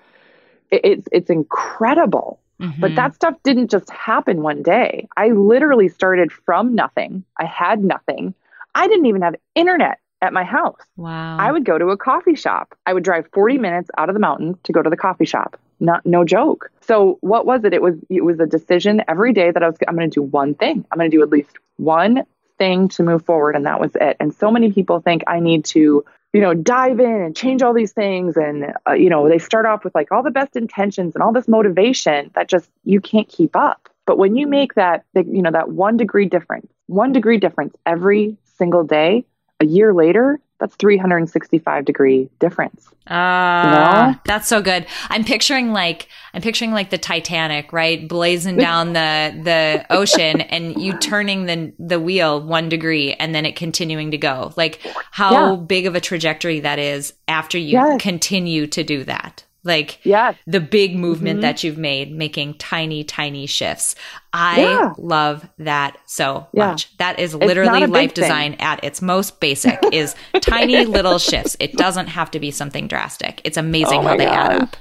it, 0.72 0.82
it's 0.84 1.08
it's 1.12 1.30
incredible 1.30 2.40
but 2.80 2.92
Mhm. 2.92 2.96
that 2.96 3.16
stuff 3.16 3.36
didn't 3.44 3.72
just 3.72 3.90
happen 3.90 4.42
one 4.42 4.62
day 4.64 5.08
i 5.18 5.30
literally 5.30 5.88
started 5.88 6.32
from 6.32 6.76
nothing 6.76 7.24
i 7.38 7.46
had 7.46 7.84
nothing 7.84 8.34
i 8.76 8.88
didn't 8.88 9.08
even 9.08 9.22
have 9.22 9.36
internet 9.56 9.98
at 10.22 10.34
my 10.34 10.44
house 10.44 10.80
wow. 10.98 11.38
I 11.40 11.52
would 11.52 11.66
go 11.66 11.80
to 11.80 11.88
a 11.90 11.98
coffee 11.98 12.36
shop. 12.36 12.76
I 12.86 12.94
would 12.94 13.04
drive 13.04 13.28
40 13.34 13.58
minutes 13.58 13.90
out 13.98 14.10
of 14.10 14.14
the 14.14 14.20
mountain 14.20 14.60
to 14.64 14.72
go 14.72 14.84
to 14.84 14.90
the 14.92 14.98
coffee 14.98 15.26
shop. 15.26 15.60
Not 15.80 16.06
no 16.06 16.24
joke. 16.24 16.70
So 16.82 17.18
what 17.22 17.48
was 17.48 17.64
it? 17.64 17.74
It 17.74 17.82
was 17.82 17.96
it 18.10 18.24
was 18.24 18.40
a 18.40 18.46
decision 18.46 19.02
every 19.08 19.34
day 19.34 19.50
that 19.50 19.64
I 19.64 19.68
was 19.68 19.78
I'm 19.88 19.96
going 19.96 20.12
to 20.12 20.14
do 20.14 20.22
one 20.22 20.54
thing. 20.54 20.86
I'm 20.92 21.00
going 21.00 21.10
to 21.10 21.18
do 21.18 21.24
at 21.24 21.30
least 21.30 21.58
one 21.78 22.26
thing 22.60 22.90
to 22.90 23.02
move 23.02 23.26
forward 23.26 23.56
and 23.56 23.66
that 23.66 23.80
was 23.80 23.96
it. 23.96 24.18
And 24.20 24.36
so 24.36 24.52
many 24.52 24.72
people 24.72 25.02
think 25.02 25.24
I 25.26 25.40
need 25.40 25.66
to 25.66 26.06
you 26.34 26.42
know 26.42 26.54
dive 26.54 27.00
in 27.00 27.22
and 27.22 27.36
change 27.36 27.62
all 27.62 27.74
these 27.74 27.92
things 27.92 28.38
and 28.38 28.74
uh, 28.88 28.94
you 28.94 29.10
know 29.10 29.28
they 29.28 29.38
start 29.38 29.66
off 29.66 29.84
with 29.84 29.94
like 29.94 30.12
all 30.12 30.24
the 30.24 30.32
best 30.32 30.56
intentions 30.56 31.16
and 31.16 31.24
all 31.24 31.34
this 31.34 31.48
motivation 31.48 32.32
that 32.36 32.48
just 32.48 32.70
you 32.84 33.02
can't 33.02 33.28
keep 33.28 33.56
up. 33.56 33.90
But 34.06 34.18
when 34.18 34.36
you 34.36 34.48
make 34.48 34.74
that 34.76 35.06
you 35.14 35.42
know 35.42 35.52
that 35.52 35.70
1 35.70 35.98
degree 35.98 36.26
difference, 36.26 36.68
1 36.88 37.12
degree 37.12 37.38
difference 37.38 37.76
every 37.86 38.38
single 38.58 38.84
day, 38.84 39.26
a 39.60 39.66
year 39.66 39.94
later, 39.94 40.40
that's 40.62 40.76
365 40.78 41.84
degree 41.84 42.30
difference. 42.40 42.88
Ah, 43.08 43.64
You 43.66 43.72
know? 43.72 44.16
that's 44.26 44.48
so 44.48 44.62
good. 44.62 44.86
I'm 45.10 45.26
picturing 45.26 45.74
like 45.74 46.08
I'm 46.34 46.42
picturing 46.42 46.72
like 46.72 46.92
the 46.92 46.98
Titanic, 46.98 47.74
right, 47.74 48.08
blazing 48.08 48.56
down 48.58 48.94
the 48.94 49.38
the 49.44 49.86
ocean, 49.90 50.40
and 50.42 50.80
you 50.80 50.94
turning 50.94 51.46
the 51.48 51.74
the 51.80 52.00
wheel 52.00 52.42
one 52.42 52.70
degree, 52.70 53.14
and 53.16 53.36
then 53.36 53.46
it 53.46 53.56
continuing 53.58 54.12
to 54.12 54.18
go. 54.18 54.54
Like 54.56 54.80
how 55.12 55.34
Yeah. 55.34 55.56
big 55.58 55.88
of 55.88 55.96
a 55.96 56.00
trajectory 56.00 56.62
that 56.62 56.80
is 56.80 57.14
after 57.28 57.58
you 57.58 57.74
Yes. 57.74 58.02
continue 58.02 58.68
to 58.68 58.84
do 58.84 59.04
that. 59.04 59.44
Like 59.64 60.00
Yes. 60.04 60.36
the 60.48 60.60
big 60.60 60.96
movement 60.96 61.40
Mhm. 61.40 61.42
that 61.44 61.64
you've 61.64 61.78
made, 61.78 62.12
making 62.12 62.56
tiny, 62.56 63.04
tiny 63.04 63.46
shifts. 63.46 63.96
I 64.34 64.60
Yeah. 64.62 64.94
love 64.98 65.48
that 65.60 65.98
so 66.08 66.48
Yeah. 66.52 66.70
much. 66.72 66.98
That 66.98 67.20
is 67.20 67.36
literally 67.36 67.86
life 67.86 68.14
thing. 68.14 68.24
design 68.24 68.56
at 68.60 68.84
its 68.84 69.02
most 69.02 69.40
basic 69.40 69.78
is 69.92 70.16
tiny 70.42 70.86
little 70.86 71.20
shifts. 71.20 71.56
It 71.60 71.74
doesn't 71.78 72.08
have 72.08 72.32
to 72.32 72.40
be 72.40 72.50
something 72.50 72.88
drastic. 72.88 73.42
It's 73.44 73.58
amazing 73.58 74.00
Oh 74.00 74.08
how 74.08 74.18
they 74.18 74.26
add 74.26 74.64
up. 74.64 74.78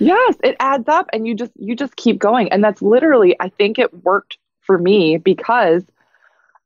Yes, 0.00 0.34
it 0.42 0.56
adds 0.58 0.88
up 0.88 1.08
and 1.12 1.26
you 1.26 1.36
just 1.36 1.52
you 1.56 1.76
just 1.76 1.94
keep 1.94 2.18
going. 2.18 2.50
And 2.50 2.62
that's 2.64 2.82
literally 2.82 3.36
I 3.38 3.50
think 3.50 3.78
it 3.78 4.02
worked 4.04 4.38
for 4.62 4.76
me 4.78 5.18
because 5.18 5.84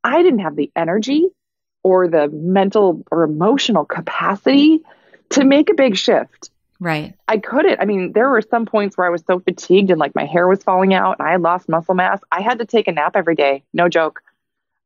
I 0.04 0.22
didn't 0.22 0.38
have 0.38 0.56
the 0.56 0.70
energy 0.74 1.26
or 1.82 2.08
the 2.08 2.28
mental 2.28 3.04
or 3.12 3.24
emotional 3.24 3.84
capacity 3.84 4.80
to 5.30 5.44
make 5.44 5.68
a 5.68 5.74
big 5.74 5.96
shift. 5.96 6.50
Right. 6.80 7.14
I 7.26 7.38
couldn't. 7.38 7.80
I 7.80 7.84
mean, 7.84 8.12
there 8.12 8.28
were 8.30 8.40
some 8.40 8.64
points 8.64 8.96
where 8.96 9.06
I 9.06 9.10
was 9.10 9.24
so 9.26 9.40
fatigued 9.40 9.90
and 9.90 9.98
like 9.98 10.14
my 10.14 10.24
hair 10.24 10.46
was 10.46 10.62
falling 10.62 10.94
out 10.94 11.16
and 11.18 11.26
I 11.26 11.32
had 11.32 11.42
lost 11.42 11.68
muscle 11.68 11.94
mass. 11.94 12.20
I 12.30 12.40
had 12.40 12.58
to 12.60 12.64
take 12.64 12.86
a 12.86 12.92
nap 12.92 13.16
every 13.16 13.34
day. 13.34 13.64
No 13.72 13.88
joke. 13.88 14.22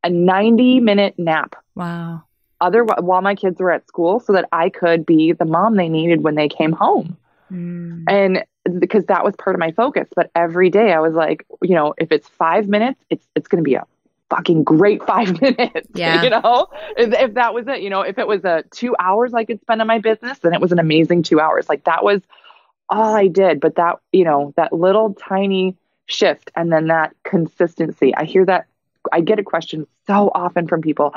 A 0.04 0.10
90 0.10 0.80
minute 0.80 1.18
nap 1.18 1.54
Wow. 1.74 2.24
other 2.60 2.84
while 2.84 3.20
my 3.22 3.34
kids 3.34 3.60
were 3.60 3.70
at 3.70 3.86
school 3.86 4.20
so 4.20 4.32
that 4.32 4.48
I 4.52 4.68
could 4.68 5.04
be 5.04 5.32
the 5.32 5.44
mom 5.44 5.76
they 5.76 5.88
needed 5.88 6.22
when 6.22 6.34
they 6.34 6.48
came 6.48 6.72
home. 6.72 7.16
Mm. 7.52 8.04
And 8.08 8.44
because 8.78 9.04
that 9.06 9.24
was 9.24 9.34
part 9.36 9.54
of 9.54 9.60
my 9.60 9.72
focus, 9.72 10.08
but 10.16 10.30
every 10.34 10.70
day 10.70 10.92
I 10.92 11.00
was 11.00 11.14
like, 11.14 11.44
you 11.62 11.74
know, 11.74 11.94
if 11.98 12.10
it's 12.10 12.28
5 12.28 12.68
minutes, 12.68 13.04
it's 13.10 13.26
it's 13.36 13.48
going 13.48 13.62
to 13.62 13.68
be 13.68 13.74
a 13.74 13.84
fucking 14.34 14.64
great 14.64 15.04
5 15.04 15.40
minutes, 15.42 15.88
Yeah. 15.94 16.22
you 16.22 16.30
know? 16.30 16.68
If, 16.96 17.12
if 17.12 17.34
that 17.34 17.52
was 17.52 17.68
it, 17.68 17.82
you 17.82 17.90
know, 17.90 18.00
if 18.00 18.18
it 18.18 18.26
was 18.26 18.44
a 18.44 18.64
2 18.70 18.96
hours 18.98 19.34
I 19.34 19.44
could 19.44 19.60
spend 19.60 19.80
on 19.80 19.86
my 19.86 19.98
business, 19.98 20.38
then 20.38 20.54
it 20.54 20.60
was 20.60 20.72
an 20.72 20.78
amazing 20.78 21.22
2 21.22 21.38
hours. 21.38 21.68
Like 21.68 21.84
that 21.84 22.02
was 22.02 22.22
all 22.88 23.14
I 23.14 23.26
did, 23.26 23.60
but 23.60 23.76
that, 23.76 23.98
you 24.12 24.24
know, 24.24 24.54
that 24.56 24.72
little 24.72 25.14
tiny 25.14 25.76
shift 26.06 26.50
and 26.56 26.72
then 26.72 26.86
that 26.86 27.14
consistency. 27.24 28.14
I 28.14 28.24
hear 28.24 28.44
that 28.46 28.66
I 29.12 29.20
get 29.20 29.38
a 29.38 29.42
question 29.42 29.86
so 30.06 30.30
often 30.34 30.66
from 30.66 30.80
people, 30.80 31.14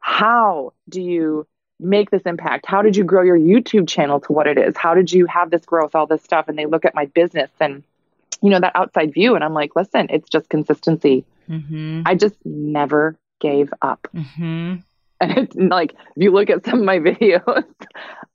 how 0.00 0.72
do 0.88 1.00
you 1.00 1.46
make 1.80 2.10
this 2.10 2.22
impact? 2.22 2.66
How 2.66 2.82
did 2.82 2.96
you 2.96 3.04
grow 3.04 3.22
your 3.22 3.38
YouTube 3.38 3.88
channel 3.88 4.20
to 4.20 4.32
what 4.32 4.46
it 4.46 4.58
is? 4.58 4.76
How 4.76 4.94
did 4.94 5.12
you 5.12 5.26
have 5.26 5.50
this 5.50 5.64
growth, 5.64 5.94
all 5.94 6.06
this 6.06 6.22
stuff? 6.22 6.48
And 6.48 6.56
they 6.58 6.66
look 6.66 6.84
at 6.84 6.94
my 6.94 7.06
business 7.06 7.50
and, 7.60 7.82
you 8.42 8.50
know, 8.50 8.60
that 8.60 8.72
outside 8.74 9.12
view. 9.14 9.34
And 9.34 9.42
I'm 9.44 9.54
like, 9.54 9.76
listen, 9.76 10.06
it's 10.10 10.28
just 10.28 10.48
consistency. 10.48 11.24
Mm-hmm. 11.48 12.02
I 12.06 12.14
just 12.14 12.36
never 12.44 13.16
gave 13.40 13.72
up. 13.82 14.08
Mm-hmm. 14.14 14.74
And 15.22 15.38
it's 15.38 15.54
like, 15.54 15.92
if 15.92 16.22
you 16.24 16.32
look 16.32 16.50
at 16.50 16.64
some 16.64 16.80
of 16.80 16.84
my 16.84 16.98
videos, 17.10 17.64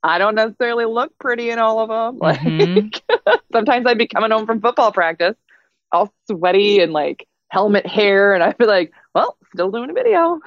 I 0.02 0.16
don't 0.16 0.34
necessarily 0.34 0.86
look 0.86 1.12
pretty 1.18 1.50
in 1.50 1.58
all 1.58 1.80
of 1.80 1.90
them. 1.90 2.18
Like, 2.18 2.40
Mhm. 2.40 2.98
sometimes 3.52 3.84
I'd 3.86 3.98
be 3.98 4.06
coming 4.06 4.30
home 4.30 4.46
from 4.46 4.62
football 4.62 4.90
practice, 4.90 5.34
all 5.92 6.10
sweaty 6.30 6.80
and 6.80 6.94
like 6.94 7.26
helmet 7.50 7.84
hair. 7.86 8.32
And 8.32 8.42
I'd 8.42 8.56
be 8.56 8.64
like, 8.64 8.92
well, 9.14 9.36
still 9.52 9.70
doing 9.70 9.90
a 9.90 9.92
video. 9.92 10.40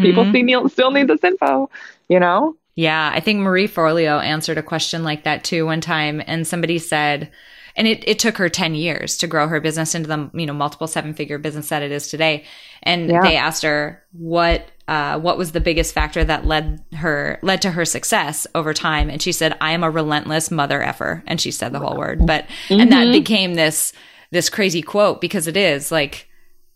People 0.00 0.24
Mhm. 0.24 0.32
see 0.32 0.42
me, 0.42 0.68
still 0.70 0.90
need 0.90 1.06
this 1.08 1.22
info, 1.22 1.68
you 2.08 2.18
know? 2.18 2.56
Yeah, 2.76 3.10
I 3.14 3.20
think 3.20 3.40
Marie 3.40 3.68
Forleo 3.68 4.22
answered 4.24 4.56
a 4.56 4.62
question 4.62 5.04
like 5.04 5.24
that 5.24 5.44
too 5.44 5.66
one 5.66 5.82
time, 5.82 6.22
and 6.26 6.46
somebody 6.46 6.78
said, 6.78 7.30
and 7.76 7.86
it, 7.88 8.06
it 8.08 8.18
took 8.18 8.36
her 8.38 8.48
10 8.48 8.74
years 8.74 9.16
to 9.18 9.26
grow 9.26 9.48
her 9.48 9.60
business 9.60 9.94
into 9.94 10.08
the 10.08 10.30
you 10.34 10.46
know 10.46 10.52
multiple 10.52 10.86
seven 10.86 11.14
figure 11.14 11.38
business 11.38 11.68
that 11.68 11.82
it 11.82 11.90
is 11.92 12.08
today 12.08 12.44
and 12.82 13.08
Yeah. 13.10 13.22
they 13.22 13.36
asked 13.36 13.62
her 13.62 14.02
what 14.12 14.68
uh, 14.86 15.18
what 15.18 15.38
was 15.38 15.52
the 15.52 15.60
biggest 15.60 15.94
factor 15.94 16.22
that 16.24 16.44
led 16.46 16.84
her 16.94 17.38
led 17.42 17.62
to 17.62 17.70
her 17.70 17.84
success 17.86 18.46
over 18.54 18.74
time 18.74 19.08
and 19.10 19.22
she 19.22 19.32
said 19.32 19.56
i 19.60 19.72
am 19.72 19.82
a 19.82 19.90
relentless 19.90 20.50
mother 20.50 20.82
effer 20.82 21.22
and 21.26 21.40
she 21.40 21.50
said 21.50 21.72
the 21.72 21.78
whole 21.78 21.96
word 21.96 22.26
but 22.26 22.44
and 22.70 22.92
that 22.92 23.06
Mhm. 23.06 23.12
became 23.12 23.54
this 23.54 23.92
this 24.30 24.50
crazy 24.50 24.82
quote 24.82 25.20
because 25.20 25.46
it 25.46 25.56
is 25.56 25.90
like 25.90 26.28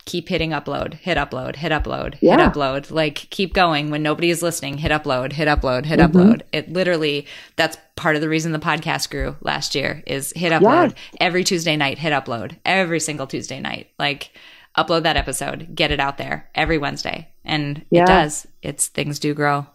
keep 0.09 0.29
hitting 0.29 0.51
upload 0.51 0.95
hit 0.95 1.17
upload 1.19 1.57
hit 1.57 1.71
upload 1.71 2.15
hit 2.15 2.39
upload. 2.41 2.91
Like 2.91 3.15
keep 3.31 3.53
going. 3.55 3.91
When 3.91 4.03
nobody 4.03 4.31
is 4.31 4.43
listening 4.43 4.79
hit 4.79 4.91
upload 4.91 5.33
hit 5.33 5.47
upload 5.49 5.85
hit 5.85 6.01
Mhm. 6.01 6.11
upload. 6.11 6.41
It 6.53 6.73
literally 6.73 7.27
that's 7.57 7.77
part 7.97 8.17
of 8.17 8.23
the 8.23 8.29
reason 8.29 8.53
the 8.53 8.59
podcast 8.59 9.11
grew 9.11 9.37
last 9.43 9.75
year 9.75 10.03
is 10.07 10.33
hit 10.35 10.53
upload. 10.53 10.95
Every 11.21 11.45
tuesday 11.45 11.77
night 11.77 11.99
hit 11.99 12.13
upload. 12.13 12.57
Every 12.65 13.01
single 13.01 13.27
tuesday 13.27 13.61
night. 13.61 13.89
Like 13.99 14.31
upload 14.77 15.03
that 15.03 15.17
episode. 15.17 15.75
Get 15.75 15.91
it 15.91 16.01
out 16.01 16.19
there 16.19 16.49
every 16.55 16.79
wednesday. 16.79 17.29
And 17.45 17.85
Yeah. 17.91 18.03
it 18.05 18.07
does. 18.07 18.47
It's 18.63 18.87
things 18.89 19.19
do 19.19 19.35
grow. 19.35 19.67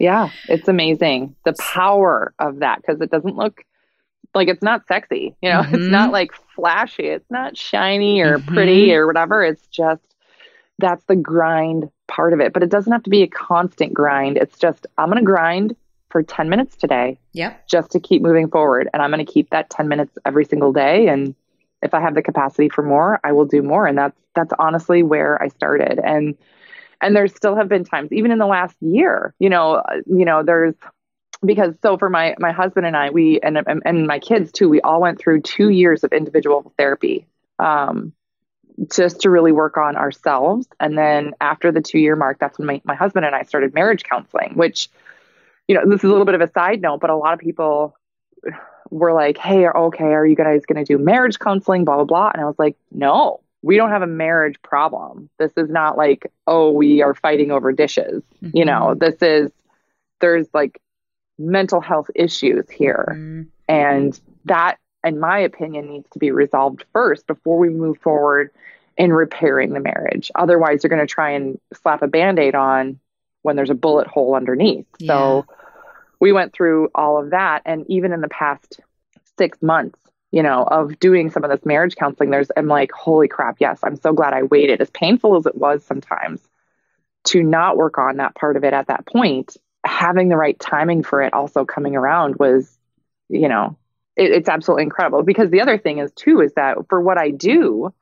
Yeah, 0.00 0.28
it's 0.48 0.68
amazing. 0.68 1.34
The 1.44 1.54
power 1.58 2.32
of 2.38 2.60
that 2.60 2.78
because 2.80 3.00
it 3.00 3.10
doesn't 3.10 3.36
look 3.36 3.62
like 4.34 4.48
it's 4.48 4.62
not 4.62 4.86
sexy. 4.86 5.34
You 5.42 5.50
know, 5.50 5.60
it's 5.72 5.86
Mhm. 5.86 5.90
not 5.90 6.12
like 6.12 6.32
flashy. 6.54 7.06
It's 7.06 7.30
not 7.30 7.56
shiny 7.56 8.20
or 8.20 8.38
Mhm. 8.38 8.46
pretty 8.46 8.92
or 8.94 9.06
whatever. 9.06 9.42
It's 9.42 9.66
just 9.68 10.02
that's 10.78 11.04
the 11.04 11.16
grind 11.16 11.90
part 12.06 12.32
of 12.32 12.40
it. 12.40 12.52
But 12.52 12.62
it 12.62 12.70
doesn't 12.70 12.92
have 12.92 13.02
to 13.02 13.10
be 13.10 13.22
a 13.22 13.26
constant 13.28 13.92
grind. 13.94 14.36
It's 14.36 14.58
just 14.58 14.86
I'm 14.96 15.08
going 15.08 15.18
to 15.18 15.24
grind 15.24 15.74
for 16.10 16.22
10 16.22 16.48
minutes 16.48 16.76
today 16.76 17.18
yep 17.32 17.66
just 17.68 17.90
to 17.92 18.00
keep 18.00 18.22
moving 18.22 18.48
forward. 18.48 18.88
And 18.92 19.02
I'm 19.02 19.10
going 19.10 19.24
to 19.24 19.30
keep 19.30 19.50
that 19.50 19.70
10 19.70 19.88
minutes 19.88 20.16
every 20.24 20.44
single 20.44 20.72
day. 20.72 21.08
And 21.08 21.34
if 21.82 21.94
I 21.94 22.00
have 22.00 22.14
the 22.14 22.22
capacity 22.22 22.68
for 22.68 22.82
more, 22.82 23.20
I 23.24 23.32
will 23.32 23.44
do 23.44 23.62
more. 23.62 23.86
And 23.86 23.98
that's, 23.98 24.18
that's 24.34 24.52
honestly 24.58 25.02
where 25.02 25.40
I 25.42 25.48
started. 25.48 26.00
And, 26.02 26.36
and 27.00 27.14
there 27.14 27.28
still 27.28 27.54
have 27.56 27.68
been 27.68 27.84
times, 27.84 28.10
even 28.10 28.30
in 28.30 28.38
the 28.38 28.46
last 28.46 28.74
year, 28.80 29.34
you 29.38 29.48
know, 29.50 29.74
uh, 29.74 29.96
you 30.06 30.24
know, 30.24 30.42
there's, 30.42 30.74
because 31.44 31.74
so 31.82 31.96
for 31.96 32.10
my, 32.10 32.34
my 32.38 32.52
husband 32.52 32.86
and 32.86 32.96
I, 32.96 33.10
we, 33.10 33.40
and, 33.40 33.58
and, 33.84 34.06
my 34.06 34.18
kids 34.18 34.52
too, 34.52 34.68
we 34.68 34.80
all 34.80 35.00
went 35.00 35.18
through 35.18 35.42
two 35.42 35.68
years 35.68 36.04
of 36.04 36.12
individual 36.12 36.72
therapy. 36.76 37.26
Um, 37.58 38.12
just 38.92 39.22
to 39.22 39.30
really 39.30 39.52
work 39.52 39.76
on 39.76 39.96
ourselves. 39.96 40.68
And 40.78 40.96
then 40.96 41.34
after 41.40 41.72
the 41.72 41.80
two 41.80 41.98
year 41.98 42.16
mark, 42.16 42.38
that's 42.38 42.58
when 42.58 42.66
my, 42.66 42.80
my 42.84 42.94
husband 42.94 43.26
and 43.26 43.34
I 43.34 43.42
started 43.42 43.74
marriage 43.74 44.04
counseling, 44.04 44.52
which, 44.54 44.88
you 45.66 45.74
know, 45.74 45.82
this 45.84 45.98
is 45.98 46.04
a 46.04 46.08
little 46.08 46.24
bit 46.24 46.34
of 46.34 46.40
a 46.40 46.50
side 46.52 46.80
note, 46.80 47.00
but 47.00 47.10
a 47.10 47.16
lot 47.16 47.34
of 47.34 47.40
people 47.40 47.96
were 48.90 49.12
like, 49.12 49.36
hey, 49.36 49.68
okay, 49.68 50.04
are 50.04 50.26
you 50.26 50.36
guys 50.36 50.64
going 50.64 50.82
to 50.82 50.84
do 50.84 51.02
marriage 51.02 51.38
counseling, 51.38 51.84
blah, 51.84 51.96
blah, 51.96 52.04
blah. 52.04 52.30
And 52.32 52.40
I 52.40 52.46
was 52.46 52.58
like, 52.58 52.76
no, 52.90 53.40
we 53.62 53.76
don't 53.76 53.90
have 53.90 54.02
a 54.02 54.06
marriage 54.06 54.60
problem. 54.62 55.28
This 55.38 55.52
is 55.56 55.68
not 55.68 55.96
like, 55.96 56.30
oh, 56.46 56.70
we 56.70 57.02
are 57.02 57.14
fighting 57.14 57.50
over 57.50 57.72
dishes. 57.72 58.22
You 58.40 58.64
know, 58.64 58.94
this 58.94 59.16
is, 59.20 59.50
there's 60.20 60.48
like 60.54 60.80
mental 61.38 61.80
health 61.80 62.10
issues 62.14 62.68
here. 62.70 63.06
Mhm. 63.10 63.46
And 63.68 64.20
that, 64.46 64.78
in 65.04 65.20
my 65.20 65.38
opinion, 65.38 65.88
needs 65.88 66.08
to 66.10 66.18
be 66.18 66.30
resolved 66.30 66.84
first 66.92 67.26
before 67.26 67.58
we 67.58 67.68
move 67.68 67.98
forward 67.98 68.50
in 68.96 69.12
repairing 69.12 69.72
the 69.72 69.80
marriage. 69.80 70.30
Otherwise, 70.34 70.82
you're 70.82 70.88
going 70.88 71.06
to 71.06 71.06
try 71.06 71.30
and 71.30 71.60
slap 71.72 72.02
a 72.02 72.08
band 72.08 72.38
aid 72.38 72.54
on 72.54 72.98
when 73.42 73.54
there's 73.54 73.70
a 73.70 73.74
bullet 73.74 74.08
hole 74.08 74.34
underneath. 74.34 74.86
So 75.06 75.46
we 76.18 76.32
went 76.32 76.52
through 76.52 76.90
all 76.94 77.22
of 77.22 77.30
that. 77.30 77.62
And 77.64 77.88
even 77.88 78.12
in 78.12 78.20
the 78.20 78.28
past 78.28 78.80
six 79.36 79.62
months, 79.62 79.98
you 80.32 80.42
know, 80.42 80.64
of 80.64 80.98
doing 80.98 81.30
some 81.30 81.44
of 81.44 81.50
this 81.50 81.64
marriage 81.64 81.94
counseling, 81.94 82.30
there's, 82.30 82.50
I'm 82.56 82.66
like, 82.66 82.90
holy 82.90 83.28
crap, 83.28 83.58
yes, 83.60 83.78
I'm 83.84 83.96
so 83.96 84.12
glad 84.12 84.34
I 84.34 84.42
waited. 84.42 84.80
As 84.80 84.90
painful 84.90 85.36
as 85.36 85.46
it 85.46 85.54
was 85.56 85.84
sometimes 85.84 86.40
to 87.24 87.42
not 87.42 87.76
work 87.76 87.98
on 87.98 88.16
that 88.16 88.34
part 88.34 88.56
of 88.56 88.64
it 88.64 88.72
at 88.72 88.88
that 88.88 89.06
point, 89.06 89.56
having 89.84 90.28
the 90.28 90.36
right 90.36 90.58
timing 90.58 91.02
for 91.02 91.22
it 91.22 91.32
also 91.32 91.64
coming 91.64 91.96
around 91.96 92.36
was, 92.38 92.78
you 93.28 93.48
know, 93.48 93.76
it, 94.16 94.30
it's 94.30 94.48
absolutely 94.48 94.84
incredible. 94.84 95.22
Because 95.22 95.50
the 95.50 95.60
other 95.60 95.78
thing 95.78 95.98
is, 95.98 96.12
too, 96.12 96.40
is 96.40 96.52
that 96.54 96.76
for 96.88 97.00
what 97.00 97.18
I 97.18 97.30
do, 97.30 97.92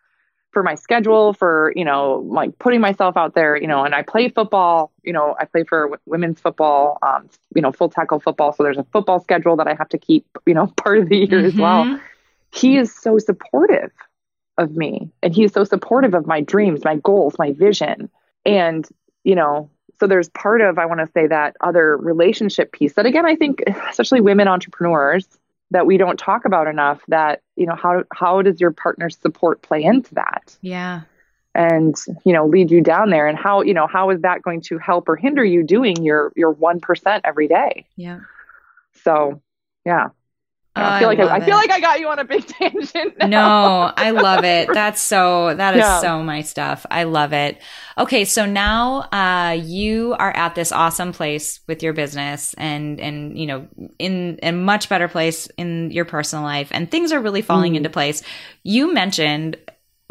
for 0.53 0.63
my 0.63 0.75
schedule, 0.75 1.33
for, 1.35 1.73
you 1.77 1.85
know, 1.85 2.25
like 2.29 2.59
putting 2.59 2.81
myself 2.81 3.17
out 3.17 3.35
there, 3.35 3.57
you 3.57 3.67
know, 3.67 3.85
and 3.85 3.95
I 3.95 4.03
play 4.03 4.29
football, 4.29 4.93
you 5.03 5.13
know, 5.13 5.37
I 5.39 5.45
play 5.45 5.65
for 5.65 5.83
w- 5.85 6.01
women's 6.07 6.41
football, 6.41 6.99
um, 7.03 7.29
you 7.55 7.61
know, 7.63 7.73
full 7.73 7.89
tackle 7.91 8.21
football. 8.21 8.53
So 8.53 8.63
there's 8.63 8.79
a 8.79 8.87
football 8.93 9.21
schedule 9.21 9.57
that 9.57 9.69
I 9.69 9.75
have 9.75 9.89
to 9.91 9.99
keep, 9.99 10.27
you 10.47 10.55
know, 10.55 10.67
part 10.77 10.99
of 10.99 11.09
the 11.09 11.19
year 11.19 11.45
as 11.45 11.57
well 11.59 11.89
Mhm. 11.89 12.03
he 12.53 12.77
is 12.77 12.95
so 12.95 13.19
supportive 13.19 13.91
of 14.57 14.77
me 14.77 15.11
and 15.23 15.35
he 15.35 15.45
is 15.45 15.53
so 15.53 15.65
supportive 15.65 16.15
of 16.15 16.27
my 16.27 16.41
dreams 16.41 16.85
my 16.85 16.97
goals 16.97 17.35
my 17.39 17.53
vision 17.53 18.09
and 18.45 18.89
you 19.25 19.35
know 19.35 19.71
so 20.01 20.07
there's 20.07 20.29
part 20.31 20.61
of 20.61 20.79
i 20.79 20.87
want 20.87 21.01
to 21.01 21.11
say 21.13 21.27
that 21.27 21.57
other 21.61 21.97
relationship 21.97 22.73
piece 22.73 22.95
that 22.95 23.07
again 23.07 23.27
i 23.27 23.35
think 23.37 23.63
especially 23.91 24.21
women 24.21 24.49
entrepreneurs 24.49 25.27
that 25.71 25.87
we 25.87 25.97
don't 25.97 26.19
talk 26.19 26.45
about 26.45 26.69
enough 26.69 27.03
that 27.09 27.43
you 27.57 27.67
know 27.67 27.75
how 27.75 28.05
how 28.13 28.43
does 28.43 28.61
your 28.61 28.71
partner's 28.71 29.17
support 29.17 29.63
play 29.63 29.83
into 29.83 30.15
that? 30.15 30.57
Yeah. 30.61 31.03
And 31.55 31.97
you 32.25 32.33
know 32.33 32.47
lead 32.47 32.71
you 32.71 32.83
down 32.83 33.11
there 33.11 33.27
and 33.27 33.39
how 33.39 33.63
you 33.63 33.75
know 33.75 33.87
how 33.87 34.11
is 34.11 34.21
that 34.23 34.43
going 34.43 34.61
to 34.63 34.79
help 34.79 35.09
or 35.09 35.17
hinder 35.17 35.45
you 35.45 35.63
doing 35.63 36.05
your 36.05 36.33
your 36.37 36.55
1% 36.55 37.21
every 37.25 37.49
day? 37.49 37.87
Yeah. 37.97 38.21
So 39.03 39.41
yeah 39.85 40.09
I 40.77 40.99
feel 40.99 41.09
like 41.09 41.19
I, 41.19 41.37
I, 41.37 41.41
feel 41.41 41.57
like 41.57 41.71
I 41.71 41.81
got 41.81 42.01
you 42.01 42.09
on 42.09 42.19
a 42.19 42.25
big 42.25 42.47
tangent. 42.49 43.19
Now. 43.19 43.27
No, 43.27 43.93
I 43.97 44.11
love 44.11 44.45
it. 44.45 44.69
That's 44.73 45.01
so 45.01 45.55
that 45.55 45.75
is 45.75 45.81
yeah. 45.81 46.01
so 46.01 46.23
my 46.23 46.43
stuff. 46.43 46.85
I 46.91 47.05
love 47.05 47.33
it. 47.33 47.61
Okay, 47.99 48.25
so 48.25 48.45
now 48.47 49.09
uh, 49.13 49.53
you 49.53 50.15
are 50.19 50.35
at 50.37 50.55
this 50.55 50.73
awesome 50.73 51.13
place 51.13 51.61
with 51.67 51.83
your 51.83 51.93
business 51.93 52.55
and 52.55 53.01
and 53.01 53.39
you 53.39 53.47
know 53.47 53.67
in 53.99 54.39
a 54.43 54.53
much 54.53 54.89
better 54.89 55.09
place 55.09 55.49
in 55.57 55.91
your 55.91 56.05
personal 56.05 56.45
life 56.45 56.69
and 56.73 56.91
things 56.91 57.13
are 57.13 57.21
really 57.21 57.43
falling 57.43 57.73
mm. 57.73 57.77
into 57.79 57.91
place. 57.91 58.23
You 58.63 58.93
mentioned 58.93 59.57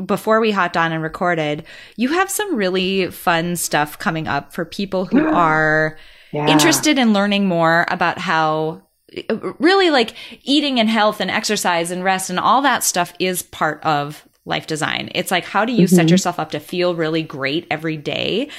before 0.03 0.39
we 0.39 0.51
hopped 0.51 0.75
on 0.75 0.91
and 0.91 1.01
recorded, 1.01 1.63
you 1.95 2.09
have 2.09 2.29
some 2.29 2.55
really 2.55 3.11
fun 3.11 3.55
stuff 3.55 3.97
coming 3.97 4.27
up 4.27 4.53
for 4.53 4.65
people 4.65 5.05
who 5.05 5.25
are 5.33 5.97
yeah. 6.31 6.47
interested 6.47 6.97
in 6.97 7.13
learning 7.13 7.47
more 7.47 7.85
about 7.89 8.17
how 8.17 8.81
really 9.59 9.89
like 9.89 10.13
eating 10.43 10.79
and 10.79 10.89
health 10.89 11.19
and 11.19 11.31
exercise 11.31 11.91
and 11.91 12.03
rest 12.03 12.29
and 12.29 12.39
all 12.39 12.61
that 12.61 12.83
stuff 12.83 13.13
is 13.19 13.41
part 13.41 13.83
of 13.83 14.27
life 14.45 14.67
design. 14.67 15.09
It's 15.15 15.31
like, 15.31 15.45
how 15.45 15.65
do 15.65 15.73
you 15.73 15.85
mm-hmm. 15.85 15.95
set 15.95 16.09
yourself 16.09 16.39
up 16.39 16.51
to 16.51 16.59
feel 16.59 16.95
really 16.95 17.23
great 17.23 17.67
every 17.71 17.97
day? 17.97 18.49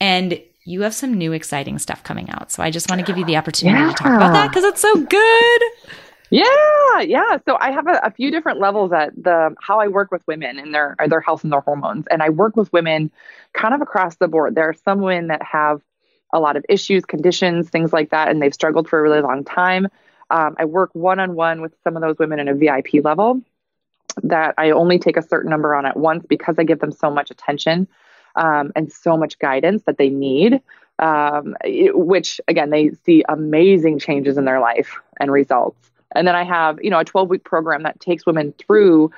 And 0.00 0.40
you 0.64 0.82
have 0.82 0.94
some 0.94 1.14
new 1.14 1.32
exciting 1.32 1.78
stuff 1.78 2.02
coming 2.02 2.30
out. 2.30 2.50
So 2.50 2.62
I 2.62 2.70
just 2.70 2.88
want 2.88 3.00
to 3.00 3.06
give 3.06 3.18
you 3.18 3.24
the 3.24 3.36
opportunity 3.36 3.78
yeah. 3.78 3.88
to 3.88 3.94
talk 3.94 4.12
about 4.12 4.32
that 4.32 4.48
because 4.48 4.64
it's 4.64 4.80
so 4.80 4.94
good. 4.98 5.62
Yeah, 6.30 7.00
yeah. 7.00 7.38
So 7.46 7.56
I 7.60 7.70
have 7.70 7.86
a, 7.86 8.00
a, 8.02 8.10
few 8.10 8.30
different 8.30 8.58
levels 8.58 8.92
at 8.92 9.14
the 9.14 9.54
how 9.60 9.78
I 9.78 9.88
work 9.88 10.10
with 10.10 10.26
women 10.26 10.58
and 10.58 10.74
their 10.74 10.96
their 11.06 11.20
health 11.20 11.44
and 11.44 11.52
their 11.52 11.60
hormones, 11.60 12.06
and 12.10 12.22
I 12.22 12.30
work 12.30 12.56
with 12.56 12.72
women 12.72 13.12
kind 13.52 13.74
of 13.74 13.82
across 13.82 14.16
the 14.16 14.26
board. 14.26 14.54
There 14.54 14.68
are 14.68 14.74
some 14.84 15.00
women 15.00 15.28
that 15.28 15.42
have 15.42 15.80
a 16.32 16.40
lot 16.40 16.56
of 16.56 16.64
issues, 16.68 17.04
conditions, 17.04 17.68
things 17.68 17.92
like 17.92 18.10
that, 18.10 18.28
and 18.28 18.42
they've 18.42 18.54
struggled 18.54 18.88
for 18.88 18.98
a 18.98 19.02
really 19.02 19.20
long 19.20 19.44
time. 19.44 19.86
Um, 20.30 20.56
I 20.58 20.64
work 20.64 20.90
one 20.94 21.20
on 21.20 21.34
one 21.34 21.60
with 21.60 21.74
some 21.84 21.96
of 21.96 22.02
those 22.02 22.18
women 22.18 22.38
in 22.38 22.48
a 22.48 22.54
VIP 22.54 23.04
level 23.04 23.40
that 24.22 24.54
I 24.58 24.70
only 24.70 24.98
take 24.98 25.16
a 25.16 25.22
certain 25.22 25.50
number 25.50 25.74
on 25.74 25.86
at 25.86 25.96
once 25.96 26.24
because 26.26 26.56
I 26.58 26.64
give 26.64 26.78
them 26.78 26.92
so 26.92 27.10
much 27.10 27.30
attention 27.30 27.88
um, 28.36 28.72
and 28.76 28.92
so 28.92 29.16
much 29.16 29.38
guidance 29.38 29.82
that 29.84 29.98
they 29.98 30.08
need. 30.08 30.60
Um, 31.00 31.56
which 31.64 32.40
again, 32.46 32.70
they 32.70 32.92
see 33.04 33.24
amazing 33.28 33.98
changes 33.98 34.38
in 34.38 34.44
their 34.44 34.60
life 34.60 35.00
and 35.18 35.32
results. 35.32 35.90
And 36.14 36.28
then 36.28 36.36
I 36.36 36.44
have, 36.44 36.78
you 36.80 36.88
know, 36.88 37.00
a 37.00 37.04
12 37.04 37.28
week 37.28 37.42
program 37.42 37.82
that 37.82 37.98
takes 37.98 38.24
women 38.24 38.54
through 38.58 39.10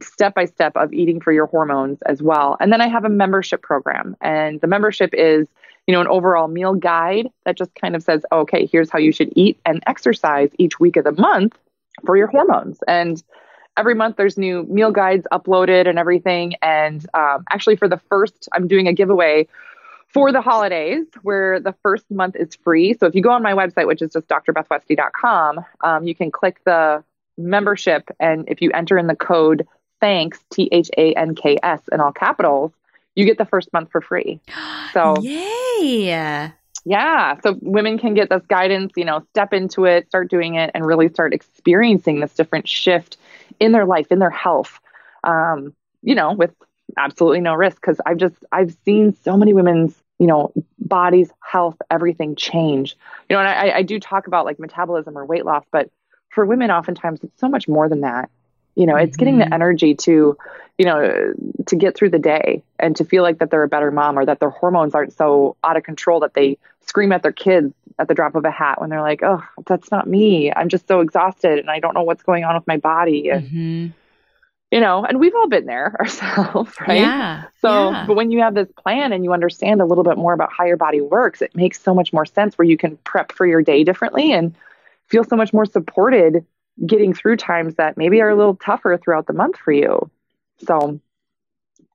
step 0.00 0.34
by 0.34 0.44
step 0.44 0.76
of 0.76 0.92
eating 0.92 1.20
for 1.20 1.32
your 1.32 1.46
hormones 1.46 2.00
as 2.02 2.22
well. 2.22 2.56
And 2.60 2.72
then 2.72 2.80
I 2.80 2.88
have 2.88 3.04
a 3.04 3.08
membership 3.08 3.62
program, 3.62 4.16
and 4.20 4.60
the 4.60 4.66
membership 4.66 5.10
is 5.12 5.46
you 5.86 5.94
know, 5.94 6.00
an 6.00 6.06
overall 6.06 6.48
meal 6.48 6.74
guide 6.74 7.28
that 7.44 7.56
just 7.56 7.74
kind 7.74 7.96
of 7.96 8.02
says, 8.02 8.24
okay, 8.30 8.66
here's 8.66 8.90
how 8.90 8.98
you 8.98 9.12
should 9.12 9.32
eat 9.34 9.58
and 9.66 9.82
exercise 9.86 10.50
each 10.58 10.78
week 10.78 10.96
of 10.96 11.04
the 11.04 11.12
month 11.12 11.56
for 12.04 12.16
your 12.16 12.28
hormones. 12.28 12.78
And 12.86 13.22
every 13.76 13.94
month 13.94 14.16
there's 14.16 14.38
new 14.38 14.64
meal 14.64 14.92
guides 14.92 15.26
uploaded 15.32 15.88
and 15.88 15.98
everything. 15.98 16.54
And 16.62 17.04
um, 17.14 17.44
actually, 17.50 17.76
for 17.76 17.88
the 17.88 18.00
first, 18.08 18.48
I'm 18.52 18.68
doing 18.68 18.86
a 18.86 18.92
giveaway 18.92 19.48
for 20.08 20.30
the 20.30 20.42
holidays 20.42 21.06
where 21.22 21.58
the 21.58 21.74
first 21.82 22.10
month 22.10 22.36
is 22.36 22.54
free. 22.54 22.94
So 22.94 23.06
if 23.06 23.14
you 23.14 23.22
go 23.22 23.30
on 23.30 23.42
my 23.42 23.54
website, 23.54 23.86
which 23.86 24.02
is 24.02 24.12
just 24.12 24.28
drbethwestie.com, 24.28 25.64
um, 25.82 26.06
you 26.06 26.14
can 26.14 26.30
click 26.30 26.60
the 26.64 27.02
membership. 27.38 28.10
And 28.20 28.44
if 28.48 28.60
you 28.60 28.70
enter 28.72 28.98
in 28.98 29.06
the 29.06 29.16
code 29.16 29.66
thanks, 30.00 30.38
T 30.50 30.68
H 30.70 30.90
A 30.98 31.14
N 31.14 31.34
K 31.34 31.58
S 31.62 31.80
in 31.90 32.00
all 32.00 32.12
capitals, 32.12 32.72
you 33.14 33.24
get 33.24 33.38
the 33.38 33.44
first 33.44 33.72
month 33.72 33.90
for 33.90 34.00
free. 34.00 34.40
So, 34.92 35.16
yay. 35.22 36.52
Yeah. 36.84 37.40
So 37.42 37.56
women 37.62 37.98
can 37.98 38.12
get 38.12 38.28
this 38.28 38.44
guidance, 38.46 38.92
you 38.94 39.06
know, 39.06 39.24
step 39.30 39.54
into 39.54 39.86
it, 39.86 40.06
start 40.08 40.28
doing 40.28 40.56
it, 40.56 40.70
and 40.74 40.84
really 40.84 41.08
start 41.08 41.32
experiencing 41.32 42.20
this 42.20 42.34
different 42.34 42.68
shift 42.68 43.16
in 43.58 43.72
their 43.72 43.86
life, 43.86 44.08
in 44.10 44.18
their 44.18 44.28
health, 44.28 44.80
um, 45.24 45.74
you 46.02 46.14
know, 46.14 46.32
with 46.34 46.52
absolutely 46.98 47.40
no 47.40 47.54
risk. 47.54 47.80
Cause 47.80 48.02
I've 48.04 48.18
just, 48.18 48.34
I've 48.52 48.76
seen 48.84 49.16
so 49.24 49.38
many 49.38 49.54
women's, 49.54 49.94
you 50.18 50.26
know, 50.26 50.52
bodies, 50.78 51.30
health, 51.40 51.76
everything 51.90 52.36
change. 52.36 52.96
You 53.30 53.36
know, 53.36 53.40
and 53.40 53.48
I, 53.48 53.78
I 53.78 53.82
do 53.82 53.98
talk 53.98 54.26
about 54.26 54.44
like 54.44 54.58
metabolism 54.58 55.16
or 55.16 55.24
weight 55.24 55.46
loss, 55.46 55.64
but 55.72 55.88
for 56.28 56.44
women, 56.44 56.70
oftentimes 56.70 57.20
it's 57.22 57.40
so 57.40 57.48
much 57.48 57.66
more 57.66 57.88
than 57.88 58.02
that. 58.02 58.30
You 58.74 58.86
know, 58.86 58.96
it's 58.96 59.16
getting 59.16 59.38
the 59.38 59.44
mm-hmm. 59.44 59.52
energy 59.52 59.94
to, 59.96 60.36
you 60.78 60.84
know, 60.84 61.34
to 61.66 61.76
get 61.76 61.94
through 61.94 62.10
the 62.10 62.18
day 62.18 62.62
and 62.78 62.96
to 62.96 63.04
feel 63.04 63.22
like 63.22 63.38
that 63.38 63.50
they're 63.50 63.62
a 63.62 63.68
better 63.68 63.90
mom 63.90 64.18
or 64.18 64.24
that 64.24 64.40
their 64.40 64.50
hormones 64.50 64.94
aren't 64.94 65.12
so 65.12 65.56
out 65.62 65.76
of 65.76 65.82
control 65.82 66.20
that 66.20 66.34
they 66.34 66.58
scream 66.86 67.12
at 67.12 67.22
their 67.22 67.32
kids 67.32 67.74
at 67.98 68.08
the 68.08 68.14
drop 68.14 68.34
of 68.34 68.44
a 68.44 68.50
hat 68.50 68.80
when 68.80 68.90
they're 68.90 69.02
like, 69.02 69.22
"Oh, 69.22 69.42
that's 69.66 69.90
not 69.90 70.06
me. 70.06 70.52
I'm 70.52 70.68
just 70.68 70.88
so 70.88 71.00
exhausted 71.00 71.58
and 71.58 71.70
I 71.70 71.80
don't 71.80 71.94
know 71.94 72.02
what's 72.02 72.22
going 72.22 72.44
on 72.44 72.54
with 72.54 72.66
my 72.66 72.78
body." 72.78 73.28
And, 73.28 73.46
mm-hmm. 73.46 73.86
You 74.72 74.80
know, 74.80 75.04
and 75.04 75.20
we've 75.20 75.34
all 75.34 75.48
been 75.48 75.66
there 75.66 75.94
ourselves, 76.00 76.72
right? 76.80 77.02
Yeah. 77.02 77.44
So, 77.60 77.90
yeah. 77.90 78.06
but 78.06 78.16
when 78.16 78.30
you 78.30 78.40
have 78.40 78.54
this 78.54 78.72
plan 78.72 79.12
and 79.12 79.22
you 79.22 79.34
understand 79.34 79.82
a 79.82 79.84
little 79.84 80.02
bit 80.02 80.16
more 80.16 80.32
about 80.32 80.50
how 80.50 80.64
your 80.64 80.78
body 80.78 81.02
works, 81.02 81.42
it 81.42 81.54
makes 81.54 81.78
so 81.78 81.94
much 81.94 82.10
more 82.10 82.24
sense 82.24 82.56
where 82.56 82.64
you 82.64 82.78
can 82.78 82.96
prep 83.04 83.32
for 83.32 83.44
your 83.44 83.60
day 83.60 83.84
differently 83.84 84.32
and 84.32 84.54
feel 85.08 85.24
so 85.24 85.36
much 85.36 85.52
more 85.52 85.66
supported 85.66 86.46
getting 86.86 87.12
through 87.14 87.36
times 87.36 87.74
that 87.76 87.96
maybe 87.96 88.20
are 88.20 88.30
a 88.30 88.36
little 88.36 88.56
tougher 88.56 88.98
throughout 89.02 89.26
the 89.26 89.32
month 89.32 89.56
for 89.56 89.72
you. 89.72 90.10
So 90.66 91.00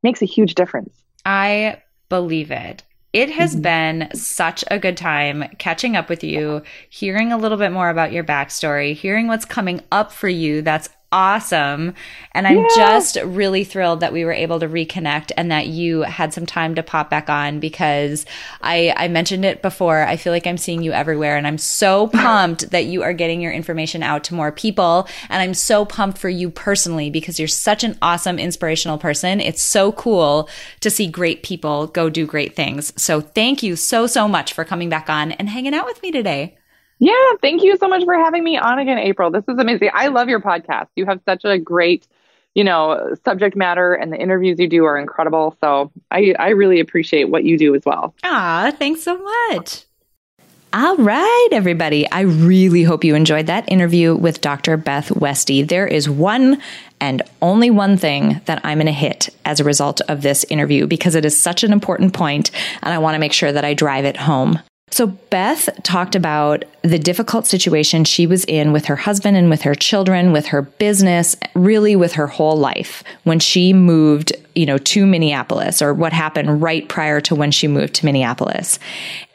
makes 0.03 0.21
a 0.21 0.25
huge 0.25 0.55
difference. 0.55 1.03
I 1.25 1.81
believe 2.09 2.51
it. 2.51 2.83
It 3.13 3.29
has 3.31 3.53
mm-hmm. 3.53 3.61
been 3.61 4.09
such 4.13 4.63
a 4.69 4.77
good 4.77 4.97
time 4.97 5.45
catching 5.57 5.95
up 5.95 6.09
with 6.09 6.23
you, 6.23 6.61
hearing 6.89 7.31
a 7.31 7.37
little 7.37 7.57
bit 7.57 7.71
more 7.71 7.89
about 7.89 8.11
your 8.11 8.23
backstory, 8.23 8.93
hearing 8.93 9.27
what's 9.27 9.45
coming 9.45 9.81
up 9.91 10.11
for 10.11 10.29
you 10.29 10.61
that's 10.61 10.89
awesome. 11.11 11.93
And 12.33 12.45
I'm 12.45 12.57
yeah. 12.57 12.67
just 12.75 13.17
really 13.23 13.63
thrilled 13.63 14.01
that 14.01 14.11
we 14.11 14.25
were 14.25 14.33
able 14.33 14.59
to 14.59 14.67
reconnect 14.67 15.31
and 15.37 15.51
that 15.51 15.67
you 15.67 16.01
had 16.01 16.33
some 16.33 16.45
time 16.45 16.75
to 16.75 16.83
pop 16.83 17.09
back 17.09 17.29
on 17.29 17.59
because 17.59 18.25
I, 18.61 18.93
I 18.95 19.07
mentioned 19.07 19.45
it 19.45 19.61
before. 19.61 20.01
I 20.01 20.17
feel 20.17 20.33
like 20.33 20.45
I'm 20.45 20.57
seeing 20.57 20.83
you 20.83 20.91
everywhere 20.91 21.37
and 21.37 21.47
I'm 21.47 21.57
so 21.57 22.07
pumped 22.13 22.71
that 22.71 22.85
you 22.85 23.03
are 23.03 23.13
getting 23.13 23.41
your 23.41 23.53
information 23.53 24.03
out 24.03 24.25
to 24.25 24.35
more 24.35 24.51
people. 24.51 25.07
And 25.29 25.41
I'm 25.41 25.53
so 25.53 25.85
pumped 25.85 26.17
for 26.17 26.29
you 26.29 26.49
personally 26.49 27.09
because 27.09 27.39
you're 27.39 27.47
such 27.47 27.83
an 27.83 27.97
awesome, 28.01 28.37
inspirational 28.37 28.97
person. 28.97 29.39
It's 29.39 29.63
so 29.63 29.93
cool 29.93 30.49
to 30.81 30.89
see 30.89 31.07
great 31.07 31.41
people 31.41 31.87
go 31.87 32.09
do 32.09 32.25
great 32.25 32.55
things. 32.55 32.91
So 33.01 33.21
thank 33.21 33.63
you 33.63 33.75
so, 33.75 34.07
so 34.07 34.27
much 34.27 34.53
for 34.53 34.65
coming 34.65 34.89
back 34.89 35.09
on 35.09 35.31
and 35.33 35.47
hanging 35.47 35.73
out 35.73 35.85
with 35.85 36.01
me 36.01 36.11
today. 36.11 36.56
Yeah, 36.99 37.13
thank 37.41 37.63
you 37.63 37.77
so 37.77 37.87
much 37.87 38.03
for 38.03 38.15
having 38.15 38.43
me 38.43 38.57
on 38.57 38.79
again, 38.79 38.97
April. 38.97 39.29
This 39.31 39.43
is 39.47 39.57
amazing. 39.59 39.89
I 39.93 40.07
love 40.07 40.29
your 40.29 40.41
podcast. 40.41 40.87
You 40.95 41.05
have 41.05 41.21
such 41.25 41.45
a 41.45 41.57
great, 41.59 42.07
you 42.55 42.63
know, 42.63 43.15
subject 43.23 43.55
matter 43.55 43.93
and 43.93 44.11
the 44.11 44.17
interviews 44.17 44.59
you 44.59 44.67
do 44.67 44.85
are 44.85 44.97
incredible. 44.97 45.55
So 45.61 45.91
I, 46.09 46.33
I 46.39 46.49
really 46.49 46.79
appreciate 46.79 47.29
what 47.29 47.43
you 47.43 47.57
do 47.57 47.75
as 47.75 47.83
well. 47.85 48.15
Ah, 48.23 48.71
thanks 48.77 49.03
so 49.03 49.17
much. 49.17 49.83
All 50.73 50.97
right, 50.97 51.47
everybody. 51.53 52.09
I 52.11 52.21
really 52.21 52.83
hope 52.83 53.03
you 53.03 53.15
enjoyed 53.15 53.47
that 53.47 53.71
interview 53.71 54.15
with 54.15 54.41
Dr. 54.41 54.75
Beth 54.75 55.09
Westie. 55.09 55.67
There 55.67 55.87
is 55.87 56.09
one 56.09 56.61
and 56.99 57.21
only 57.41 57.69
one 57.69 57.95
thing 57.95 58.41
that 58.45 58.59
I'm 58.65 58.77
going 58.77 58.87
to 58.87 58.91
hit 58.91 59.29
as 59.45 59.59
a 59.59 59.63
result 59.63 60.01
of 60.01 60.23
this 60.23 60.43
interview 60.49 60.85
because 60.85 61.15
it 61.15 61.25
is 61.25 61.39
such 61.39 61.63
an 61.63 61.71
important 61.71 62.13
point 62.13 62.51
and 62.81 62.93
I 62.93 62.97
want 62.97 63.15
to 63.15 63.19
make 63.19 63.33
sure 63.33 63.51
that 63.51 63.63
I 63.63 63.75
drive 63.75 64.03
it 64.03 64.17
home. 64.17 64.59
So, 64.97 65.05
Beth 65.05 65.69
talked 65.83 66.15
about 66.15 66.65
the 66.81 66.97
difficult 66.97 67.45
situation 67.45 68.03
she 68.03 68.25
was 68.25 68.43
in 68.45 68.73
with 68.73 68.85
her 68.85 68.95
husband 68.95 69.37
and 69.37 69.47
with 69.47 69.61
her 69.61 69.75
children, 69.75 70.31
with 70.31 70.47
her 70.47 70.63
business, 70.63 71.35
really 71.53 71.95
with 71.95 72.13
her 72.13 72.25
whole 72.25 72.57
life 72.57 73.03
when 73.23 73.37
she 73.37 73.73
moved, 73.73 74.31
you 74.57 74.65
know, 74.65 74.79
to 74.79 75.05
Minneapolis 75.05 75.83
or 75.83 75.93
what 75.93 76.11
happened 76.11 76.63
right 76.63 76.89
prior 76.89 77.21
to 77.21 77.35
when 77.35 77.51
she 77.51 77.67
moved 77.67 77.93
to 77.93 78.05
Minneapolis. 78.05 78.79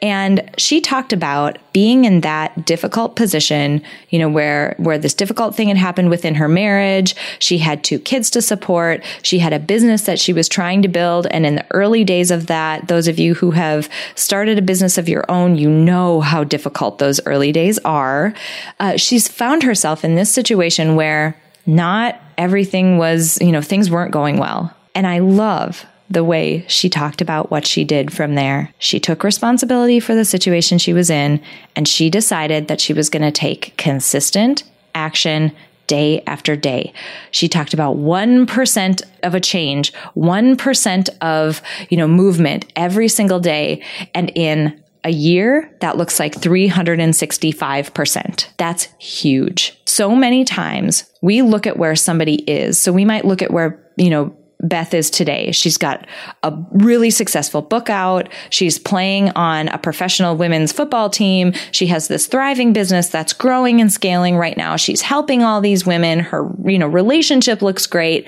And 0.01 0.51
she 0.57 0.81
talked 0.81 1.13
about 1.13 1.57
being 1.71 2.03
in 2.03 2.21
that 2.21 2.65
difficult 2.65 3.15
position, 3.15 3.81
you 4.09 4.19
know, 4.19 4.27
where, 4.27 4.75
where 4.77 4.97
this 4.97 5.13
difficult 5.13 5.55
thing 5.55 5.69
had 5.69 5.77
happened 5.77 6.09
within 6.09 6.35
her 6.35 6.49
marriage. 6.49 7.15
She 7.39 7.57
had 7.57 7.85
two 7.85 7.99
kids 7.99 8.29
to 8.31 8.41
support. 8.41 9.01
She 9.21 9.39
had 9.39 9.53
a 9.53 9.59
business 9.59 10.01
that 10.01 10.19
she 10.19 10.33
was 10.33 10.49
trying 10.49 10.81
to 10.81 10.89
build. 10.89 11.25
And 11.27 11.45
in 11.45 11.55
the 11.55 11.65
early 11.71 12.03
days 12.03 12.29
of 12.29 12.47
that, 12.47 12.89
those 12.89 13.07
of 13.07 13.17
you 13.17 13.33
who 13.33 13.51
have 13.51 13.89
started 14.15 14.57
a 14.57 14.61
business 14.61 14.97
of 14.97 15.07
your 15.07 15.23
own, 15.31 15.55
you 15.55 15.69
know 15.69 16.19
how 16.19 16.43
difficult 16.43 16.99
those 16.99 17.25
early 17.25 17.53
days 17.53 17.79
are. 17.85 18.33
Uh, 18.81 18.97
she's 18.97 19.29
found 19.29 19.63
herself 19.63 20.03
in 20.03 20.15
this 20.15 20.33
situation 20.33 20.97
where 20.97 21.41
not 21.65 22.19
everything 22.37 22.97
was, 22.97 23.39
you 23.39 23.53
know, 23.53 23.61
things 23.61 23.89
weren't 23.89 24.11
going 24.11 24.37
well. 24.37 24.75
And 24.95 25.07
I 25.07 25.19
love 25.19 25.85
the 26.09 26.23
way 26.23 26.65
she 26.67 26.89
talked 26.89 27.21
about 27.21 27.49
what 27.49 27.65
she 27.65 27.83
did 27.83 28.13
from 28.13 28.35
there. 28.35 28.71
She 28.77 28.99
took 28.99 29.23
responsibility 29.23 29.99
for 29.99 30.13
the 30.13 30.25
situation 30.25 30.77
she 30.77 30.93
was 30.93 31.09
in 31.09 31.41
and 31.75 31.87
she 31.87 32.09
decided 32.09 32.67
that 32.67 32.81
she 32.81 32.93
was 32.93 33.09
going 33.09 33.23
to 33.23 33.31
take 33.31 33.75
consistent 33.77 34.63
action 34.93 35.51
day 35.87 36.23
after 36.27 36.55
day. 36.55 36.93
She 37.31 37.49
talked 37.49 37.73
about 37.73 37.97
1% 37.97 39.01
of 39.23 39.35
a 39.35 39.39
change, 39.39 39.93
1% 40.15 41.09
of, 41.21 41.61
you 41.89 41.97
know, 41.97 42.07
movement 42.07 42.71
every 42.75 43.07
single 43.07 43.39
day. 43.39 43.83
And 44.13 44.31
in 44.35 44.81
a 45.03 45.11
year, 45.11 45.75
that 45.81 45.97
looks 45.97 46.19
like 46.19 46.35
365%. 46.35 48.47
That's 48.57 48.85
huge. 48.97 49.77
So 49.85 50.15
many 50.15 50.45
times 50.45 51.03
we 51.21 51.41
look 51.41 51.67
at 51.67 51.77
where 51.77 51.95
somebody 51.95 52.35
is. 52.49 52.79
So 52.79 52.93
we 52.93 53.03
might 53.03 53.25
look 53.25 53.41
at 53.41 53.51
where, 53.51 53.85
you 53.97 54.09
know, 54.09 54.33
Beth 54.63 54.93
is 54.93 55.09
today. 55.09 55.51
She's 55.51 55.77
got 55.77 56.07
a 56.41 56.53
really 56.71 57.09
successful 57.09 57.61
book 57.61 57.89
out. 57.89 58.29
She's 58.49 58.79
playing 58.79 59.29
on 59.31 59.67
a 59.67 59.77
professional 59.77 60.35
women's 60.35 60.71
football 60.71 61.09
team. 61.09 61.53
She 61.71 61.87
has 61.87 62.07
this 62.07 62.27
thriving 62.27 62.73
business 62.73 63.09
that's 63.09 63.33
growing 63.33 63.81
and 63.81 63.91
scaling 63.91 64.37
right 64.37 64.57
now. 64.57 64.77
She's 64.77 65.01
helping 65.01 65.43
all 65.43 65.61
these 65.61 65.85
women. 65.85 66.19
Her, 66.19 66.49
you 66.65 66.79
know, 66.79 66.87
relationship 66.87 67.61
looks 67.61 67.85
great. 67.85 68.27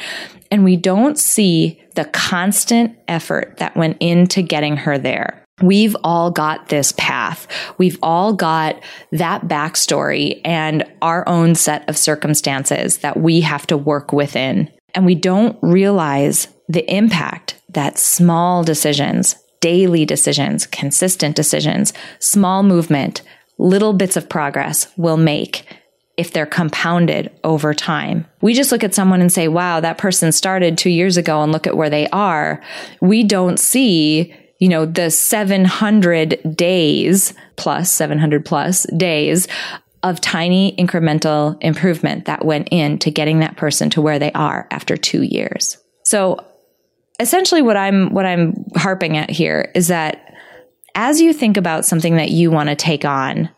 And 0.51 0.63
we 0.63 0.75
don't 0.75 1.17
see 1.17 1.81
the 1.95 2.05
constant 2.05 2.97
effort 3.07 3.55
that 3.57 3.75
went 3.75 3.97
into 3.99 4.41
getting 4.41 4.77
her 4.77 4.97
there. 4.97 5.41
We've 5.61 5.95
all 6.03 6.31
got 6.31 6.67
this 6.67 6.91
path. 6.97 7.47
We've 7.77 7.97
all 8.03 8.33
got 8.33 8.81
that 9.13 9.43
backstory 9.43 10.41
and 10.43 10.83
our 11.01 11.27
own 11.29 11.55
set 11.55 11.87
of 11.89 11.97
circumstances 11.97 12.97
that 12.97 13.17
we 13.17 13.39
have 13.41 13.65
to 13.67 13.77
work 13.77 14.11
within. 14.11 14.69
And 14.95 15.05
we 15.05 15.15
don't 15.15 15.57
realize 15.61 16.47
the 16.67 16.89
impact 16.91 17.59
that 17.69 17.99
small 17.99 18.63
decisions, 18.63 19.35
daily 19.59 20.05
decisions, 20.05 20.65
consistent 20.65 21.35
decisions, 21.35 21.93
small 22.19 22.63
movement, 22.63 23.21
little 23.57 23.93
bits 23.93 24.17
of 24.17 24.29
progress 24.29 24.87
will 24.97 25.17
make 25.17 25.65
if 26.17 26.31
they're 26.31 26.45
compounded 26.45 27.29
over 27.43 27.73
time. 27.73 28.25
We 28.41 28.53
just 28.53 28.71
look 28.71 28.85
at 28.85 28.95
someone 28.95 29.19
and 29.19 29.31
say, 29.31 29.49
wow, 29.49 29.81
that 29.81 29.97
person 29.97 30.31
started 30.31 30.77
two 30.77 30.89
years 30.89 31.17
ago 31.17 31.43
and 31.43 31.51
look 31.51 31.67
at 31.67 31.75
where 31.75 31.89
they 31.89 32.07
are. 32.07 32.63
We 33.01 33.23
don't 33.23 33.59
see 33.59 34.33
you 34.59 34.69
know, 34.69 34.85
the 34.85 35.11
700 35.11 36.55
days 36.55 37.33
plus 37.57 37.91
700 37.91 38.45
plus 38.45 38.85
days 38.97 39.47
of 40.05 40.21
tiny 40.21 40.75
incremental 40.77 41.57
improvement 41.61 42.25
that 42.25 42.45
went 42.45 42.69
into 42.69 43.09
getting 43.09 43.39
that 43.39 43.57
person 43.57 43.89
to 43.89 44.01
where 44.01 44.19
they 44.19 44.31
are 44.33 44.67
after 44.69 44.95
two 44.95 45.23
years. 45.23 45.77
So 46.03 46.45
essentially 47.19 47.63
what 47.63 47.75
I'm, 47.75 48.13
what 48.13 48.25
I'm 48.25 48.53
harping 48.75 49.17
at 49.17 49.31
here 49.31 49.71
is 49.73 49.87
that 49.87 50.35
as 50.93 51.19
you 51.19 51.33
think 51.33 51.57
about 51.57 51.85
something 51.85 52.17
that 52.17 52.29
you 52.29 52.51
want 52.51 52.69
to 52.69 52.75
take 52.75 53.03
on, 53.03 53.49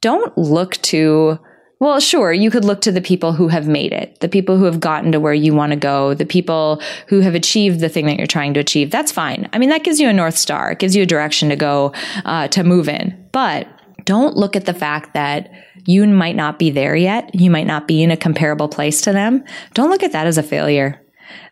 don't 0.00 0.36
look 0.36 0.74
to 0.82 1.38
well, 1.78 1.98
sure, 1.98 2.32
you 2.32 2.48
could 2.48 2.64
look 2.64 2.80
to 2.82 2.92
the 2.92 3.00
people 3.00 3.32
who 3.32 3.48
have 3.48 3.66
made 3.66 3.92
it, 3.92 4.20
the 4.20 4.28
people 4.28 4.56
who 4.56 4.66
have 4.66 4.78
gotten 4.78 5.10
to 5.10 5.18
where 5.18 5.34
you 5.34 5.52
want 5.52 5.70
to 5.72 5.76
go, 5.76 6.14
the 6.14 6.24
people 6.24 6.80
who 7.08 7.18
have 7.18 7.34
achieved 7.34 7.80
the 7.80 7.88
thing 7.88 8.06
that 8.06 8.18
you're 8.18 8.26
trying 8.28 8.54
to 8.54 8.60
achieve. 8.60 8.92
That's 8.92 9.10
fine. 9.10 9.48
I 9.52 9.58
mean, 9.58 9.68
that 9.70 9.82
gives 9.82 9.98
you 9.98 10.08
a 10.08 10.12
North 10.12 10.36
Star. 10.38 10.70
It 10.70 10.78
gives 10.78 10.94
you 10.94 11.02
a 11.02 11.06
direction 11.06 11.48
to 11.48 11.56
go, 11.56 11.92
uh, 12.24 12.46
to 12.46 12.62
move 12.62 12.88
in. 12.88 13.28
But 13.32 13.66
don't 14.04 14.36
look 14.36 14.56
at 14.56 14.66
the 14.66 14.74
fact 14.74 15.14
that 15.14 15.50
you 15.84 16.06
might 16.06 16.36
not 16.36 16.58
be 16.58 16.70
there 16.70 16.96
yet. 16.96 17.34
You 17.34 17.50
might 17.50 17.66
not 17.66 17.88
be 17.88 18.02
in 18.02 18.10
a 18.10 18.16
comparable 18.16 18.68
place 18.68 19.02
to 19.02 19.12
them. 19.12 19.44
Don't 19.74 19.90
look 19.90 20.02
at 20.02 20.12
that 20.12 20.26
as 20.26 20.38
a 20.38 20.42
failure. 20.42 21.00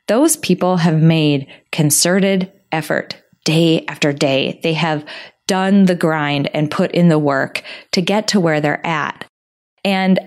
Those 0.09 0.37
people 0.37 0.79
have 0.79 1.01
made 1.01 1.47
concerted 1.73 2.53
effort 2.73 3.17
day 3.45 3.85
after 3.87 4.13
day. 4.13 4.61
They 4.63 4.75
have 4.75 5.05
done 5.47 5.87
the 5.87 5.95
grind 5.95 6.49
and 6.55 6.71
put 6.71 6.93
in 6.93 7.09
the 7.09 7.19
work 7.19 7.63
to 7.93 8.01
get 8.01 8.29
to 8.29 8.41
where 8.41 8.61
they're 8.61 8.87
at. 8.87 9.25
And 9.85 10.19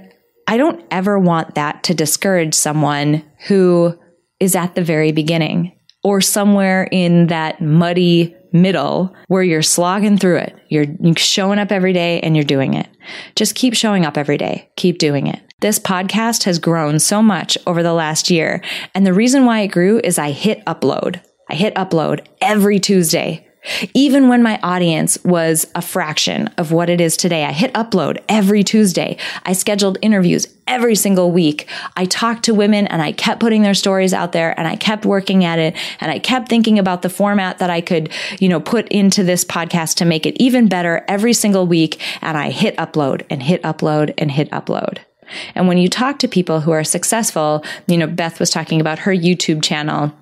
I 0.47 0.57
don't 0.57 0.83
ever 0.91 1.17
want 1.17 1.55
that 1.55 1.83
to 1.83 1.93
discourage 1.93 2.53
someone 2.53 3.23
who 3.47 3.97
is 4.39 4.55
at 4.55 4.75
the 4.75 4.83
very 4.83 5.11
beginning 5.11 5.77
or 6.03 6.19
somewhere 6.19 6.87
in 6.91 7.27
that 7.27 7.61
muddy 7.61 8.35
middle 8.53 9.13
where 9.27 9.43
you're 9.43 9.61
slogging 9.61 10.17
through 10.17 10.37
it. 10.37 10.55
You're, 10.69 10.85
showing 11.17 11.59
up 11.59 11.71
every 11.71 11.91
day 11.91 12.19
and 12.21 12.35
you're 12.35 12.45
doing 12.45 12.75
it. 12.75 12.87
Just 13.35 13.55
keep 13.55 13.73
showing 13.73 14.05
up 14.05 14.17
every 14.17 14.37
day. 14.37 14.69
Keep 14.75 14.99
doing 14.99 15.27
it. 15.27 15.41
This 15.59 15.79
podcast 15.79 16.43
has 16.43 16.59
grown 16.59 16.99
so 16.99 17.21
much 17.21 17.57
over 17.67 17.83
the 17.83 17.93
last 17.93 18.29
year. 18.29 18.61
And 18.93 19.05
the 19.05 19.13
reason 19.13 19.45
why 19.45 19.61
it 19.61 19.69
grew 19.69 19.99
is 20.03 20.17
I 20.17 20.31
hit 20.31 20.63
upload. 20.65 21.21
I 21.49 21.55
hit 21.55 21.75
upload 21.75 22.25
every 22.41 22.79
Tuesday. 22.79 23.47
Even 23.93 24.27
when 24.27 24.43
my 24.43 24.59
audience 24.61 25.17
was 25.23 25.65
a 25.75 25.81
fraction 25.81 26.49
of 26.57 26.71
what 26.71 26.89
it 26.89 26.99
is 26.99 27.15
today, 27.15 27.45
I 27.45 27.51
hit 27.51 27.73
upload 27.73 28.21
every 28.27 28.63
Tuesday. 28.63 29.17
I 29.45 29.53
scheduled 29.53 29.97
interviews 30.01 30.47
every 30.67 30.95
single 30.95 31.31
week. 31.31 31.67
I 31.95 32.05
talked 32.05 32.43
to 32.45 32.53
women 32.53 32.87
and 32.87 33.01
I 33.01 33.11
kept 33.11 33.39
putting 33.39 33.61
their 33.61 33.73
stories 33.73 34.13
out 34.13 34.31
there 34.31 34.57
and 34.57 34.67
I 34.67 34.75
kept 34.75 35.05
working 35.05 35.45
at 35.45 35.59
it 35.59 35.75
and 35.99 36.11
I 36.11 36.19
kept 36.19 36.49
thinking 36.49 36.77
about 36.77 37.01
the 37.01 37.09
format 37.09 37.59
that 37.59 37.69
I 37.69 37.81
could, 37.81 38.11
you 38.39 38.49
know, 38.49 38.59
put 38.59 38.87
into 38.89 39.23
this 39.23 39.45
podcast 39.45 39.95
to 39.95 40.05
make 40.05 40.25
it 40.25 40.35
even 40.41 40.67
better 40.67 41.05
every 41.07 41.33
single 41.33 41.65
week. 41.65 42.01
And 42.21 42.37
I 42.37 42.49
hit 42.49 42.75
upload 42.77 43.25
and 43.29 43.43
hit 43.43 43.61
upload 43.63 44.13
and 44.17 44.31
hit 44.31 44.49
upload. 44.51 44.99
And 45.55 45.67
when 45.67 45.77
you 45.77 45.89
talk 45.89 46.19
to 46.19 46.27
people 46.27 46.61
who 46.61 46.71
are 46.71 46.83
successful, 46.83 47.63
you 47.87 47.97
know, 47.97 48.07
Beth 48.07 48.39
was 48.39 48.49
talking 48.49 48.81
about 48.81 48.99
her 48.99 49.13
YouTube 49.13 49.63
channel 49.63 50.13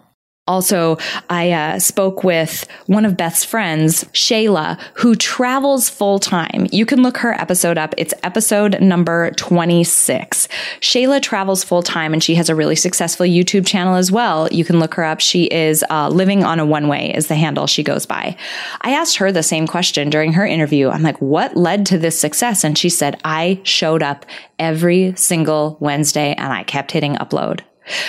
also, 0.51 0.97
I 1.29 1.51
uh, 1.51 1.79
spoke 1.79 2.25
with 2.25 2.67
one 2.87 3.05
of 3.05 3.15
Beth's 3.15 3.45
friends, 3.45 4.03
Shayla, 4.11 4.77
who 4.95 5.15
travels 5.15 5.89
full 5.89 6.19
time. 6.19 6.67
You 6.73 6.85
can 6.85 7.01
look 7.01 7.17
her 7.19 7.31
episode 7.31 7.77
up. 7.77 7.95
It's 7.97 8.13
episode 8.23 8.81
number 8.81 9.31
26. 9.31 10.49
Shayla 10.81 11.21
travels 11.21 11.63
full 11.63 11.81
time 11.81 12.11
and 12.11 12.21
she 12.21 12.35
has 12.35 12.49
a 12.49 12.55
really 12.55 12.75
successful 12.75 13.25
YouTube 13.25 13.65
channel 13.65 13.95
as 13.95 14.11
well. 14.11 14.49
You 14.51 14.65
can 14.65 14.77
look 14.77 14.93
her 14.95 15.05
up. 15.05 15.21
She 15.21 15.45
is 15.45 15.85
uh, 15.89 16.09
living 16.09 16.43
on 16.43 16.59
a 16.59 16.65
one 16.65 16.89
way 16.89 17.13
is 17.15 17.27
the 17.27 17.35
handle 17.35 17.65
she 17.65 17.81
goes 17.81 18.05
by. 18.05 18.35
I 18.81 18.91
asked 18.91 19.17
her 19.17 19.31
the 19.31 19.43
same 19.43 19.67
question 19.67 20.09
during 20.09 20.33
her 20.33 20.45
interview. 20.45 20.89
I'm 20.89 21.01
like, 21.01 21.21
what 21.21 21.55
led 21.55 21.85
to 21.87 21.97
this 21.97 22.19
success? 22.19 22.65
And 22.65 22.77
she 22.77 22.89
said, 22.89 23.21
I 23.23 23.61
showed 23.63 24.03
up 24.03 24.25
every 24.59 25.13
single 25.15 25.77
Wednesday 25.79 26.33
and 26.33 26.51
I 26.51 26.63
kept 26.63 26.91
hitting 26.91 27.15
upload. 27.15 27.61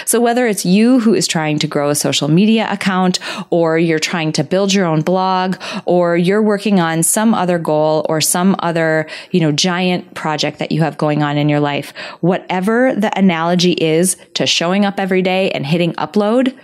So 0.05 0.21
whether 0.21 0.47
it's 0.47 0.65
you 0.65 1.01
who 1.01 1.15
is 1.15 1.27
trying 1.27 1.59
to 1.61 1.67
grow 1.67 1.91
a 1.91 1.95
social 1.95 2.29
media 2.29 2.67
account 2.71 3.19
or 3.51 3.79
you're 3.79 3.99
trying 3.99 4.33
to 4.33 4.45
build 4.45 4.73
your 4.73 4.87
own 4.87 5.03
blog 5.03 5.57
or 5.85 6.17
you're 6.17 6.43
working 6.43 6.81
on 6.81 7.03
some 7.03 7.35
other 7.35 7.59
goal 7.59 8.07
or 8.09 8.21
some 8.21 8.57
other, 8.61 9.09
you 9.31 9.41
know, 9.41 9.53
giant 9.53 10.15
project 10.15 10.59
that 10.59 10.73
you 10.73 10.83
have 10.83 10.99
going 10.99 11.23
on 11.23 11.37
in 11.37 11.49
your 11.49 11.61
life, 11.61 11.93
whatever 12.21 12.95
the 12.95 13.17
analogy 13.19 13.73
is 13.73 14.17
to 14.35 14.47
showing 14.47 14.85
up 14.85 14.99
every 14.99 15.23
day 15.23 15.51
and 15.51 15.67
hitting 15.67 15.93
upload, 15.95 16.57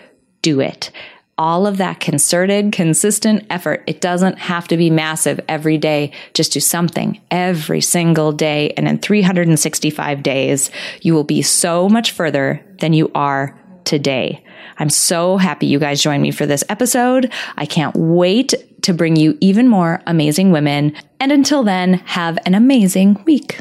do 0.43 0.61
it 0.61 0.91
all 1.39 1.67
of 1.67 1.77
that 1.79 2.01
concerted, 2.01 2.73
consistent 2.73 3.47
effort. 3.49 3.85
It 3.87 4.01
doesn't 4.01 4.39
have 4.39 4.69
to 4.69 4.77
be 4.77 4.91
massive 4.91 5.41
every 5.49 5.79
day. 5.79 6.13
Just 6.35 6.53
do 6.53 6.61
something 6.61 7.21
every 7.31 7.81
single 7.81 8.33
day. 8.33 8.75
And 8.77 8.89
in 8.89 8.99
365 8.99 10.23
days, 10.23 10.71
you 11.01 11.15
will 11.15 11.25
be 11.25 11.41
so 11.43 11.89
much 11.89 12.11
further 12.11 12.63
than 12.81 12.93
you 12.93 13.11
are 13.15 13.59
today. 13.85 14.45
I'm 14.79 14.91
so 14.91 15.37
happy 15.37 15.67
you 15.67 15.79
guys 15.79 16.03
joined 16.03 16.23
me 16.23 16.31
for 16.31 16.47
this 16.47 16.65
episode. 16.69 17.33
I 17.57 17.67
can't 17.67 17.97
wait 17.97 18.55
to 18.83 18.93
bring 18.93 19.17
you 19.17 19.39
even 19.41 19.69
more 19.69 20.03
amazing 20.07 20.51
women. 20.51 20.95
And 21.21 21.33
until 21.33 21.63
then, 21.63 21.95
have 21.95 22.39
an 22.45 22.55
amazing 22.55 23.23
week. 23.25 23.61